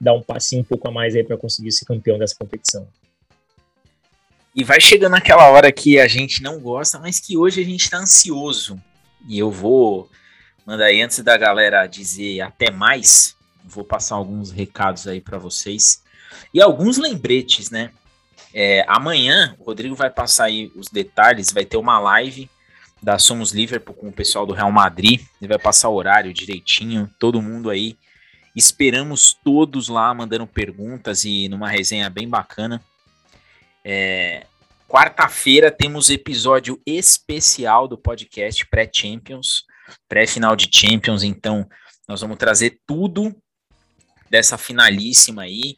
[0.00, 2.88] dar um passinho um pouco a mais aí para conseguir ser campeão dessa competição.
[4.54, 7.82] E vai chegando aquela hora que a gente não gosta, mas que hoje a gente
[7.82, 8.80] está ansioso.
[9.28, 10.08] E eu vou
[10.64, 16.02] mandar aí antes da galera dizer até mais, vou passar alguns recados aí para vocês
[16.54, 17.90] e alguns lembretes, né?
[18.54, 22.48] É, amanhã o Rodrigo vai passar aí os detalhes, vai ter uma live
[23.02, 25.20] da Somos Liverpool com o pessoal do Real Madrid.
[25.40, 27.96] Ele vai passar o horário direitinho, todo mundo aí.
[28.54, 32.82] Esperamos todos lá mandando perguntas e numa resenha bem bacana.
[33.84, 34.46] É,
[34.88, 39.64] Quarta-feira temos episódio especial do podcast pré-Champions,
[40.08, 41.24] pré-final de Champions.
[41.24, 41.68] Então,
[42.06, 43.34] nós vamos trazer tudo
[44.30, 45.76] dessa finalíssima aí.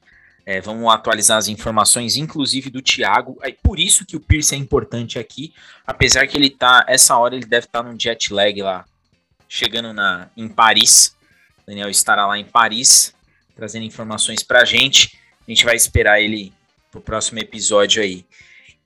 [0.51, 3.37] É, vamos atualizar as informações, inclusive do Thiago.
[3.43, 5.53] É por isso que o Pierce é importante aqui,
[5.87, 8.87] apesar que ele tá, essa hora ele deve estar tá num jet lag lá,
[9.47, 11.15] chegando na, em Paris.
[11.59, 13.15] O Daniel estará lá em Paris,
[13.55, 15.19] trazendo informações pra gente.
[15.47, 16.51] A gente vai esperar ele
[16.91, 18.25] pro próximo episódio aí.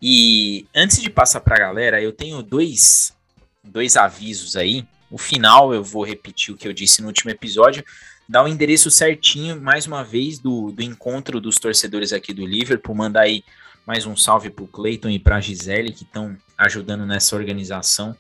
[0.03, 3.17] E antes de passar para a galera, eu tenho dois,
[3.63, 4.85] dois avisos aí.
[5.13, 7.85] O final eu vou repetir o que eu disse no último episódio.
[8.29, 12.95] Dá o endereço certinho, mais uma vez, do, do encontro dos torcedores aqui do Liverpool.
[12.95, 13.45] Mandar aí
[13.87, 18.17] mais um salve para o Cleiton e para a Gisele, que estão ajudando nessa organização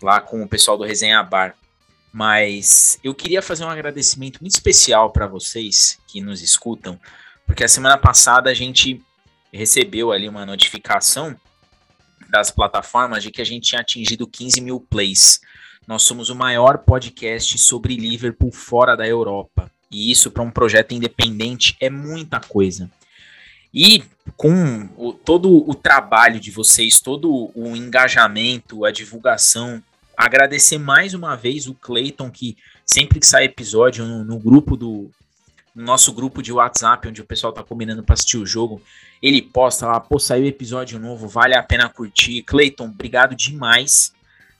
[0.00, 1.54] lá com o pessoal do Resenha Bar.
[2.12, 6.98] Mas eu queria fazer um agradecimento muito especial para vocês que nos escutam
[7.46, 9.00] porque a semana passada a gente
[9.52, 11.38] recebeu ali uma notificação
[12.28, 15.40] das plataformas de que a gente tinha atingido 15 mil plays.
[15.86, 19.70] Nós somos o maior podcast sobre Liverpool fora da Europa.
[19.90, 22.90] E isso para um projeto independente é muita coisa.
[23.72, 24.02] E
[24.36, 29.80] com o, todo o trabalho de vocês, todo o engajamento, a divulgação,
[30.16, 35.10] agradecer mais uma vez o Clayton, que sempre que sai episódio no, no grupo do
[35.74, 38.80] no nosso grupo de WhatsApp, onde o pessoal tá combinando para assistir o jogo,
[39.22, 42.42] ele posta lá, pô, saiu episódio novo, vale a pena curtir.
[42.44, 44.15] Clayton, obrigado demais.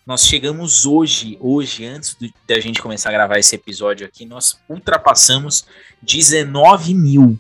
[0.07, 2.17] Nós chegamos hoje, hoje, antes
[2.47, 5.67] da gente começar a gravar esse episódio aqui, nós ultrapassamos
[6.01, 7.37] 19 mil.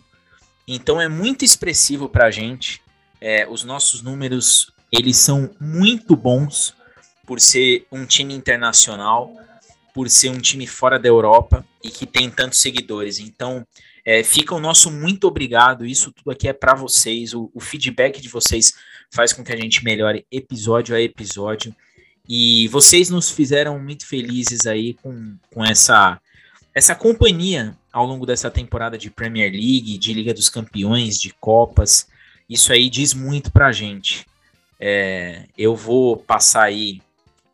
[0.66, 2.82] Então é muito expressivo para a gente.
[3.20, 6.74] É, os nossos números, eles são muito bons
[7.24, 9.32] por ser um time internacional,
[9.94, 13.20] por ser um time fora da Europa e que tem tantos seguidores.
[13.20, 13.64] Então,
[14.04, 15.86] é, fica o nosso muito obrigado.
[15.86, 17.32] Isso tudo aqui é para vocês.
[17.32, 18.74] O, o, feedback de vocês
[19.08, 21.72] faz com que a gente melhore episódio a episódio.
[22.28, 26.20] E vocês nos fizeram muito felizes aí com, com essa,
[26.74, 32.08] essa companhia ao longo dessa temporada de Premier League, de Liga dos Campeões, de Copas.
[32.48, 34.26] Isso aí diz muito pra gente.
[34.78, 37.00] É, eu vou passar aí,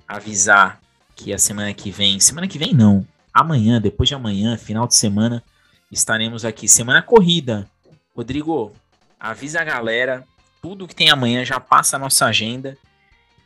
[0.09, 0.81] avisar
[1.15, 4.97] que a semana que vem, semana que vem não, amanhã, depois de amanhã, final de
[4.97, 5.43] semana,
[5.91, 6.67] estaremos aqui.
[6.67, 7.69] Semana corrida.
[8.15, 8.73] Rodrigo,
[9.21, 10.25] avisa a galera,
[10.61, 12.77] tudo que tem amanhã já passa a nossa agenda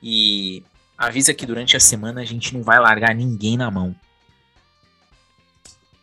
[0.02, 0.62] e
[0.96, 3.94] avisa que durante a semana a gente não vai largar ninguém na mão.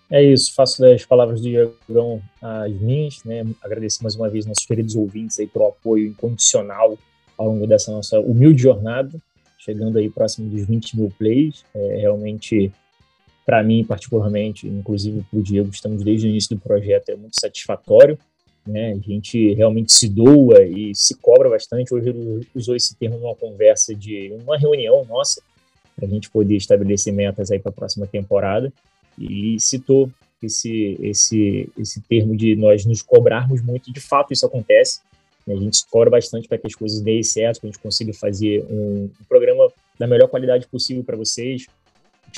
[0.10, 3.44] É isso, faço das palavras do Diagão as minhas, né?
[3.64, 6.98] Agradecer mais uma vez nossos queridos ouvintes aí pelo apoio incondicional
[7.36, 9.20] ao longo dessa nossa humilde jornada,
[9.58, 11.66] chegando aí próximo dos 20 mil plays.
[11.74, 12.72] É, realmente,
[13.44, 17.40] para mim, particularmente, inclusive para o Diego, estamos desde o início do projeto, é muito
[17.40, 18.18] satisfatório.
[18.66, 18.94] Né?
[18.94, 21.94] A gente realmente se doa e se cobra bastante.
[21.94, 25.42] Hoje ele usou esse termo numa conversa de uma reunião nossa,
[25.96, 28.72] para a gente poder estabelecer metas aí para a próxima temporada
[29.18, 30.10] e citou
[30.42, 35.02] esse, esse, esse termo de nós nos cobrarmos muito, de fato isso acontece,
[35.48, 38.14] a gente se cobra bastante para que as coisas deem certo, que a gente consiga
[38.14, 39.70] fazer um, um programa
[40.00, 41.68] da melhor qualidade possível para vocês,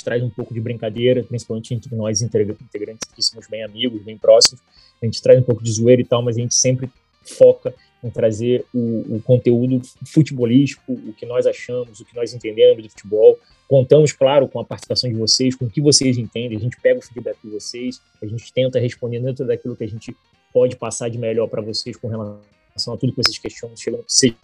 [0.04, 4.62] traz um pouco de brincadeira, principalmente entre nós integrantes que somos bem amigos, bem próximos,
[5.02, 6.90] a gente traz um pouco de zoeira e tal, mas a gente sempre
[7.24, 7.74] foca
[8.04, 12.90] em trazer o, o, conteúdo futebolístico, o que nós achamos, o que nós entendemos do
[12.90, 13.40] futebol.
[13.68, 17.00] Contamos, claro, com a participação de vocês, com o que vocês entendem, a gente pega
[17.00, 20.16] o feedback de vocês, a gente tenta responder dentro daquilo que a gente
[20.54, 23.76] pode passar de melhor para vocês com relação a tudo que vocês questionam,
[24.08, 24.36] seja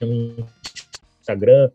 [0.00, 0.46] no
[1.20, 1.70] Instagram,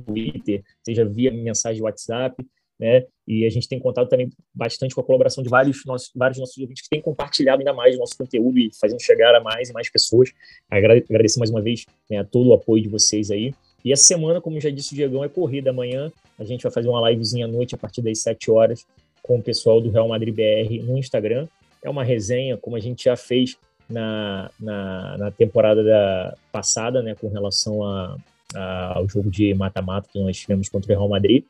[0.00, 2.44] Twitter, seja via mensagem de WhatsApp
[2.82, 3.06] né?
[3.28, 6.58] E a gente tem contado também bastante com a colaboração de vários nossos, vários nossos
[6.58, 9.72] ouvintes que têm compartilhado ainda mais o nosso conteúdo e fazendo chegar a mais e
[9.72, 10.32] mais pessoas.
[10.68, 13.54] Agradecer mais uma vez né, a todo o apoio de vocês aí.
[13.84, 15.70] E essa semana, como já disse o Diegão, é corrida.
[15.70, 18.84] Amanhã a gente vai fazer uma livezinha à noite a partir das 7 horas
[19.22, 21.46] com o pessoal do Real Madrid BR no Instagram.
[21.84, 23.56] É uma resenha, como a gente já fez
[23.88, 28.16] na, na, na temporada da, passada, né, com relação a,
[28.54, 31.44] ao jogo de mata-mata que nós tivemos contra o Real Madrid.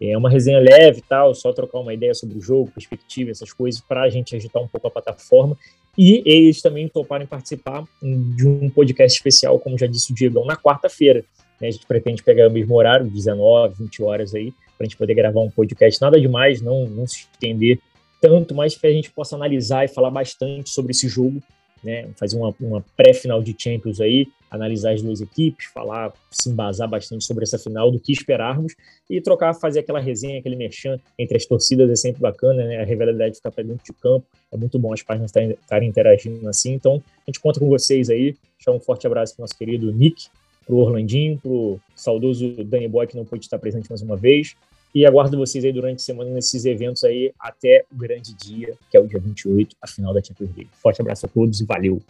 [0.00, 3.52] É uma resenha leve e tal, só trocar uma ideia sobre o jogo, perspectiva, essas
[3.52, 5.56] coisas, para a gente agitar um pouco a plataforma.
[5.96, 10.56] E eles também toparem participar de um podcast especial, como já disse o Diegão, na
[10.56, 11.24] quarta-feira.
[11.58, 11.68] Né?
[11.68, 15.14] A gente pretende pegar o mesmo horário, 19, 20 horas aí, para a gente poder
[15.14, 16.00] gravar um podcast.
[16.02, 17.80] Nada demais, não, não se estender
[18.20, 21.40] tanto, mas que a gente possa analisar e falar bastante sobre esse jogo
[21.86, 24.26] né, fazer uma, uma pré-final de Champions aí,
[24.56, 28.74] analisar as duas equipes, falar, se embasar bastante sobre essa final, do que esperarmos,
[29.08, 32.84] e trocar, fazer aquela resenha, aquele merchan entre as torcidas é sempre bacana, né, a
[32.84, 37.30] rivalidade ficar dentro de campo, é muito bom as páginas estarem interagindo assim, então a
[37.30, 40.26] gente conta com vocês aí, deixar um forte abraço para o nosso querido Nick,
[40.64, 44.16] para o Orlandinho, para o saudoso Danny Boy, que não pôde estar presente mais uma
[44.16, 44.56] vez,
[44.94, 48.96] e aguardo vocês aí durante a semana nesses eventos aí até o grande dia, que
[48.96, 50.70] é o dia 28, a final da Champions League.
[50.72, 52.02] Forte abraço a todos e valeu!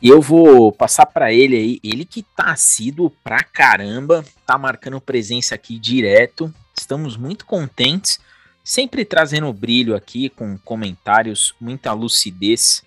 [0.00, 5.00] E eu vou passar para ele aí, ele que tá assíduo pra caramba, tá marcando
[5.00, 6.52] presença aqui direto.
[6.78, 8.20] Estamos muito contentes,
[8.62, 12.84] sempre trazendo brilho aqui com comentários, muita lucidez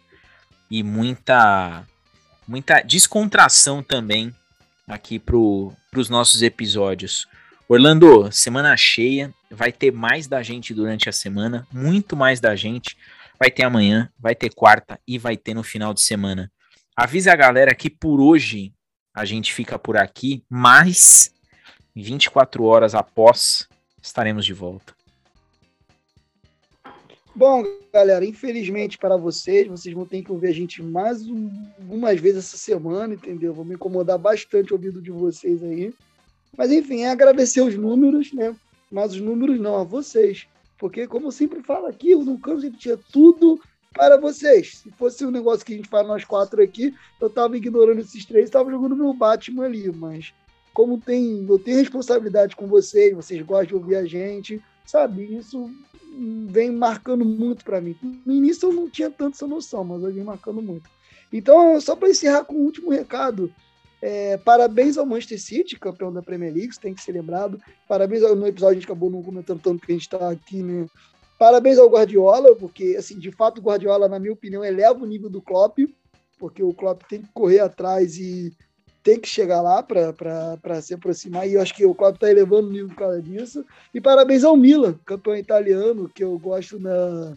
[0.70, 1.84] e muita
[2.48, 4.34] muita descontração também
[4.88, 7.28] aqui pro, pros nossos episódios.
[7.68, 12.98] Orlando, semana cheia, vai ter mais da gente durante a semana, muito mais da gente.
[13.40, 16.52] Vai ter amanhã, vai ter quarta e vai ter no final de semana.
[17.02, 18.74] Avisa a galera que por hoje
[19.16, 21.34] a gente fica por aqui, mas
[21.96, 23.70] 24 horas após
[24.02, 24.94] estaremos de volta.
[27.34, 27.64] Bom,
[27.94, 31.50] galera, infelizmente para vocês, vocês vão ter que ouvir a gente mais um,
[31.80, 33.54] algumas vezes essa semana, entendeu?
[33.54, 35.94] Vou me incomodar bastante ouvindo de vocês aí.
[36.58, 38.54] Mas enfim, é agradecer os números, né?
[38.92, 40.48] Mas os números não a vocês.
[40.78, 43.58] Porque, como eu sempre falo aqui, não canso de repetir tudo
[43.94, 44.80] para vocês.
[44.84, 48.26] Se fosse um negócio que a gente faz nós quatro aqui, eu tava ignorando esses
[48.26, 50.34] três, tava jogando meu Batman ali, mas
[50.74, 55.36] como tem, eu tenho responsabilidade com vocês, vocês gostam de ouvir a gente, sabe?
[55.36, 55.70] Isso
[56.48, 57.96] vem marcando muito para mim.
[58.26, 60.90] No início eu não tinha tanto essa noção, mas eu vem marcando muito.
[61.32, 63.54] Então, só para encerrar com um último recado,
[64.02, 67.62] é, parabéns ao Manchester City, campeão da Premier League, isso tem que ser lembrado.
[67.88, 70.64] Parabéns ao, no episódio, a gente acabou não comentando tanto que a gente está aqui,
[70.64, 70.88] né?
[71.40, 75.30] Parabéns ao Guardiola, porque, assim, de fato, o Guardiola, na minha opinião, eleva o nível
[75.30, 75.80] do Klopp,
[76.38, 78.52] porque o Klopp tem que correr atrás e
[79.02, 82.68] tem que chegar lá para se aproximar, e eu acho que o Klopp está elevando
[82.68, 83.66] o nível por causa disso.
[83.94, 87.34] E parabéns ao Milan, campeão italiano, que eu gosto na,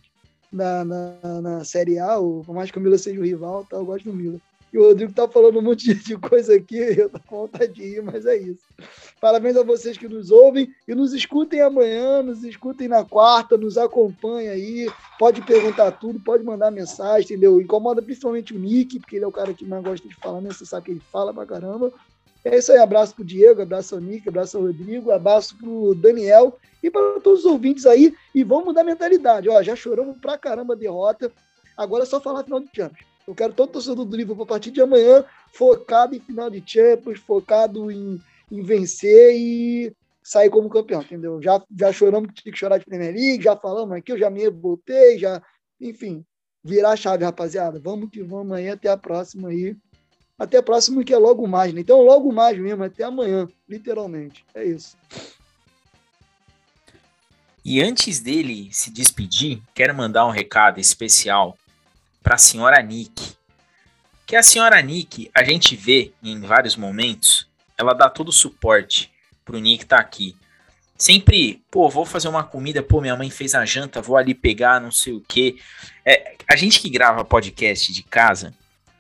[0.53, 3.87] na, na, na Série A, por mais que o Milan seja o rival, tá, eu
[3.87, 4.41] gosto do Milan.
[4.73, 7.83] E o Rodrigo tá falando um monte de coisa aqui, eu tô com vontade de
[7.83, 8.63] ir, mas é isso.
[9.21, 13.77] Parabéns a vocês que nos ouvem e nos escutem amanhã, nos escutem na quarta, nos
[13.77, 14.91] acompanhem aí.
[15.19, 17.61] Pode perguntar tudo, pode mandar mensagem, entendeu?
[17.61, 20.51] Incomoda principalmente o Nick, porque ele é o cara que mais gosta de falar, né?
[20.51, 21.93] Você sabe que ele fala pra caramba.
[22.45, 26.59] É isso aí, abraço pro Diego, abraço ao Nick, abraço ao Rodrigo, abraço pro Daniel
[26.83, 28.15] e para todos os ouvintes aí.
[28.35, 29.49] E vamos mudar a mentalidade.
[29.49, 31.31] Ó, já choramos pra caramba a derrota.
[31.77, 33.12] Agora é só falar final de Champions.
[33.27, 37.21] Eu quero todo torcedor do Liverpool a partir de amanhã focado em final de Champions,
[37.21, 38.21] focado em,
[38.51, 41.41] em vencer e sair como campeão, entendeu?
[41.43, 44.31] Já, já choramos que tinha que chorar de Premier League, já falamos aqui, eu já
[44.31, 45.43] me voltei, já,
[45.81, 46.25] enfim,
[46.63, 47.81] virar a chave, rapaziada.
[47.81, 49.77] Vamos que vamos amanhã, até a próxima aí.
[50.39, 51.81] Até a próxima, que é logo mais, né?
[51.81, 54.45] Então, logo mais mesmo, até amanhã, literalmente.
[54.55, 54.97] É isso.
[57.65, 61.57] E antes dele se despedir, quero mandar um recado especial
[62.23, 63.35] para a senhora Nick.
[64.27, 69.11] Que a senhora Nick, a gente vê em vários momentos, ela dá todo o suporte
[69.45, 70.37] pro Nick estar tá aqui.
[70.97, 74.81] Sempre, pô, vou fazer uma comida, pô, minha mãe fez a janta, vou ali pegar,
[74.81, 75.57] não sei o quê.
[76.05, 78.55] É, a gente que grava podcast de casa,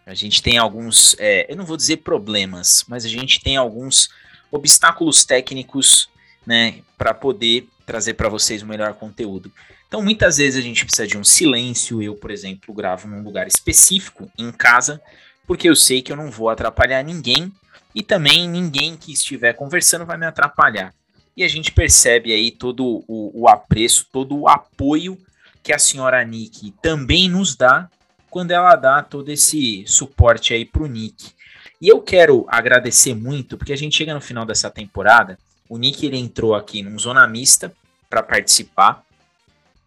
[0.04, 4.10] a gente tem alguns, é, eu não vou dizer problemas, mas a gente tem alguns
[4.50, 6.10] obstáculos técnicos,
[6.44, 9.52] né, para poder trazer para vocês o melhor conteúdo.
[9.92, 12.02] Então, muitas vezes a gente precisa de um silêncio.
[12.02, 15.02] Eu, por exemplo, gravo num lugar específico, em casa,
[15.46, 17.52] porque eu sei que eu não vou atrapalhar ninguém
[17.94, 20.94] e também ninguém que estiver conversando vai me atrapalhar.
[21.36, 25.18] E a gente percebe aí todo o, o apreço, todo o apoio
[25.62, 27.86] que a senhora Nick também nos dá
[28.30, 31.32] quando ela dá todo esse suporte aí pro Nick.
[31.78, 35.38] E eu quero agradecer muito, porque a gente chega no final dessa temporada,
[35.68, 37.74] o Nick ele entrou aqui num zona mista
[38.08, 39.04] para participar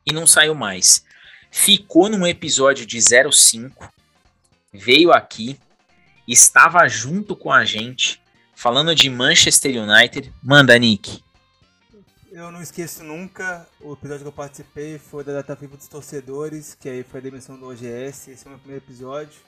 [0.05, 1.05] e não saiu mais.
[1.51, 3.91] Ficou num episódio de 05,
[4.73, 5.59] veio aqui,
[6.27, 8.21] estava junto com a gente,
[8.53, 10.33] falando de Manchester United.
[10.43, 11.23] Manda, Nick.
[12.31, 16.75] Eu não esqueço nunca, o episódio que eu participei foi da data FIFA dos torcedores,
[16.75, 19.39] que aí foi a demissão do OGS, esse foi o meu primeiro episódio.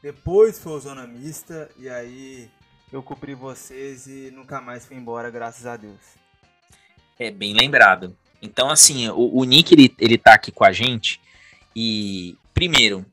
[0.00, 2.48] Depois foi o Zona Mista, e aí
[2.92, 6.00] eu cobri vocês e nunca mais fui embora, graças a Deus.
[7.18, 8.16] É bem lembrado.
[8.44, 11.18] Então, assim, o, o Nick, ele, ele tá aqui com a gente
[11.74, 13.04] e, primeiro,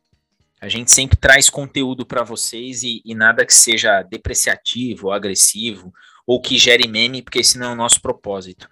[0.59, 5.93] a gente sempre traz conteúdo para vocês e, e, nada que seja depreciativo, agressivo,
[6.27, 8.69] ou que gere meme, porque esse não é o nosso propósito.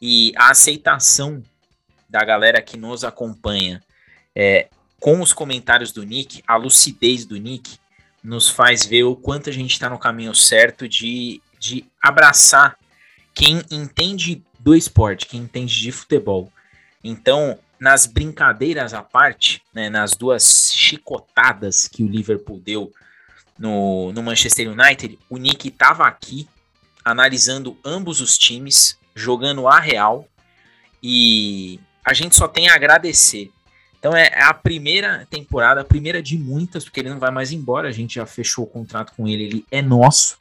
[0.00, 1.42] E a aceitação
[2.08, 3.82] da galera que nos acompanha
[4.34, 4.68] é,
[5.00, 7.76] com os comentários do Nick, a lucidez do Nick,
[8.22, 12.78] nos faz ver o quanto a gente está no caminho certo de, de abraçar
[13.34, 16.52] quem entende do esporte, quem entende de futebol.
[17.02, 22.92] Então, nas brincadeiras à parte, né, nas duas chicotadas que o Liverpool deu
[23.58, 26.48] no, no Manchester United, o Nick estava aqui
[27.04, 30.28] analisando ambos os times, jogando a real,
[31.02, 33.50] e a gente só tem a agradecer.
[33.98, 37.88] Então é a primeira temporada, a primeira de muitas, porque ele não vai mais embora,
[37.88, 40.38] a gente já fechou o contrato com ele, ele é nosso.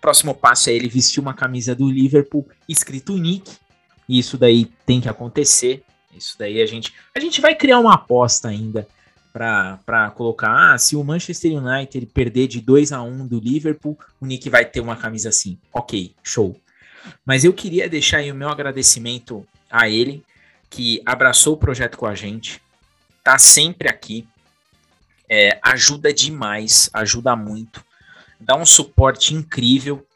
[0.00, 3.52] Próximo passo é ele vestir uma camisa do Liverpool escrito Nick.
[4.08, 5.84] E isso daí tem que acontecer.
[6.16, 6.92] Isso daí a gente.
[7.14, 8.88] A gente vai criar uma aposta ainda
[9.32, 10.72] para colocar.
[10.72, 14.64] Ah, se o Manchester United perder de 2 a 1 do Liverpool, o Nick vai
[14.64, 15.58] ter uma camisa assim.
[15.72, 16.58] Ok, show.
[17.24, 20.24] Mas eu queria deixar aí o meu agradecimento a ele,
[20.68, 22.60] que abraçou o projeto com a gente,
[23.22, 24.26] tá sempre aqui,
[25.28, 27.84] é, ajuda demais, ajuda muito
[28.40, 30.06] dá um suporte incrível.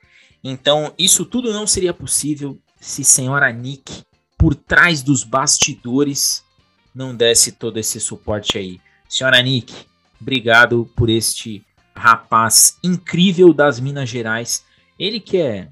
[0.42, 4.02] Então, isso tudo não seria possível se senhora Nick,
[4.36, 6.44] por trás dos bastidores,
[6.94, 8.80] não desse todo esse suporte aí.
[9.08, 9.74] Senhora Nick,
[10.20, 11.64] obrigado por este
[11.94, 14.64] rapaz incrível das Minas Gerais.
[14.98, 15.68] Ele que é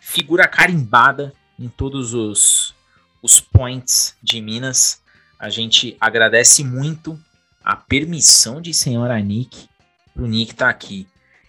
[0.00, 2.74] figura carimbada em todos os,
[3.22, 5.00] os points de Minas.
[5.38, 7.18] A gente agradece muito
[7.62, 9.68] a permissão de senhora Nick
[10.14, 11.06] pro Nick estar tá aqui.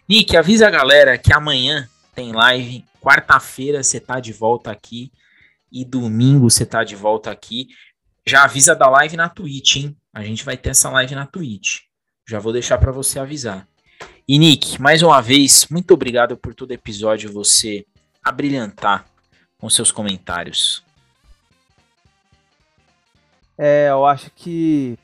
[0.09, 5.11] Nick, avisa a galera que amanhã tem live, quarta-feira você tá de volta aqui
[5.69, 7.67] e domingo você tá de volta aqui.
[8.25, 9.97] Já avisa da live na Twitch, hein?
[10.13, 11.81] A gente vai ter essa live na Twitch.
[12.25, 13.67] Já vou deixar para você avisar.
[14.25, 17.85] E Nick, mais uma vez, muito obrigado por todo episódio você
[18.23, 19.05] abrilhantar
[19.57, 20.83] com seus comentários.
[23.57, 24.97] É, eu acho que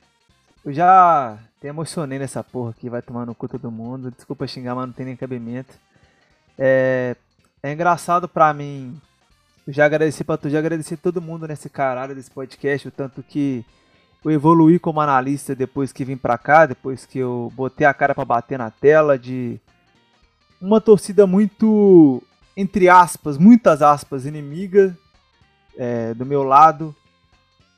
[0.64, 4.12] eu já te emocionei nessa porra aqui, vai tomar no cu todo mundo.
[4.12, 5.74] Desculpa xingar, mas não tem nem cabimento.
[6.60, 7.16] É,
[7.64, 9.00] é engraçado pra mim.
[9.66, 13.64] Já agradeci pra tu, já agradeci todo mundo nesse caralho desse podcast, o tanto que
[14.26, 18.14] eu evoluí como analista depois que vim pra cá, depois que eu botei a cara
[18.14, 19.58] para bater na tela de
[20.60, 22.22] uma torcida muito,
[22.58, 24.98] entre aspas, muitas aspas, inimiga
[25.78, 26.94] é, do meu lado.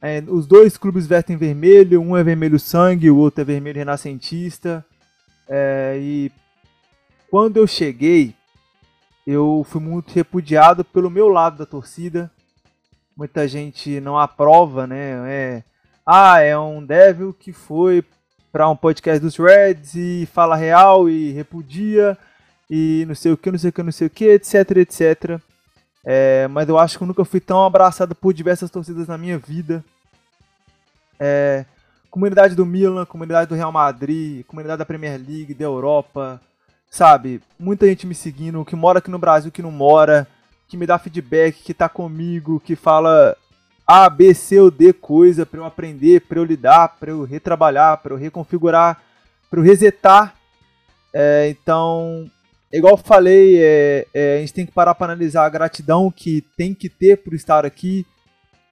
[0.07, 4.85] É, os dois clubes vestem vermelho, um é vermelho sangue, o outro é vermelho renascentista.
[5.49, 6.31] É, e
[7.27, 8.35] quando eu cheguei,
[9.25, 12.29] eu fui muito repudiado pelo meu lado da torcida.
[13.17, 15.23] Muita gente não aprova, né?
[15.27, 15.63] É,
[16.05, 18.03] ah, é um Devil que foi
[18.51, 22.15] para um podcast dos Reds e fala real e repudia
[22.69, 25.41] e não sei o que, não sei o que, não sei o que, etc, etc.
[26.05, 29.39] É, mas eu acho que eu nunca fui tão abraçado por diversas torcidas na minha
[29.39, 29.83] vida.
[31.19, 31.65] É,
[32.09, 36.41] comunidade do Milan, comunidade do Real Madrid, comunidade da Premier League, da Europa,
[36.89, 37.41] sabe?
[37.59, 40.27] Muita gente me seguindo, que mora aqui no Brasil, que não mora,
[40.67, 43.35] que me dá feedback, que tá comigo, que fala
[43.85, 47.97] a, B, C ou D coisa para eu aprender, para eu lidar, para eu retrabalhar,
[47.97, 49.01] para eu reconfigurar,
[49.49, 50.35] para eu resetar.
[51.13, 52.29] É, então,
[52.71, 56.41] igual eu falei, é, é, a gente tem que parar para analisar a gratidão que
[56.57, 58.05] tem que ter por estar aqui,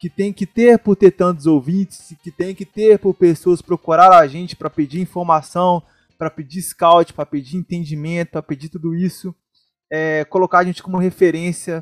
[0.03, 4.11] que tem que ter por ter tantos ouvintes, que tem que ter por pessoas procurar
[4.11, 5.81] a gente para pedir informação,
[6.17, 9.33] para pedir scout, para pedir entendimento, para pedir tudo isso,
[9.89, 11.81] é, colocar a gente como referência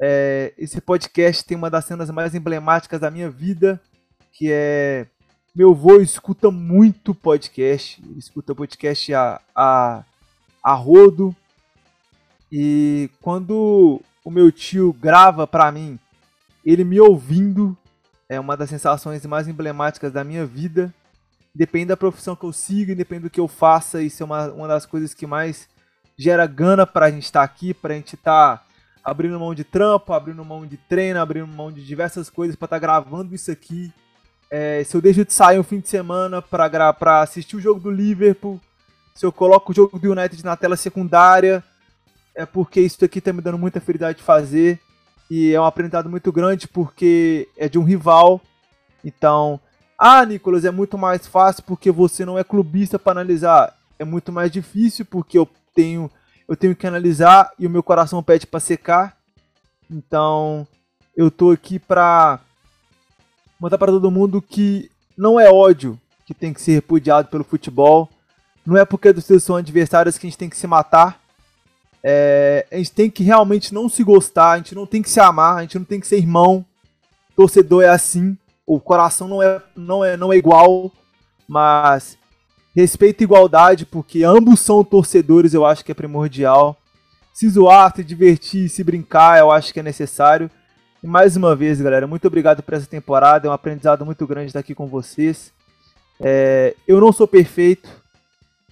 [0.00, 3.80] é, esse podcast tem uma das cenas mais emblemáticas da minha vida,
[4.32, 5.08] que é
[5.52, 10.04] meu avô escuta muito podcast, ele escuta podcast a, a,
[10.62, 11.34] a rodo.
[12.52, 15.98] E quando o meu tio grava para mim,
[16.64, 17.76] ele me ouvindo
[18.28, 20.94] é uma das sensações mais emblemáticas da minha vida.
[21.54, 24.68] Depende da profissão que eu siga, depende do que eu faça, isso é uma, uma
[24.68, 25.68] das coisas que mais
[26.16, 28.64] gera gana pra gente estar tá aqui, pra gente estar tá
[29.02, 32.76] abrindo mão de trampo, abrindo mão de treino, abrindo mão de diversas coisas para estar
[32.76, 33.92] tá gravando isso aqui.
[34.50, 37.90] É, se eu deixo de sair um fim de semana para assistir o jogo do
[37.90, 38.60] Liverpool,
[39.14, 41.64] se eu coloco o jogo do United na tela secundária,
[42.34, 44.80] é porque isso aqui tá me dando muita felicidade de fazer.
[45.30, 48.40] E é um aprendizado muito grande porque é de um rival.
[49.04, 49.60] Então,
[49.96, 53.76] ah, Nicolas, é muito mais fácil porque você não é clubista para analisar.
[53.98, 56.10] É muito mais difícil porque eu tenho
[56.48, 59.16] eu tenho que analisar e o meu coração pede para secar.
[59.88, 60.66] Então,
[61.16, 62.40] eu tô aqui para
[63.60, 65.96] mostrar para todo mundo que não é ódio
[66.26, 68.08] que tem que ser repudiado pelo futebol.
[68.66, 71.19] Não é porque os seus são adversários que a gente tem que se matar.
[72.02, 75.20] É, a gente tem que realmente não se gostar, a gente não tem que se
[75.20, 76.64] amar, a gente não tem que ser irmão.
[77.36, 78.36] Torcedor é assim,
[78.66, 80.90] o coração não é, não é, não é igual,
[81.48, 82.18] mas
[82.74, 86.76] Respeito e igualdade, porque ambos são torcedores, eu acho que é primordial.
[87.32, 90.48] Se zoar, se divertir, se brincar, eu acho que é necessário.
[91.02, 93.48] E mais uma vez, galera, muito obrigado por essa temporada.
[93.48, 95.52] É um aprendizado muito grande estar aqui com vocês.
[96.20, 97.88] É, eu não sou perfeito,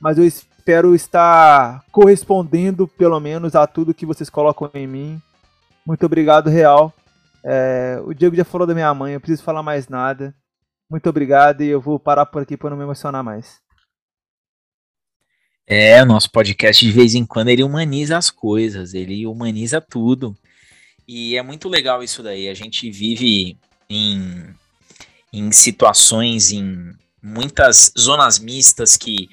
[0.00, 0.47] mas eu espero
[0.94, 5.22] estar correspondendo, pelo menos, a tudo que vocês colocam em mim.
[5.86, 6.92] Muito obrigado, real.
[7.44, 10.34] É, o Diego já falou da minha mãe, eu preciso falar mais nada.
[10.90, 13.58] Muito obrigado e eu vou parar por aqui para não me emocionar mais.
[15.66, 20.36] É, o nosso podcast de vez em quando ele humaniza as coisas, ele humaniza tudo.
[21.06, 22.48] E é muito legal isso daí.
[22.48, 23.58] A gente vive
[23.88, 24.54] em,
[25.32, 26.92] em situações, em
[27.22, 29.28] muitas zonas mistas que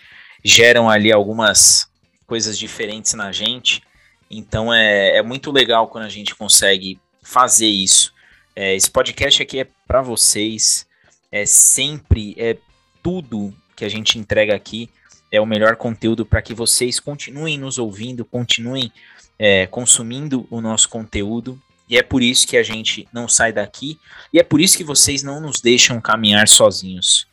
[0.45, 1.89] geram ali algumas
[2.27, 3.81] coisas diferentes na gente.
[4.29, 8.13] Então é, é muito legal quando a gente consegue fazer isso.
[8.55, 10.85] É, esse podcast aqui é para vocês.
[11.31, 12.57] É sempre, é
[13.01, 14.87] tudo que a gente entrega aqui
[15.31, 18.91] é o melhor conteúdo para que vocês continuem nos ouvindo, continuem
[19.37, 21.59] é, consumindo o nosso conteúdo.
[21.89, 23.99] E é por isso que a gente não sai daqui.
[24.31, 27.27] E é por isso que vocês não nos deixam caminhar sozinhos.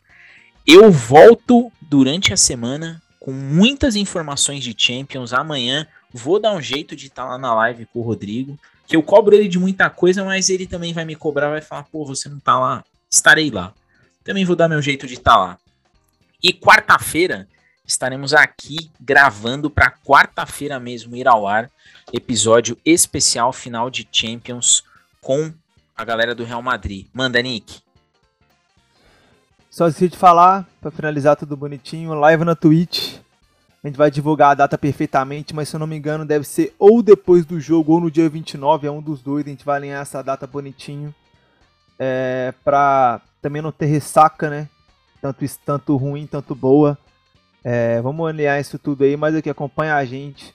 [0.66, 5.34] Eu volto durante a semana com muitas informações de Champions.
[5.34, 8.58] Amanhã vou dar um jeito de estar tá lá na live com o Rodrigo.
[8.86, 11.82] Que eu cobro ele de muita coisa, mas ele também vai me cobrar, vai falar,
[11.82, 12.82] pô, você não tá lá.
[13.10, 13.74] Estarei lá.
[14.24, 15.58] Também vou dar meu jeito de estar tá lá.
[16.42, 17.46] E quarta-feira
[17.86, 21.70] estaremos aqui gravando para quarta-feira mesmo ir ao ar
[22.10, 24.82] episódio especial final de Champions
[25.20, 25.52] com
[25.94, 27.06] a galera do Real Madrid.
[27.12, 27.80] Manda, Nick.
[29.70, 33.18] Só esqueci de falar, para finalizar tudo bonitinho, live na Twitch.
[33.82, 36.74] A gente vai divulgar a data perfeitamente, mas se eu não me engano, deve ser
[36.76, 39.46] ou depois do jogo ou no dia 29, é um dos dois.
[39.46, 41.14] A gente vai alinhar essa data bonitinho.
[41.98, 44.68] É, pra também não ter ressaca, né?
[45.20, 46.98] Tanto, tanto ruim, tanto boa.
[47.62, 50.52] É, vamos alinhar isso tudo aí, mas aqui acompanha a gente.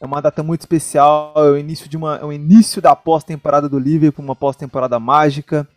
[0.00, 3.68] É uma data muito especial, é o início de uma, é o início da pós-temporada
[3.68, 5.68] do Liverpool, uma pós-temporada mágica,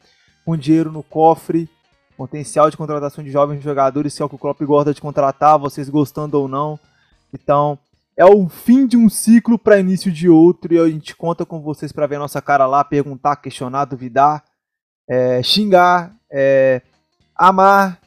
[0.44, 1.70] com dinheiro no cofre,
[2.18, 5.60] potencial de contratação de jovens jogadores, se é o que o Klopp gosta de contratar,
[5.60, 6.80] vocês gostando ou não.
[7.34, 7.78] Então,
[8.16, 11.62] é o fim de um ciclo para início de outro e a gente conta com
[11.62, 14.44] vocês para ver a nossa cara lá, perguntar, questionar, duvidar,
[15.10, 16.82] é, xingar, é,
[17.36, 18.00] amar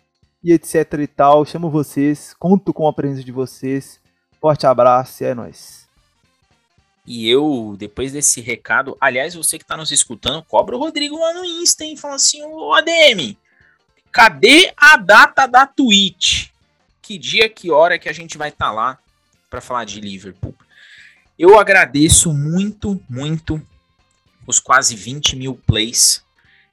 [0.42, 1.44] e etc e tal.
[1.44, 4.00] Chamo vocês, conto com a presença de vocês.
[4.40, 5.86] Forte abraço e é nóis.
[7.06, 11.34] E eu, depois desse recado, aliás, você que está nos escutando, cobra o Rodrigo lá
[11.34, 11.96] no Insta, hein?
[11.96, 13.36] Fala assim, ô ADM,
[14.12, 16.48] cadê a data da Twitch?
[17.02, 18.98] Que dia, que hora que a gente vai estar tá lá
[19.48, 20.54] para falar de Liverpool?
[21.38, 23.60] Eu agradeço muito, muito
[24.46, 26.24] os quase 20 mil plays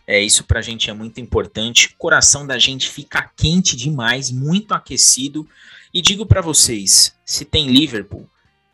[0.06, 1.88] é, isso pra gente é muito importante.
[1.88, 5.48] O coração da gente fica quente demais, muito aquecido.
[5.94, 8.28] E digo para vocês, se tem Liverpool,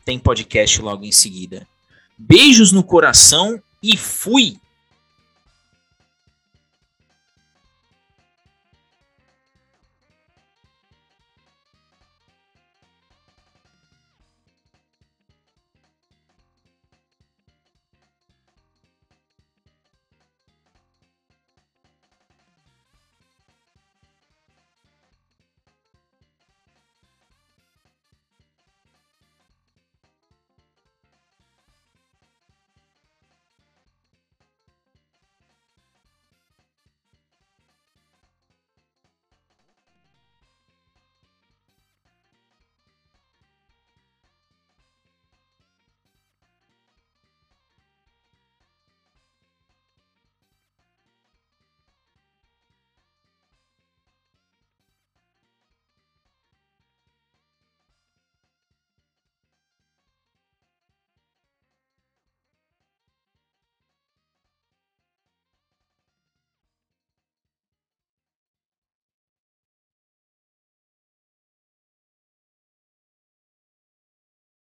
[0.04, 1.66] tem podcast logo em seguida.
[2.18, 4.58] Beijos no coração e fui!